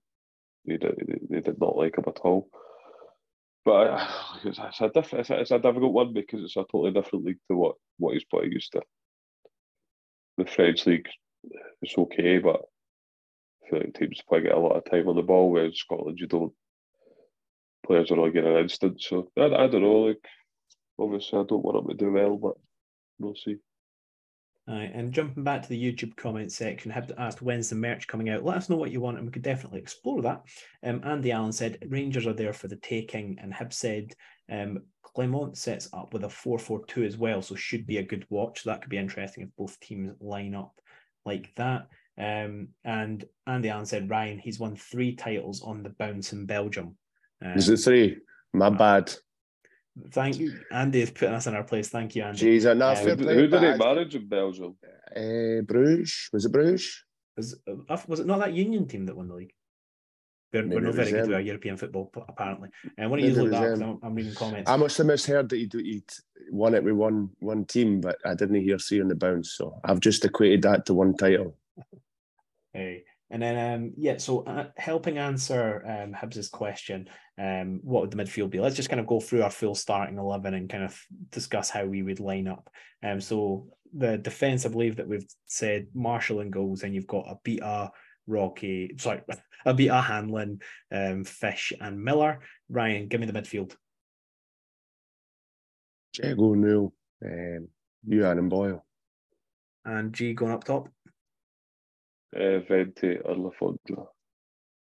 They 0.66 0.78
did, 0.78 0.96
they, 1.06 1.20
they 1.30 1.42
did 1.42 1.60
not 1.60 1.76
like 1.78 1.98
him 1.98 2.06
at 2.08 2.20
all. 2.20 2.50
But 3.66 3.88
uh, 3.88 4.08
it's, 4.46 4.58
it's, 4.58 4.82
a 4.82 4.90
diff- 4.90 5.14
it's, 5.14 5.30
a, 5.30 5.40
it's 5.42 5.52
a 5.52 5.60
difficult 5.60 5.94
one 5.94 6.14
because 6.14 6.44
it's 6.44 6.56
a 6.56 6.64
totally 6.72 6.92
different 6.92 7.26
league 7.26 7.40
to 7.52 7.58
what, 7.58 7.76
what 7.98 8.14
he's 8.14 8.24
playing 8.24 8.54
used 8.54 8.72
to. 8.72 8.82
The 10.38 10.46
French 10.46 10.86
league, 10.86 11.08
it's 11.82 11.98
okay, 11.98 12.38
but 12.40 12.62
I 12.62 12.77
feel 13.69 13.80
like 13.80 13.93
teams 13.93 14.21
play 14.27 14.41
get 14.41 14.53
a 14.53 14.60
lot 14.60 14.75
of 14.75 14.86
time 14.89 15.08
on 15.08 15.15
the 15.15 15.21
ball, 15.21 15.51
whereas 15.51 15.77
Scotland 15.77 16.19
you 16.19 16.27
don't. 16.27 16.53
Players 17.86 18.12
are 18.12 18.17
all 18.17 18.32
getting 18.32 18.51
an 18.51 18.62
instant, 18.62 19.01
so 19.01 19.32
I, 19.38 19.45
I 19.45 19.67
don't 19.67 19.82
know. 19.82 20.01
Like, 20.01 20.25
obviously, 20.99 21.39
I 21.39 21.43
don't 21.43 21.63
want 21.63 21.88
them 21.88 21.97
to 21.97 22.06
do 22.06 22.12
well, 22.12 22.38
but 22.38 22.53
we'll 23.19 23.36
see. 23.36 23.58
Right, 24.67 24.91
and 24.93 25.13
jumping 25.13 25.45
back 25.45 25.62
to 25.62 25.69
the 25.69 25.82
YouTube 25.82 26.17
comment 26.17 26.51
section, 26.51 26.91
have 26.91 27.10
asked 27.17 27.41
when's 27.41 27.69
the 27.69 27.75
merch 27.75 28.06
coming 28.06 28.30
out. 28.30 28.43
Let 28.43 28.58
us 28.58 28.69
know 28.69 28.75
what 28.75 28.91
you 28.91 28.99
want, 28.99 29.17
and 29.17 29.25
we 29.25 29.32
could 29.32 29.41
definitely 29.41 29.80
explore 29.80 30.21
that. 30.23 30.43
Um, 30.84 30.99
Andy 31.06 31.32
Allen 31.32 31.53
said 31.53 31.77
Rangers 31.88 32.27
are 32.27 32.34
there 32.34 32.51
for 32.51 32.67
the 32.67 32.75
taking, 32.75 33.38
and 33.41 33.53
Hib 33.53 33.71
said 33.71 34.12
um, 34.51 34.80
Clement 35.03 35.58
sets 35.58 35.88
up 35.93 36.13
with 36.13 36.25
a 36.25 36.27
4-4-2 36.27 37.06
as 37.06 37.17
well, 37.17 37.41
so 37.41 37.56
should 37.56 37.88
be 37.88 37.97
a 37.97 38.03
good 38.03 38.25
watch. 38.30 38.65
That 38.65 38.82
could 38.82 38.89
be 38.89 38.97
interesting 38.97 39.43
if 39.43 39.56
both 39.58 39.80
teams 39.80 40.13
line 40.19 40.53
up 40.53 40.73
like 41.25 41.53
that. 41.56 41.88
Um, 42.19 42.69
and 42.84 43.25
Andy 43.45 43.69
Allen 43.69 43.86
said 43.86 44.10
Ryan, 44.10 44.39
he's 44.39 44.60
won 44.60 44.75
three 44.75 45.15
titles 45.15 45.62
on 45.62 45.84
the 45.84 45.89
bounce 45.89 46.34
in 46.34 46.45
Belgium. 46.45 46.97
Um, 47.43 47.53
Is 47.53 47.69
it 47.69 47.77
three? 47.77 48.17
My 48.53 48.69
bad. 48.69 49.13
Thank 50.12 50.39
you. 50.39 50.60
Andy 50.71 51.01
is 51.01 51.12
putting 51.12 51.36
us 51.36 51.47
in 51.47 51.56
our 51.56 51.63
place. 51.63 51.89
Thank 51.89 52.15
you, 52.15 52.23
Andy. 52.23 52.60
Jeez, 52.60 52.69
um, 52.69 52.80
who, 53.17 53.34
who 53.34 53.47
did 53.47 53.62
he 53.62 53.77
manage 53.77 54.15
in 54.15 54.27
Belgium? 54.27 54.75
Uh, 55.15 55.62
Bruges. 55.62 56.30
Was 56.34 56.45
it 56.45 56.51
Bruges? 56.51 57.03
Was, 57.36 57.56
uh, 57.67 57.97
was 58.08 58.19
it 58.19 58.25
not 58.25 58.39
that 58.39 58.53
Union 58.53 58.88
team 58.88 59.06
that 59.06 59.15
won 59.15 59.27
the 59.27 59.36
league? 59.36 59.53
We're, 60.53 60.67
we're 60.67 60.80
not 60.80 60.93
very 60.93 61.12
good 61.12 61.27
with 61.27 61.36
our 61.36 61.41
European 61.41 61.77
football, 61.77 62.12
apparently. 62.27 62.69
And 62.97 63.12
when 63.12 63.19
you 63.19 63.32
look 63.32 63.51
that, 63.51 63.84
I'm, 63.84 63.99
I'm, 64.01 64.15
reading 64.15 64.34
comments. 64.34 64.69
I 64.69 64.77
must 64.77 64.97
have 64.97 65.08
misheard 65.08 65.49
that 65.49 65.58
he'd, 65.58 65.73
he'd 65.73 66.10
won 66.51 66.73
it 66.73 66.84
with 66.84 66.93
one 66.93 67.30
one 67.39 67.65
team, 67.65 67.99
but 67.99 68.17
I 68.25 68.34
didn't 68.34 68.62
hear 68.62 68.80
three 68.80 69.01
on 69.01 69.10
the 69.10 69.15
bounce. 69.15 69.51
So 69.51 69.80
I've 69.84 69.99
just 69.99 70.23
equated 70.23 70.62
that 70.62 70.86
to 70.86 70.93
one 70.93 71.15
title. 71.15 71.58
Hey, 72.73 73.03
and 73.30 73.41
then, 73.41 73.73
um, 73.73 73.93
yeah, 73.97 74.17
so 74.17 74.43
uh, 74.45 74.67
helping 74.77 75.17
answer 75.17 75.84
um, 75.86 76.13
Hibbs's 76.13 76.47
question, 76.47 77.10
um, 77.38 77.82
what 77.84 78.01
would 78.01 78.12
the 78.12 78.17
midfield 78.17 78.51
be? 78.51 78.60
Let's 78.60 78.75
just 78.75 78.89
kind 78.89 79.01
of 79.01 79.08
go 79.08 79.19
through 79.19 79.43
our 79.43 79.49
full 79.49 79.75
starting 79.75 80.17
11 80.17 80.53
and 80.53 80.69
kind 80.69 80.84
of 80.84 80.97
discuss 81.30 81.69
how 81.69 81.86
we 81.86 82.03
would 82.03 82.21
line 82.21 82.47
up. 82.47 82.69
Um, 83.03 83.19
so 83.19 83.67
the 83.93 84.17
defence, 84.17 84.65
I 84.65 84.69
believe 84.69 84.95
that 84.97 85.08
we've 85.08 85.27
said 85.45 85.88
Marshall 85.93 86.39
and 86.39 86.53
goals, 86.53 86.84
and 86.84 86.95
you've 86.95 87.08
got 87.08 87.25
Obita, 87.25 87.89
Rocky, 88.27 88.95
sorry, 88.97 89.21
Obita, 89.65 90.01
Hanlon, 90.03 90.60
um, 90.91 91.23
Fish, 91.25 91.73
and 91.82 92.01
Miller. 92.01 92.39
Ryan, 92.69 93.08
give 93.08 93.19
me 93.19 93.27
the 93.27 93.34
midfield. 93.34 93.75
Jeggo, 96.17 96.56
Newell, 96.56 96.93
um, 97.25 97.67
Youan 98.08 98.39
and 98.39 98.49
Boyle. 98.49 98.86
And 99.84 100.13
G 100.13 100.34
going 100.34 100.53
up 100.53 100.63
top? 100.63 100.89
Uh, 102.36 102.60
Vente 102.68 103.20
or 103.24 103.36
Le 103.36 103.52
Fondre. 103.52 104.08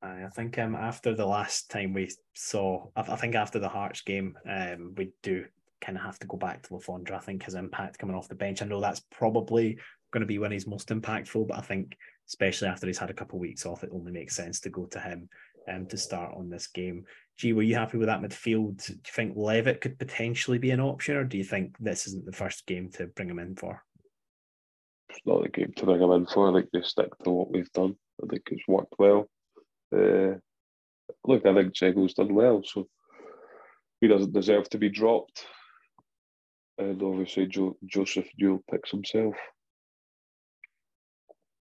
I 0.01 0.29
think 0.35 0.57
um, 0.59 0.75
after 0.75 1.15
the 1.15 1.25
last 1.25 1.69
time 1.69 1.93
we 1.93 2.09
saw, 2.33 2.87
I 2.95 3.15
think 3.15 3.35
after 3.35 3.59
the 3.59 3.69
Hearts 3.69 4.01
game, 4.01 4.37
um, 4.47 4.93
we 4.95 5.11
do 5.23 5.45
kind 5.81 5.97
of 5.97 6.03
have 6.03 6.19
to 6.19 6.27
go 6.27 6.37
back 6.37 6.63
to 6.63 6.75
Le 6.75 6.79
Fondre. 6.79 7.13
I 7.13 7.19
think 7.19 7.43
his 7.43 7.55
impact 7.55 7.97
coming 7.97 8.15
off 8.15 8.27
the 8.27 8.35
bench. 8.35 8.61
I 8.61 8.65
know 8.65 8.81
that's 8.81 9.01
probably 9.11 9.77
going 10.11 10.21
to 10.21 10.27
be 10.27 10.39
when 10.39 10.51
he's 10.51 10.67
most 10.67 10.89
impactful, 10.89 11.47
but 11.47 11.57
I 11.57 11.61
think 11.61 11.97
especially 12.27 12.67
after 12.67 12.87
he's 12.87 12.97
had 12.97 13.09
a 13.09 13.15
couple 13.15 13.37
of 13.37 13.41
weeks 13.41 13.65
off, 13.65 13.83
it 13.83 13.91
only 13.91 14.11
makes 14.11 14.35
sense 14.35 14.59
to 14.61 14.69
go 14.69 14.85
to 14.85 14.99
him 14.99 15.29
um, 15.71 15.85
to 15.87 15.97
start 15.97 16.33
on 16.35 16.49
this 16.49 16.67
game. 16.67 17.05
Gee, 17.37 17.53
were 17.53 17.63
you 17.63 17.75
happy 17.75 17.97
with 17.97 18.07
that 18.07 18.21
midfield? 18.21 18.85
Do 18.85 18.93
you 18.93 18.99
think 19.05 19.33
Levitt 19.35 19.81
could 19.81 19.99
potentially 19.99 20.57
be 20.57 20.71
an 20.71 20.79
option, 20.79 21.15
or 21.15 21.23
do 21.23 21.37
you 21.37 21.43
think 21.43 21.75
this 21.79 22.07
isn't 22.07 22.25
the 22.25 22.31
first 22.31 22.65
game 22.65 22.89
to 22.93 23.07
bring 23.07 23.29
him 23.29 23.39
in 23.39 23.55
for? 23.55 23.83
Not 25.25 25.43
the 25.43 25.49
game 25.49 25.73
to 25.75 25.85
bring 25.85 26.01
him 26.01 26.11
in 26.11 26.25
for. 26.25 26.49
I 26.49 26.53
think 26.53 26.71
they 26.71 26.81
stick 26.81 27.09
to 27.23 27.29
what 27.29 27.51
we've 27.51 27.71
done. 27.71 27.95
I 28.23 28.27
think 28.27 28.43
it's 28.51 28.67
worked 28.67 28.95
well. 28.97 29.29
Uh, 29.93 30.35
look, 31.25 31.45
I 31.45 31.53
think 31.53 31.73
Jeggo's 31.73 32.13
done 32.13 32.33
well, 32.33 32.61
so 32.63 32.87
he 34.01 34.07
doesn't 34.07 34.33
deserve 34.33 34.69
to 34.69 34.77
be 34.77 34.89
dropped. 34.89 35.45
And 36.77 37.01
obviously, 37.01 37.47
jo- 37.47 37.77
Joseph 37.85 38.27
Newell 38.37 38.63
picks 38.69 38.91
himself. 38.91 39.35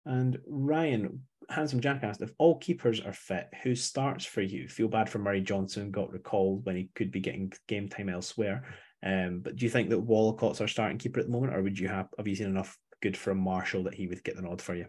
And 0.07 0.39
Ryan, 0.47 1.23
Handsome 1.49 1.81
Jack 1.81 2.05
asked 2.05 2.23
if 2.23 2.33
all 2.39 2.59
keepers 2.59 3.01
are 3.01 3.13
fit, 3.13 3.49
who 3.63 3.75
starts 3.75 4.25
for 4.25 4.41
you? 4.41 4.69
Feel 4.69 4.89
bad 4.89 5.11
for 5.11 5.19
Murray 5.19 5.41
Johnson, 5.41 5.91
got 5.91 6.13
recalled 6.13 6.65
when 6.65 6.77
he 6.77 6.91
could 6.95 7.11
be 7.11 7.21
getting 7.21 7.53
game 7.69 7.89
time 7.89 8.09
elsewhere. 8.09 8.65
Um, 9.05 9.41
but 9.41 9.57
do 9.57 9.65
you 9.65 9.71
think 9.71 9.91
that 9.91 10.07
Wollacott's 10.07 10.61
our 10.61 10.69
starting 10.69 10.99
keeper 10.99 11.21
at 11.21 11.27
the 11.27 11.33
moment, 11.33 11.55
or 11.55 11.63
would 11.63 11.79
you 11.79 11.89
have 11.89 12.09
have 12.19 12.29
you 12.29 12.35
seen 12.35 12.47
enough 12.47 12.77
good 13.01 13.17
from 13.17 13.39
Marshall 13.39 13.85
that 13.85 13.95
he 13.95 14.07
would 14.07 14.23
get 14.25 14.37
the 14.37 14.43
nod 14.43 14.61
for 14.61 14.75
you. 14.75 14.87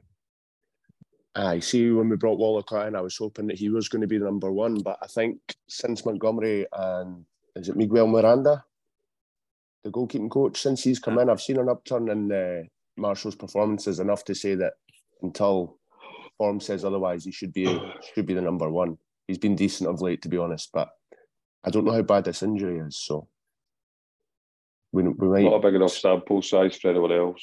I 1.34 1.60
see 1.60 1.90
when 1.92 2.10
we 2.10 2.18
brought 2.18 2.40
Wollacott 2.40 2.88
in, 2.88 2.96
I 2.96 3.02
was 3.02 3.16
hoping 3.16 3.48
that 3.48 3.58
he 3.58 3.70
was 3.70 3.88
going 3.88 4.02
to 4.02 4.08
be 4.08 4.18
the 4.18 4.26
number 4.26 4.52
one, 4.52 4.80
but 4.80 4.98
I 5.02 5.08
think 5.08 5.40
since 5.70 6.06
Montgomery 6.06 6.66
and 6.74 7.26
is 7.56 7.70
it 7.70 7.78
Miguel 7.78 8.08
Miranda, 8.08 8.64
the 9.84 9.92
goalkeeping 9.92 10.30
coach, 10.30 10.62
since 10.62 10.84
he's 10.84 11.00
come 11.00 11.20
in, 11.20 11.30
I've 11.30 11.42
seen 11.42 11.58
an 11.58 11.70
upturn 11.70 12.10
in 12.10 12.32
uh, 12.32 12.64
Marshall's 12.98 13.36
performances 13.36 14.00
enough 14.00 14.26
to 14.26 14.36
say 14.36 14.56
that 14.56 14.74
until 15.22 15.78
form 16.38 16.60
says 16.60 16.84
otherwise, 16.84 17.24
he 17.24 17.32
should 17.32 17.54
be 17.54 17.80
should 18.14 18.26
be 18.26 18.34
the 18.34 18.42
number 18.42 18.70
one. 18.70 18.98
He's 19.28 19.38
been 19.38 19.56
decent 19.56 19.90
of 19.90 20.02
late, 20.02 20.22
to 20.24 20.30
be 20.30 20.38
honest, 20.38 20.70
but 20.74 20.90
I 21.64 21.70
don't 21.70 21.86
know 21.86 21.94
how 21.94 22.02
bad 22.02 22.26
this 22.26 22.44
injury 22.44 22.80
is, 22.80 22.98
so 22.98 23.28
we, 24.92 25.04
we 25.04 25.28
might 25.28 25.44
not 25.44 25.56
a 25.56 25.60
big 25.60 25.76
enough 25.76 25.94
sample 25.94 26.42
size 26.42 26.76
for 26.76 26.90
anyone 26.90 27.12
else. 27.12 27.42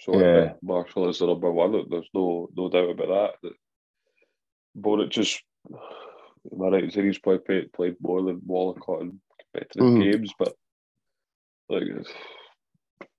So 0.00 0.18
yeah. 0.18 0.52
Marshall 0.62 1.08
is 1.08 1.18
the 1.18 1.26
number 1.26 1.50
one. 1.50 1.72
There's 1.88 2.08
no 2.14 2.48
no 2.56 2.68
doubt 2.68 2.90
about 2.90 3.38
that. 3.42 3.52
Boruc 4.78 5.10
just 5.10 5.42
am 5.70 6.62
I 6.62 6.68
right 6.68 6.84
in 6.84 6.90
saying 6.90 7.06
he's 7.06 7.18
probably 7.18 7.40
played, 7.40 7.72
played 7.72 7.96
more 8.00 8.22
than 8.22 8.40
Wollacott 8.40 9.02
in 9.02 9.20
competitive 9.52 9.82
mm. 9.82 10.12
games, 10.12 10.32
but 10.38 10.54
like 11.68 11.82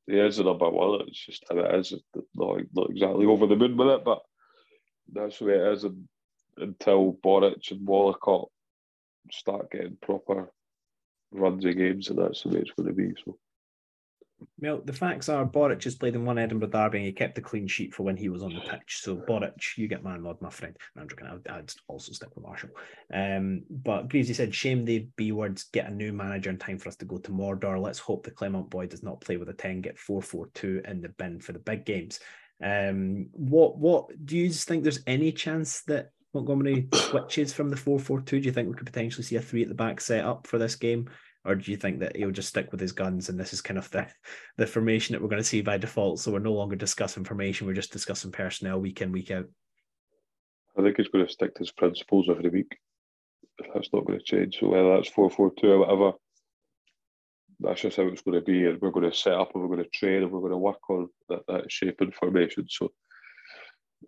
he 0.08 0.18
is 0.18 0.38
the 0.38 0.44
number 0.44 0.70
one. 0.70 1.02
It's 1.08 1.26
just 1.26 1.44
how 1.50 1.58
it 1.58 1.76
is. 1.76 1.94
Not 2.36 2.62
not 2.74 2.90
exactly 2.90 3.26
over 3.26 3.48
the 3.48 3.56
moon 3.56 3.78
with 3.78 3.88
it, 3.88 4.04
but 4.04 4.22
that's 5.12 5.40
the 5.40 5.46
way 5.46 5.54
it 5.54 5.74
is. 5.74 5.84
And, 5.84 6.08
until 6.58 7.18
Boruc 7.24 7.72
and 7.72 7.88
Wollacott 7.88 8.48
start 9.32 9.72
getting 9.72 9.98
proper 10.02 10.52
runs 11.32 11.64
of 11.66 11.78
games, 11.78 12.10
and 12.10 12.20
that's 12.20 12.44
the 12.44 12.50
way 12.50 12.60
it's 12.60 12.72
going 12.72 12.88
to 12.88 12.94
be. 12.94 13.14
So. 13.24 13.38
Well, 14.60 14.82
the 14.84 14.94
facts 14.94 15.30
are 15.30 15.46
Boruc 15.46 15.84
has 15.84 15.96
played 15.96 16.16
in 16.16 16.26
one 16.26 16.38
Edinburgh 16.38 16.70
derby 16.70 17.00
and 17.00 17.08
he 17.08 17.14
kept 17.14 17.36
the 17.36 17.42
clean 17.42 17.68
sheet 17.68 17.94
for 17.94 18.04
when 18.04 18.18
he 18.18 18.30
was 18.30 18.44
on 18.44 18.54
the 18.54 18.62
pitch. 18.62 19.00
So 19.02 19.18
Boruc, 19.18 19.78
you 19.78 19.88
get 19.88 20.04
my 20.04 20.18
nod, 20.18 20.42
my 20.42 20.50
friend. 20.50 20.76
I'm 20.98 21.08
joking. 21.08 21.28
I'd, 21.28 21.48
I'd 21.52 21.72
also 21.88 22.12
stick 22.12 22.30
with 22.36 22.44
Marshall. 22.44 22.70
Um, 23.14 23.64
but 23.70 24.10
Greaves, 24.10 24.28
he 24.28 24.34
said, 24.34 24.54
shame 24.54 24.86
the 24.86 25.08
B 25.16 25.32
words 25.32 25.64
get 25.72 25.90
a 25.90 25.94
new 25.94 26.14
manager 26.14 26.50
in 26.50 26.58
time 26.58 26.78
for 26.78 26.90
us 26.90 26.96
to 26.98 27.06
go 27.06 27.18
to 27.18 27.32
Mordor. 27.32 27.82
Let's 27.82 28.00
hope 28.00 28.24
the 28.24 28.32
Clement 28.32 28.70
boy 28.70 28.88
does 28.88 29.04
not 29.04 29.22
play 29.22 29.38
with 29.38 29.50
a 29.50 29.54
10, 29.54 29.82
get 29.82 29.98
4-4-2 29.98 30.90
in 30.90 31.02
the 31.02 31.10
bin 31.10 31.40
for 31.40 31.54
the 31.54 31.60
big 31.60 31.86
games. 31.86 32.20
Um, 32.64 33.30
what 33.32 33.78
what 33.78 34.26
do 34.26 34.38
you 34.38 34.52
think 34.52 34.84
there's 34.84 35.04
any 35.08 35.32
chance 35.32 35.82
that 35.84 36.12
Montgomery 36.34 36.88
switches 36.94 37.54
from 37.54 37.70
the 37.70 37.76
4-4-2? 37.76 38.26
Do 38.26 38.38
you 38.38 38.52
think 38.52 38.70
we 38.70 38.76
could 38.76 38.86
potentially 38.86 39.24
see 39.24 39.36
a 39.36 39.42
three 39.42 39.64
at 39.64 39.68
the 39.68 39.76
back 39.76 40.00
set 40.00 40.26
up 40.26 40.48
for 40.48 40.58
this 40.58 40.76
game? 40.76 41.10
Or 41.44 41.56
do 41.56 41.72
you 41.72 41.78
think 41.78 42.00
that 42.00 42.16
he'll 42.16 42.32
just 42.32 42.50
stick 42.50 42.72
with 42.72 42.80
his 42.80 42.92
guns 42.92 43.30
and 43.30 43.40
this 43.40 43.54
is 43.54 43.62
kind 43.62 43.78
of 43.78 43.90
the 43.92 44.08
the 44.58 44.68
formation 44.68 45.14
that 45.14 45.22
we're 45.22 45.30
going 45.30 45.42
to 45.42 45.48
see 45.48 45.62
by 45.62 45.78
default? 45.78 46.20
So 46.20 46.32
we're 46.32 46.40
no 46.40 46.54
longer 46.54 46.76
discussing 46.76 47.24
formation; 47.24 47.68
we're 47.68 47.74
just 47.74 47.94
discussing 47.94 48.32
personnel 48.32 48.80
week 48.80 49.02
in 49.02 49.12
week 49.12 49.32
out. 49.32 49.48
I 50.78 50.82
think 50.82 50.98
he's 50.98 51.10
going 51.10 51.26
to 51.26 51.32
stick 51.32 51.54
to 51.56 51.60
his 51.60 51.72
principles 51.72 52.30
every 52.30 52.50
week. 52.50 52.78
That's 53.74 53.90
not 53.94 54.06
going 54.06 54.20
to 54.20 54.26
change. 54.26 54.60
So 54.60 54.70
whether 54.70 54.96
that's 54.96 55.10
four 55.10 55.30
four 55.30 55.52
two 55.60 55.72
or 55.72 55.80
whatever, 55.80 56.14
that's 57.60 57.82
just 57.82 57.98
how 57.98 58.08
it's 58.08 58.22
going 58.22 58.40
to 58.40 58.46
be. 58.46 58.66
And 58.66 58.80
we're 58.82 58.92
going 58.92 59.10
to 59.10 59.16
set 59.16 59.34
up 59.34 59.52
and 59.54 59.62
we're 59.62 59.76
going 59.76 59.84
to 59.84 59.90
train 59.90 60.24
and 60.24 60.32
we're 60.32 60.40
going 60.40 60.52
to 60.52 60.58
work 60.58 60.90
on 60.90 61.10
that, 61.30 61.46
that 61.48 61.72
shape 61.72 62.02
and 62.02 62.14
formation. 62.14 62.66
So 62.70 62.92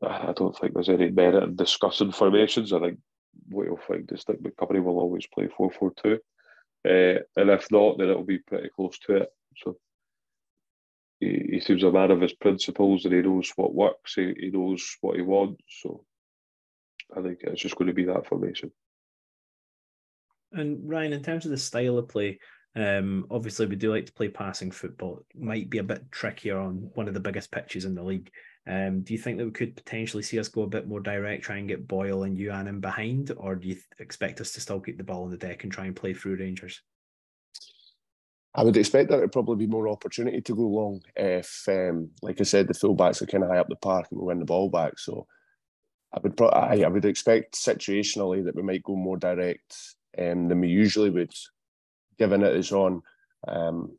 I 0.01 0.33
don't 0.35 0.57
think 0.57 0.73
there's 0.73 0.89
any 0.89 1.09
merit 1.09 1.43
in 1.43 1.55
discussing 1.55 2.11
formations. 2.11 2.73
I 2.73 2.79
think 2.79 2.99
what 3.49 3.65
you'll 3.65 3.77
find 3.77 4.09
is 4.11 4.23
that 4.25 4.41
Montgomery 4.41 4.81
will 4.81 4.99
always 4.99 5.27
play 5.27 5.47
four 5.55 5.71
four 5.71 5.93
two. 6.01 6.19
Uh, 6.85 7.19
and 7.35 7.49
if 7.49 7.71
not, 7.71 7.97
then 7.97 8.09
it'll 8.09 8.23
be 8.23 8.39
pretty 8.39 8.69
close 8.75 8.99
to 8.99 9.17
it. 9.17 9.29
So 9.57 9.77
he, 11.19 11.47
he 11.51 11.59
seems 11.59 11.83
a 11.83 11.91
man 11.91 12.11
of 12.11 12.21
his 12.21 12.33
principles 12.33 13.05
and 13.05 13.13
he 13.13 13.21
knows 13.21 13.51
what 13.55 13.73
works, 13.73 14.15
he, 14.15 14.33
he 14.39 14.49
knows 14.49 14.97
what 15.01 15.15
he 15.15 15.21
wants. 15.21 15.63
So 15.81 16.05
I 17.15 17.21
think 17.21 17.39
it's 17.41 17.61
just 17.61 17.75
going 17.75 17.87
to 17.87 17.93
be 17.93 18.05
that 18.05 18.27
formation. 18.27 18.71
And 20.51 20.89
Ryan, 20.89 21.13
in 21.13 21.23
terms 21.23 21.45
of 21.45 21.51
the 21.51 21.57
style 21.57 21.97
of 21.97 22.07
play, 22.09 22.39
Um, 22.75 23.27
obviously, 23.29 23.67
we 23.67 23.75
do 23.75 23.91
like 23.93 24.07
to 24.07 24.13
play 24.13 24.29
passing 24.29 24.71
football. 24.71 25.19
It 25.19 25.39
might 25.39 25.69
be 25.69 25.77
a 25.77 25.83
bit 25.83 26.11
trickier 26.11 26.57
on 26.57 26.89
one 26.95 27.07
of 27.07 27.13
the 27.13 27.19
biggest 27.19 27.51
pitches 27.51 27.85
in 27.85 27.93
the 27.93 28.01
league. 28.01 28.31
Um, 28.65 29.01
do 29.01 29.13
you 29.13 29.19
think 29.19 29.37
that 29.37 29.45
we 29.45 29.51
could 29.51 29.75
potentially 29.75 30.23
see 30.23 30.39
us 30.39 30.47
go 30.47 30.61
a 30.61 30.67
bit 30.67 30.87
more 30.87 31.01
direct, 31.01 31.43
try 31.43 31.57
and 31.57 31.67
get 31.67 31.87
Boyle 31.87 32.23
and 32.23 32.37
Youan 32.37 32.67
in 32.67 32.79
behind, 32.79 33.31
or 33.35 33.55
do 33.55 33.67
you 33.67 33.77
expect 33.99 34.39
us 34.39 34.51
to 34.53 34.61
still 34.61 34.79
keep 34.79 34.97
the 34.97 35.03
ball 35.03 35.23
on 35.23 35.31
the 35.31 35.37
deck 35.37 35.63
and 35.63 35.71
try 35.71 35.85
and 35.85 35.95
play 35.95 36.13
through 36.13 36.37
Rangers? 36.37 36.81
I 38.55 38.63
would 38.63 38.77
expect 38.77 39.09
there 39.09 39.19
to 39.19 39.27
probably 39.27 39.65
be 39.65 39.71
more 39.71 39.89
opportunity 39.89 40.39
to 40.39 40.55
go 40.55 40.61
long 40.61 41.01
if, 41.15 41.63
um, 41.67 42.11
like 42.21 42.39
I 42.39 42.43
said, 42.43 42.67
the 42.67 42.73
fullbacks 42.73 43.21
are 43.21 43.25
kind 43.25 43.43
of 43.43 43.49
high 43.49 43.57
up 43.57 43.67
the 43.67 43.75
park 43.75 44.07
and 44.11 44.19
we 44.19 44.27
win 44.27 44.39
the 44.39 44.45
ball 44.45 44.69
back. 44.69 44.99
So 44.99 45.25
I 46.13 46.19
would 46.21 46.37
pro- 46.37 46.49
I, 46.49 46.83
I 46.83 46.87
would 46.87 47.05
expect 47.05 47.55
situationally 47.55 48.45
that 48.45 48.55
we 48.55 48.61
might 48.61 48.83
go 48.83 48.95
more 48.95 49.17
direct 49.17 49.75
um, 50.17 50.47
than 50.47 50.61
we 50.61 50.67
usually 50.67 51.09
would, 51.09 51.33
given 52.19 52.43
it 52.43 52.55
is 52.55 52.71
on. 52.71 53.01
Um, 53.47 53.97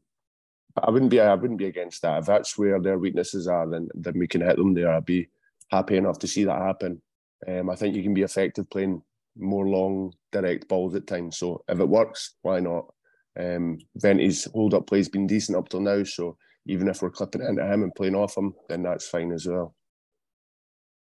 I 0.82 0.90
wouldn't 0.90 1.10
be 1.10 1.20
I 1.20 1.34
wouldn't 1.34 1.58
be 1.58 1.66
against 1.66 2.02
that. 2.02 2.18
If 2.18 2.26
that's 2.26 2.58
where 2.58 2.80
their 2.80 2.98
weaknesses 2.98 3.46
are, 3.46 3.68
then 3.68 3.88
then 3.94 4.18
we 4.18 4.26
can 4.26 4.40
hit 4.40 4.56
them 4.56 4.74
there. 4.74 4.92
I'd 4.92 5.04
be 5.04 5.28
happy 5.70 5.96
enough 5.96 6.18
to 6.20 6.26
see 6.26 6.44
that 6.44 6.60
happen. 6.60 7.00
Um, 7.46 7.70
I 7.70 7.76
think 7.76 7.94
you 7.94 8.02
can 8.02 8.14
be 8.14 8.22
effective 8.22 8.68
playing 8.70 9.02
more 9.36 9.68
long, 9.68 10.14
direct 10.32 10.68
balls 10.68 10.94
at 10.94 11.06
times. 11.06 11.36
So 11.36 11.62
if 11.68 11.78
it 11.78 11.88
works, 11.88 12.34
why 12.42 12.60
not? 12.60 12.92
Um, 13.38 13.78
Vente's 13.96 14.44
hold 14.52 14.74
up 14.74 14.86
play's 14.86 15.08
been 15.08 15.26
decent 15.26 15.58
up 15.58 15.68
till 15.68 15.80
now. 15.80 16.04
So 16.04 16.36
even 16.66 16.88
if 16.88 17.02
we're 17.02 17.10
clipping 17.10 17.42
into 17.42 17.64
him 17.64 17.82
and 17.82 17.94
playing 17.94 18.14
off 18.14 18.36
him, 18.36 18.54
then 18.68 18.82
that's 18.82 19.08
fine 19.08 19.32
as 19.32 19.46
well. 19.46 19.74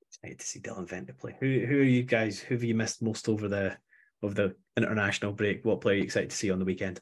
Excited 0.08 0.40
to 0.40 0.46
see 0.46 0.60
Dylan 0.60 0.88
Venti 0.88 1.14
play. 1.14 1.36
Who 1.40 1.66
who 1.66 1.80
are 1.80 1.84
you 1.84 2.04
guys? 2.04 2.40
Who 2.40 2.56
have 2.56 2.64
you 2.64 2.76
missed 2.76 3.02
most 3.02 3.28
over 3.28 3.48
the 3.48 3.78
of 4.22 4.36
the 4.36 4.56
international 4.78 5.34
break? 5.34 5.64
What 5.66 5.82
player 5.82 5.96
are 5.96 5.98
you 5.98 6.04
excited 6.04 6.30
to 6.30 6.36
see 6.36 6.52
on 6.52 6.60
the 6.60 6.66
weekend? 6.66 7.00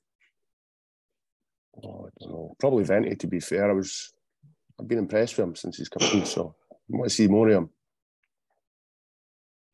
Oh, 1.84 2.07
I 2.07 2.09
don't 2.19 2.32
know. 2.32 2.55
Probably 2.59 2.84
Vente. 2.84 3.15
To 3.15 3.28
be 3.28 3.39
fair, 3.39 3.69
I 3.69 3.73
was 3.73 4.13
I've 4.80 4.88
been 4.88 4.99
impressed 4.99 5.38
with 5.38 5.47
him 5.47 5.55
since 5.55 5.78
he's 5.78 5.89
come 5.89 6.07
in. 6.13 6.25
So 6.25 6.55
I 6.71 6.75
want 6.89 7.09
to 7.09 7.15
see 7.15 7.28
more 7.28 7.47
of 7.49 7.55
him. 7.55 7.69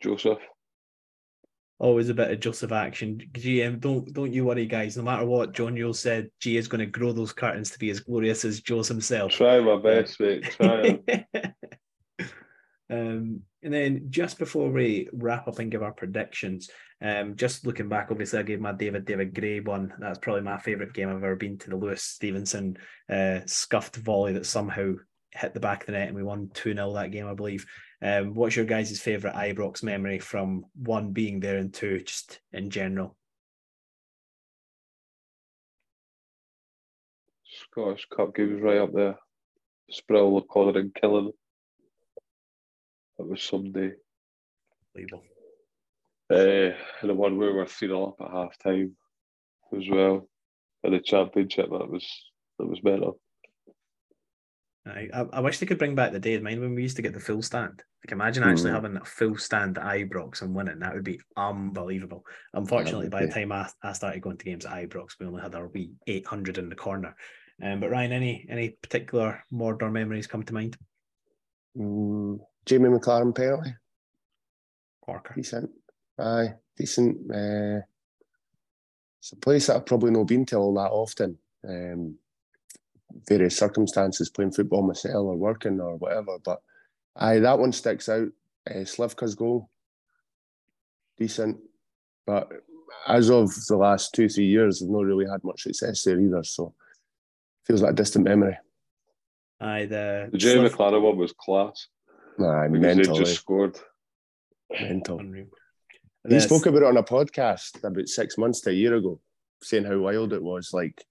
Joseph. 0.02 0.40
Always 1.80 2.10
a 2.10 2.14
bit 2.14 2.32
of 2.32 2.40
Joseph 2.40 2.72
action. 2.72 3.20
GM, 3.34 3.80
don't 3.80 4.14
don't 4.14 4.34
you 4.34 4.46
worry, 4.46 4.66
guys. 4.66 4.96
No 4.96 5.04
matter 5.04 5.26
what 5.26 5.54
John 5.54 5.76
Yule 5.76 5.94
said, 5.94 6.30
G 6.40 6.58
is 6.58 6.68
going 6.68 6.80
to 6.80 6.86
grow 6.86 7.12
those 7.12 7.34
curtains 7.34 7.72
to 7.72 7.80
be 7.80 7.90
as 7.90 8.00
glorious 8.00 8.46
as 8.46 8.62
Joe's 8.62 8.88
himself. 8.88 9.32
Try 9.32 9.60
my 9.60 9.78
best, 9.78 10.20
mate. 10.20 10.44
Try. 10.44 11.00
um, 12.90 13.42
and 13.64 13.74
then 13.74 14.08
just 14.10 14.38
before 14.38 14.70
we 14.70 15.10
wrap 15.14 15.48
up 15.48 15.60
and 15.60 15.72
give 15.72 15.84
our 15.84 15.92
predictions, 15.92 16.70
um, 17.02 17.36
just 17.36 17.66
looking 17.66 17.90
back, 17.90 18.08
obviously 18.12 18.40
I 18.40 18.44
gave 18.44 18.60
my 18.60 18.72
David 18.72 19.06
David 19.06 19.34
Gray 19.34 19.60
one. 19.60 19.94
That's 20.00 20.20
probably 20.20 20.42
my 20.42 20.58
favourite 20.58 20.94
game 20.94 21.10
I've 21.10 21.24
ever 21.24 21.36
been 21.36 21.58
to. 21.60 21.70
The 21.70 21.76
Lewis 21.76 22.04
Stevenson 22.04 22.78
uh, 23.10 23.40
scuffed 23.46 23.98
volley 23.98 24.34
that 24.34 24.46
somehow 24.46 24.94
hit 25.32 25.54
the 25.54 25.60
back 25.60 25.82
of 25.82 25.88
the 25.88 25.92
net 25.94 26.08
and 26.08 26.16
we 26.16 26.24
won 26.24 26.50
2 26.54 26.74
0 26.74 26.94
that 26.94 27.12
game, 27.12 27.28
I 27.28 27.34
believe. 27.34 27.66
Um, 28.02 28.34
what's 28.34 28.56
your 28.56 28.66
guys' 28.66 29.00
favourite 29.00 29.36
Ibrox 29.36 29.82
memory 29.82 30.20
from 30.20 30.66
one 30.76 31.12
being 31.12 31.40
there 31.40 31.58
and 31.58 31.74
two, 31.74 32.02
just 32.02 32.42
in 32.52 32.70
general? 32.70 33.16
Scottish 37.46 38.08
Cup 38.16 38.36
games 38.36 38.62
right 38.62 38.78
up 38.78 38.94
there. 38.94 39.16
Sproule, 39.92 40.46
Connor, 40.48 40.80
and 40.80 40.94
Killen. 40.94 41.32
That 43.18 43.28
was 43.28 43.44
someday. 43.44 43.92
Unbelievable. 44.96 45.24
Uh, 46.32 46.76
and 47.02 47.10
the 47.10 47.14
one 47.14 47.38
where 47.38 47.52
we 47.52 47.58
were 47.58 47.66
3 47.66 47.92
up 47.94 48.16
at 48.22 48.32
half 48.32 48.58
time 48.58 48.96
as 49.76 49.84
well. 49.90 50.28
In 50.84 50.94
the 50.94 51.00
championship, 51.00 51.70
that 51.70 51.90
was 51.90 52.06
that 52.60 52.68
was 52.68 52.80
better. 52.82 53.12
I, 54.86 55.08
I 55.32 55.40
wish 55.40 55.60
they 55.60 55.66
could 55.66 55.78
bring 55.78 55.96
back 55.96 56.12
the 56.12 56.20
day 56.20 56.34
of 56.34 56.44
mine 56.44 56.60
when 56.60 56.76
we 56.76 56.82
used 56.82 56.98
to 56.98 57.02
get 57.02 57.14
the 57.14 57.20
full 57.20 57.42
stand. 57.42 57.82
Like 58.04 58.12
imagine 58.12 58.44
actually 58.44 58.72
mm. 58.72 58.76
having 58.76 58.98
a 58.98 59.06
full 59.06 59.38
stand 59.38 59.78
at 59.78 59.86
Ibrox 59.86 60.42
and 60.42 60.54
winning. 60.54 60.80
That 60.80 60.94
would 60.94 61.06
be 61.06 61.22
unbelievable. 61.38 62.26
Unfortunately, 62.54 63.08
by 63.08 63.26
the 63.26 63.32
time 63.32 63.54
I, 63.54 63.70
I 63.82 63.94
started 63.94 64.22
going 64.22 64.38
to 64.38 64.46
games 64.46 64.66
at 64.66 64.74
Ibrox, 64.74 65.12
we 65.20 65.26
only 65.26 65.42
had 65.42 65.56
our 65.56 65.70
wee 65.70 65.94
800 66.06 66.58
in 66.58 66.68
the 66.68 66.76
corner. 66.76 67.16
Um, 67.64 67.80
but 67.80 67.92
Ryan, 67.92 68.12
any 68.12 68.46
any 68.50 68.70
particular 68.82 69.44
Mordor 69.54 69.90
memories 69.90 70.28
come 70.28 70.44
to 70.44 70.54
mind? 70.54 70.76
Mm, 71.78 72.40
Jamie 72.66 72.90
Maclaren 72.90 73.36
penalty. 73.36 73.76
Corker. 75.02 75.34
Decent. 75.36 75.70
Aye, 76.18 76.54
decent. 76.78 77.18
Uh, 77.30 77.82
it's 79.20 79.32
a 79.32 79.38
place 79.38 79.68
that 79.68 79.78
I've 79.78 79.86
probably 79.86 80.12
not 80.12 80.28
been 80.28 80.46
to 80.48 80.58
all 80.58 80.74
that 80.76 80.92
often. 80.92 81.38
Um, 81.68 82.16
various 83.28 83.58
circumstances, 83.58 84.30
playing 84.30 84.52
football 84.52 84.82
myself 84.82 85.16
or 85.26 85.36
working 85.36 85.80
or 85.80 85.96
whatever. 85.98 86.38
But 86.44 86.62
aye, 87.16 87.40
that 87.40 87.60
one 87.60 87.72
sticks 87.72 88.10
out. 88.10 88.28
Uh, 88.70 88.80
Slivka's 88.86 89.36
goal, 89.36 89.70
decent. 91.18 91.58
But 92.26 92.50
as 93.08 93.30
of 93.30 93.52
the 93.68 93.76
last 93.76 94.14
two, 94.14 94.30
three 94.30 94.46
years, 94.46 94.82
I've 94.82 94.90
not 94.90 95.04
really 95.06 95.30
had 95.30 95.44
much 95.44 95.64
success 95.64 96.04
there 96.04 96.20
either. 96.20 96.44
So 96.44 96.74
feels 97.66 97.82
like 97.82 97.92
a 97.92 97.96
distant 97.96 98.26
memory. 98.26 98.58
Aye, 99.60 99.86
the, 99.86 100.30
the 100.32 100.38
Jamie 100.38 100.70
Sliv- 100.70 100.74
Maclaren 100.74 101.02
one 101.02 101.18
was 101.18 101.34
class. 101.34 101.88
Aye, 102.40 102.68
mental. 102.68 103.16
just 103.16 103.36
scored. 103.36 103.78
Mental. 104.72 105.22
He 106.28 106.40
spoke 106.40 106.66
about 106.66 106.84
it 106.84 106.88
on 106.88 106.98
a 106.98 107.04
podcast 107.04 107.84
about 107.84 108.08
six 108.08 108.38
months 108.38 108.62
to 108.62 108.70
a 108.70 108.74
year 108.74 108.96
ago, 108.96 109.20
saying 109.62 109.86
how 109.86 109.98
wild 110.00 110.34
it 110.34 110.42
was, 110.42 110.72
like 110.74 111.04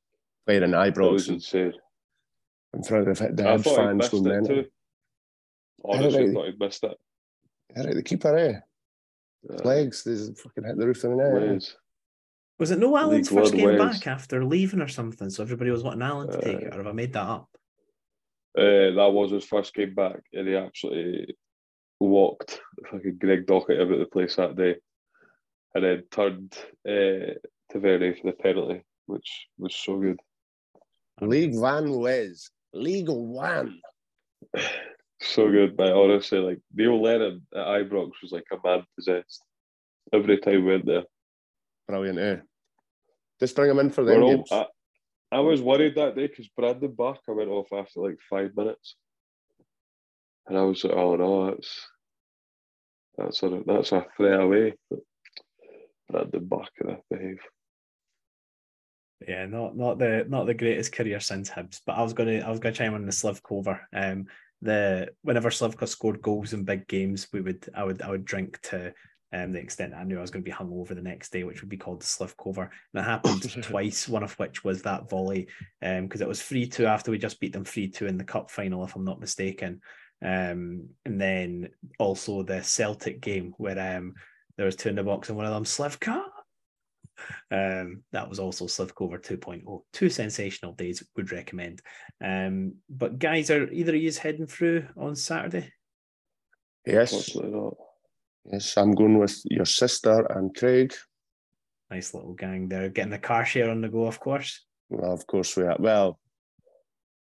playing 0.47 0.62
in 0.62 0.70
Ibrox. 0.70 1.29
insane 1.29 1.75
in 2.75 2.83
front 2.83 3.09
of 3.09 3.18
the 3.18 3.51
I 3.51 3.59
fans 3.59 4.09
going 4.09 4.25
mental. 4.25 4.64
Honestly, 5.85 6.31
I 6.31 6.33
thought 6.33 6.47
he 6.47 6.55
missed 6.59 6.85
it. 6.85 6.99
Right, 7.77 7.95
the 7.95 8.03
keeper, 8.03 8.37
eh? 8.37 8.59
Yeah. 9.43 9.57
Legs, 9.64 10.05
there's 10.05 10.41
fucking 10.41 10.64
hit 10.64 10.79
the 10.79 10.87
roof 10.87 11.03
of 11.05 11.11
the 11.11 11.16
net. 11.16 11.75
Was 12.59 12.70
it 12.70 12.79
no 12.79 12.97
Allen's 12.97 13.31
League 13.31 13.41
first 13.41 13.55
game 13.55 13.77
back 13.77 14.07
after 14.07 14.45
leaving 14.45 14.81
or 14.81 14.89
something? 14.89 15.31
So 15.31 15.43
everybody 15.43 15.70
was 15.70 15.83
wanting 15.83 16.03
Allen 16.03 16.29
to 16.29 16.39
uh, 16.39 16.41
take 16.41 16.61
it, 16.61 16.75
or 16.75 16.79
have 16.79 16.87
I 16.87 16.93
made 16.93 17.12
that 17.14 17.27
up? 17.27 17.49
Uh, 18.57 18.93
that 18.95 19.13
was 19.13 19.31
his 19.31 19.45
first 19.45 19.75
game 19.75 19.95
back, 19.95 20.21
and 20.33 20.47
he 20.47 20.55
absolutely 20.55 21.37
walked 22.01 22.61
fucking 22.91 23.19
Greg 23.19 23.47
Docherty 23.47 23.81
about 23.81 23.99
the 23.99 24.07
place 24.07 24.37
that 24.37 24.57
day, 24.57 24.77
and 25.75 25.85
then 25.85 26.03
turned 26.11 26.55
uh, 26.87 27.39
to 27.71 27.79
Verny 27.79 28.21
for 28.21 28.31
the 28.31 28.37
penalty, 28.39 28.83
which 29.07 29.47
was 29.59 29.75
so 29.75 29.99
good. 29.99 30.21
League 31.21 31.59
Van 31.59 31.91
Wes. 31.91 32.51
League 32.73 33.09
One. 33.09 33.81
So 35.25 35.49
good, 35.49 35.77
but 35.77 35.93
honestly, 35.93 36.41
like 36.41 36.59
Neil 36.75 37.01
Lennon 37.01 37.47
at 37.55 37.65
Ibrox 37.65 38.11
was 38.21 38.33
like 38.33 38.43
a 38.51 38.57
man 38.67 38.85
possessed 38.97 39.45
every 40.13 40.37
time 40.39 40.65
we 40.65 40.73
went 40.73 40.85
there. 40.85 41.05
Brilliant, 41.87 42.19
eh? 42.19 42.37
Just 43.39 43.55
bring 43.55 43.71
him 43.71 43.79
in 43.79 43.91
for 43.91 44.03
the 44.03 44.17
games. 44.17 44.51
I, 45.33 45.41
was 45.41 45.62
worried 45.62 45.95
that 45.97 46.16
day 46.16 46.26
because 46.26 46.49
Brandon 46.49 46.93
Barker 46.93 47.35
went 47.35 47.51
off 47.51 47.72
after 47.72 48.01
like 48.01 48.18
five 48.28 48.57
minutes, 48.57 48.97
and 50.47 50.59
I 50.59 50.62
was 50.62 50.85
like, 50.85 50.95
"Oh 50.95 51.16
no, 51.16 51.51
that's 51.51 51.89
that's 53.16 53.43
a 53.43 53.62
that's 53.66 53.93
a 53.93 54.07
threat 54.16 54.41
away." 54.41 54.74
But 54.91 55.01
Brandon 56.11 56.45
Barker, 56.45 56.91
I 56.91 57.14
behave 57.14 57.41
yeah, 59.28 59.47
not 59.47 59.76
not 59.76 59.99
the 59.99 60.24
not 60.28 60.47
the 60.47 60.55
greatest 60.55 60.93
career 60.93 61.20
since 61.20 61.51
Hibs, 61.51 61.80
but 61.87 61.97
I 61.97 62.03
was 62.03 62.12
gonna 62.12 62.39
I 62.39 62.51
was 62.51 62.61
gonna 62.61 62.74
chime 62.74 62.95
on 62.95 63.07
the 63.07 63.12
Slivkover. 63.12 63.80
Um, 63.93 64.26
the 64.61 65.09
whenever 65.22 65.51
Slivka 65.51 65.89
scored 65.89 66.22
goals 66.22 66.53
in 66.53 66.64
big 66.64 66.87
games, 66.89 67.28
we 67.33 67.41
would 67.41 67.68
I 67.74 67.85
would 67.85 68.03
I 68.03 68.11
would 68.11 68.24
drink 68.24 68.61
to 68.62 68.93
um 69.33 69.53
the 69.53 69.61
extent 69.61 69.95
I 69.95 70.05
knew 70.05 70.18
I 70.18 70.20
was 70.20 70.30
going 70.30 70.43
to 70.43 70.49
be 70.49 70.51
hung 70.51 70.72
over 70.72 70.95
the 70.95 71.03
next 71.03 71.33
day, 71.33 71.45
which 71.45 71.61
would 71.61 71.70
be 71.70 71.76
called 71.76 72.01
the 72.01 72.07
Slivkover. 72.07 72.68
And 72.95 73.03
it 73.03 73.05
happened 73.05 73.43
twice. 73.62 74.09
One 74.09 74.22
of 74.22 74.39
which 74.39 74.64
was 74.64 74.83
that 74.83 75.09
volley, 75.09 75.49
um, 75.83 76.07
because 76.07 76.20
it 76.20 76.28
was 76.28 76.43
three 76.43 76.66
two 76.66 76.87
after 76.87 77.11
we 77.11 77.18
just 77.18 77.41
beat 77.41 77.53
them 77.53 77.64
three 77.64 77.89
two 77.89 78.07
in 78.07 78.18
the 78.18 78.24
cup 78.24 78.51
final, 78.51 78.85
if 78.85 78.97
I'm 78.97 79.05
not 79.05 79.20
mistaken. 79.20 79.80
Um, 80.24 80.89
and 81.05 81.20
then 81.20 81.70
also 81.99 82.43
the 82.43 82.62
Celtic 82.62 83.20
game 83.20 83.55
where 83.59 83.97
um 83.97 84.14
there 84.57 84.66
was 84.66 84.76
two 84.76 84.89
in 84.89 84.97
the 84.97 85.03
box 85.03 85.28
and 85.28 85.37
one 85.37 85.47
of 85.47 85.53
them 85.53 85.64
Slivka 85.64 86.22
um, 87.51 88.03
that 88.12 88.28
was 88.28 88.39
also 88.39 88.66
Slivkover 88.66 89.20
2.0. 89.22 89.83
Two 89.93 90.11
sensational 90.11 90.72
days, 90.72 91.03
would 91.16 91.33
recommend. 91.33 91.83
Um, 92.22 92.76
but 92.89 93.18
guys, 93.18 93.51
are 93.51 93.70
either 93.70 93.95
of 93.95 94.01
you 94.01 94.12
heading 94.12 94.47
through 94.47 94.87
on 94.97 95.16
Saturday? 95.16 95.72
Yes. 96.87 97.37
Yes, 98.45 98.76
I'm 98.76 98.93
going 98.93 99.18
with 99.18 99.40
your 99.45 99.64
sister 99.64 100.26
and 100.30 100.55
Craig. 100.55 100.95
Nice 101.90 102.14
little 102.14 102.34
gang 102.34 102.68
there. 102.68 102.88
Getting 102.88 103.12
the 103.12 103.18
car 103.18 103.45
share 103.45 103.70
on 103.70 103.80
the 103.80 103.88
go, 103.88 104.07
of 104.07 104.18
course. 104.18 104.64
Well, 104.88 105.12
of 105.12 105.26
course 105.26 105.57
we 105.57 105.64
are. 105.64 105.76
Well, 105.78 106.18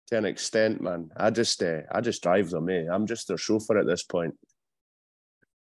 to 0.07 0.18
an 0.18 0.26
extent, 0.26 0.82
man. 0.82 1.09
I 1.18 1.32
just 1.32 1.62
uh, 1.64 1.82
I 1.91 2.01
just 2.01 2.24
drive 2.24 2.49
them, 2.49 2.70
eh? 2.70 2.86
I'm 2.91 3.07
just 3.07 3.28
their 3.28 3.38
chauffeur 3.38 3.78
at 3.80 3.88
this 3.88 4.03
point. 4.03 4.36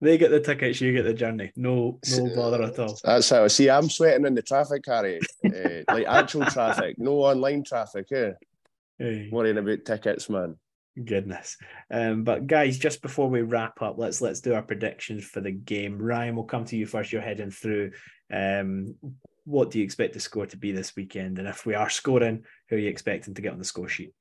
They 0.02 0.16
get 0.16 0.30
the 0.30 0.40
tickets, 0.40 0.80
you 0.80 0.92
get 0.92 1.02
the 1.02 1.12
journey. 1.12 1.52
No, 1.56 1.98
no 2.10 2.34
bother 2.34 2.62
at 2.62 2.78
all. 2.78 2.98
That's 3.04 3.28
how 3.28 3.44
I 3.44 3.48
see. 3.48 3.68
I'm 3.68 3.90
sweating 3.90 4.26
in 4.26 4.34
the 4.34 4.40
traffic, 4.42 4.82
Harry. 4.86 5.20
uh, 5.44 5.82
like 5.92 6.06
actual 6.06 6.46
traffic, 6.46 6.96
no 6.98 7.18
online 7.18 7.64
traffic. 7.64 8.06
Yeah, 8.10 8.30
hey. 8.98 9.28
worrying 9.30 9.58
about 9.58 9.84
tickets, 9.84 10.30
man. 10.30 10.56
Goodness. 11.02 11.56
Um, 11.90 12.24
but 12.24 12.46
guys, 12.46 12.78
just 12.78 13.00
before 13.00 13.28
we 13.28 13.42
wrap 13.42 13.80
up, 13.80 13.96
let's 13.96 14.20
let's 14.20 14.40
do 14.40 14.54
our 14.54 14.62
predictions 14.62 15.24
for 15.24 15.40
the 15.40 15.52
game. 15.52 15.98
Ryan, 15.98 16.34
we'll 16.34 16.44
come 16.44 16.64
to 16.66 16.76
you 16.76 16.86
first. 16.86 17.12
You're 17.12 17.22
heading 17.22 17.50
through. 17.50 17.92
Um, 18.32 18.96
what 19.44 19.70
do 19.70 19.78
you 19.78 19.84
expect 19.84 20.14
the 20.14 20.20
score 20.20 20.46
to 20.46 20.56
be 20.56 20.72
this 20.72 20.94
weekend? 20.96 21.38
And 21.38 21.48
if 21.48 21.64
we 21.64 21.74
are 21.74 21.90
scoring, 21.90 22.44
who 22.68 22.76
are 22.76 22.78
you 22.78 22.88
expecting 22.88 23.34
to 23.34 23.42
get 23.42 23.52
on 23.52 23.58
the 23.58 23.64
score 23.64 23.88
sheet? 23.88 24.12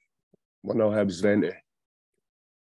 One 0.62 0.78
nil 0.78 0.92
Hibs 0.92 1.22
Vente. 1.22 1.54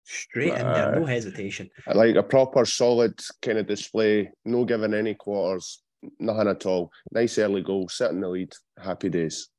Straight 0.03 0.53
in 0.53 0.65
there, 0.65 0.99
no 0.99 1.05
hesitation. 1.05 1.69
Like 1.93 2.15
a 2.15 2.23
proper 2.23 2.65
solid 2.65 3.19
kind 3.41 3.59
of 3.59 3.67
display, 3.67 4.31
no 4.43 4.65
giving 4.65 4.93
any 4.93 5.13
quarters, 5.13 5.83
nothing 6.19 6.47
at 6.47 6.65
all. 6.65 6.91
Nice 7.11 7.37
early 7.37 7.61
goal, 7.61 7.87
sit 7.87 8.11
in 8.11 8.21
the 8.21 8.27
lead, 8.27 8.51
happy 8.81 9.09
days. 9.09 9.49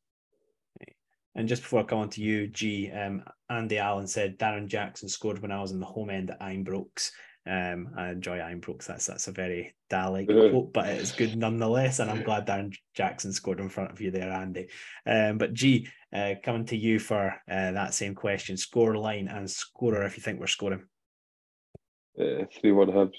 And 1.34 1.48
just 1.48 1.62
before 1.62 1.80
I 1.80 1.84
come 1.84 2.00
on 2.00 2.10
to 2.10 2.22
you, 2.22 2.46
G, 2.46 2.90
um, 2.90 3.24
Andy 3.48 3.78
Allen 3.78 4.06
said 4.06 4.38
Darren 4.38 4.66
Jackson 4.66 5.08
scored 5.08 5.40
when 5.40 5.52
I 5.52 5.60
was 5.60 5.72
in 5.72 5.80
the 5.80 5.86
home 5.86 6.10
end 6.10 6.30
at 6.30 6.40
Ibrox. 6.40 7.10
Um, 7.44 7.90
I 7.96 8.10
enjoy 8.10 8.38
Ibrox. 8.38 8.86
That's 8.86 9.06
that's 9.06 9.26
a 9.26 9.32
very 9.32 9.74
Dalek 9.90 10.26
quote, 10.26 10.72
but 10.72 10.86
it's 10.88 11.10
good 11.10 11.36
nonetheless. 11.36 11.98
And 11.98 12.10
I'm 12.10 12.22
glad 12.22 12.46
Darren 12.46 12.72
Jackson 12.94 13.32
scored 13.32 13.58
in 13.58 13.68
front 13.68 13.90
of 13.90 14.00
you 14.00 14.10
there, 14.10 14.30
Andy. 14.30 14.68
Um, 15.06 15.38
but 15.38 15.52
G, 15.52 15.88
uh, 16.14 16.34
coming 16.44 16.66
to 16.66 16.76
you 16.76 17.00
for 17.00 17.34
uh, 17.50 17.72
that 17.72 17.94
same 17.94 18.14
question: 18.14 18.56
score 18.56 18.96
line 18.96 19.26
and 19.26 19.50
scorer. 19.50 20.04
If 20.04 20.16
you 20.16 20.22
think 20.22 20.38
we're 20.38 20.46
scoring, 20.46 20.84
uh, 22.20 22.44
three 22.60 22.72
one 22.72 22.88
Hibs. 22.88 23.16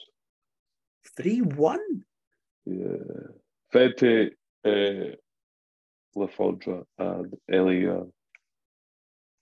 Three 1.18 1.42
one. 1.42 2.06
Yeah, 2.66 3.28
Vente, 3.74 4.30
Le 6.16 6.28
Fondre, 6.28 6.84
and 6.98 7.34
Elia. 7.52 8.04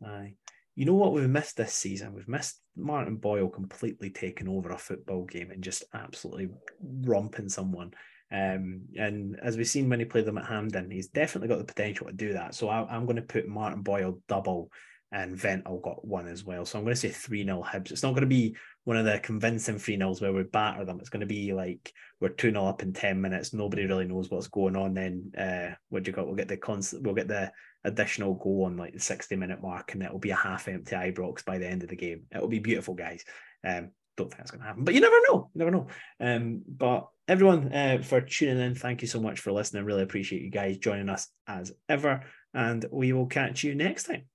Aye. 0.05 0.34
You 0.76 0.86
know 0.86 0.95
what 0.95 1.13
we've 1.13 1.30
missed 1.30 1.57
this 1.57 1.74
season? 1.74 2.13
We've 2.13 2.28
missed 2.28 2.61
Martin 2.76 3.17
Boyle 3.17 3.49
completely 3.49 4.09
taking 4.09 4.47
over 4.47 4.72
a 4.72 4.78
football 4.78 5.26
game 5.26 5.51
and 5.51 5.63
just 5.63 5.84
absolutely 5.93 6.49
romping 6.82 7.49
someone. 7.49 7.93
Um, 8.32 8.84
and 8.97 9.38
as 9.43 9.57
we've 9.57 9.67
seen 9.67 9.89
when 9.89 9.99
he 9.99 10.05
played 10.05 10.26
them 10.26 10.38
at 10.38 10.45
Hampden, 10.45 10.89
he's 10.89 11.09
definitely 11.09 11.49
got 11.49 11.57
the 11.57 11.65
potential 11.65 12.07
to 12.07 12.13
do 12.13 12.34
that. 12.34 12.55
So 12.55 12.69
I, 12.69 12.95
am 12.95 13.05
going 13.05 13.17
to 13.17 13.22
put 13.22 13.47
Martin 13.47 13.82
Boyle 13.82 14.22
double 14.30 14.72
and 15.12 15.38
Ventall 15.38 15.82
got 15.82 16.05
one 16.05 16.28
as 16.28 16.45
well. 16.45 16.66
So 16.66 16.78
I'm 16.78 16.86
going 16.86 16.95
to 16.95 16.99
say 16.99 17.09
3 17.09 17.43
0 17.43 17.64
Hibs. 17.68 17.91
It's 17.91 18.03
not 18.03 18.12
going 18.12 18.22
to 18.22 18.28
be 18.28 18.55
one 18.86 18.97
of 18.97 19.05
the 19.05 19.20
convincing 19.20 19.78
3 19.78 19.97
0s 19.97 20.22
where 20.22 20.34
we 20.34 20.43
batter 20.43 20.86
them. 20.86 20.99
It's 20.99 21.09
going 21.09 21.22
to 21.22 21.26
be 21.26 21.53
like 21.53 21.91
we're 22.20 22.30
2 22.30 22.51
0 22.51 22.66
up 22.66 22.82
in 22.82 22.93
10 22.93 23.20
minutes. 23.20 23.53
Nobody 23.53 23.86
really 23.86 24.05
knows 24.05 24.30
what's 24.30 24.47
going 24.47 24.76
on. 24.76 24.93
Then 24.93 25.32
uh, 25.38 25.76
what 25.89 26.03
do 26.03 26.12
you 26.12 26.16
got? 26.16 26.28
We'll 26.28 26.36
get 26.36 26.47
the 26.47 26.57
constant, 26.57 27.03
we'll 27.03 27.16
get 27.16 27.28
the 27.28 27.51
additional 27.84 28.36
goal 28.36 28.66
on 28.66 28.78
like 28.78 28.93
the 28.93 28.99
60 28.99 29.36
minute 29.36 29.62
mark, 29.62 29.93
and 29.93 30.03
it'll 30.03 30.20
be 30.20 30.32
a 30.32 30.36
half 30.36 30.68
empty 30.68 30.95
Ibrox 30.95 31.43
by 31.43 31.57
the 31.57 31.68
end 31.68 31.84
of 31.84 31.89
the 31.89 31.95
game. 31.95 32.24
It'll 32.34 32.47
be 32.47 32.59
beautiful, 32.59 32.93
guys. 32.93 33.24
Um, 33.68 33.91
don't 34.18 34.28
think 34.28 34.38
that's 34.38 34.51
going 34.51 34.62
to 34.62 34.68
happen, 34.68 34.84
but 34.84 34.93
you 34.93 35.01
never 35.01 35.20
know. 35.28 35.49
You 35.53 35.59
never 35.59 35.72
know. 35.72 35.88
Um, 36.20 36.62
but 36.68 37.07
everyone 37.28 37.74
uh, 37.74 38.01
for 38.03 38.22
tuning 38.22 38.62
in, 38.64 38.76
thank 38.76 39.01
you 39.01 39.07
so 39.07 39.20
much 39.20 39.39
for 39.39 39.51
listening. 39.51 39.86
Really 39.86 40.03
appreciate 40.03 40.41
you 40.41 40.51
guys 40.51 40.78
joining 40.78 41.09
us 41.09 41.28
as 41.47 41.72
ever, 41.89 42.24
and 42.53 42.86
we 42.91 43.14
will 43.14 43.28
catch 43.28 43.64
you 43.64 43.76
next 43.76 44.03
time. 44.03 44.31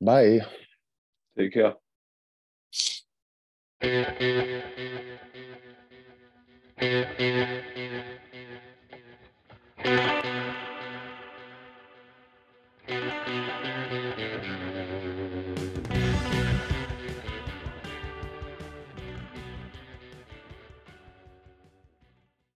Bye. 0.00 0.40
Take 1.36 1.52
care. 1.52 1.74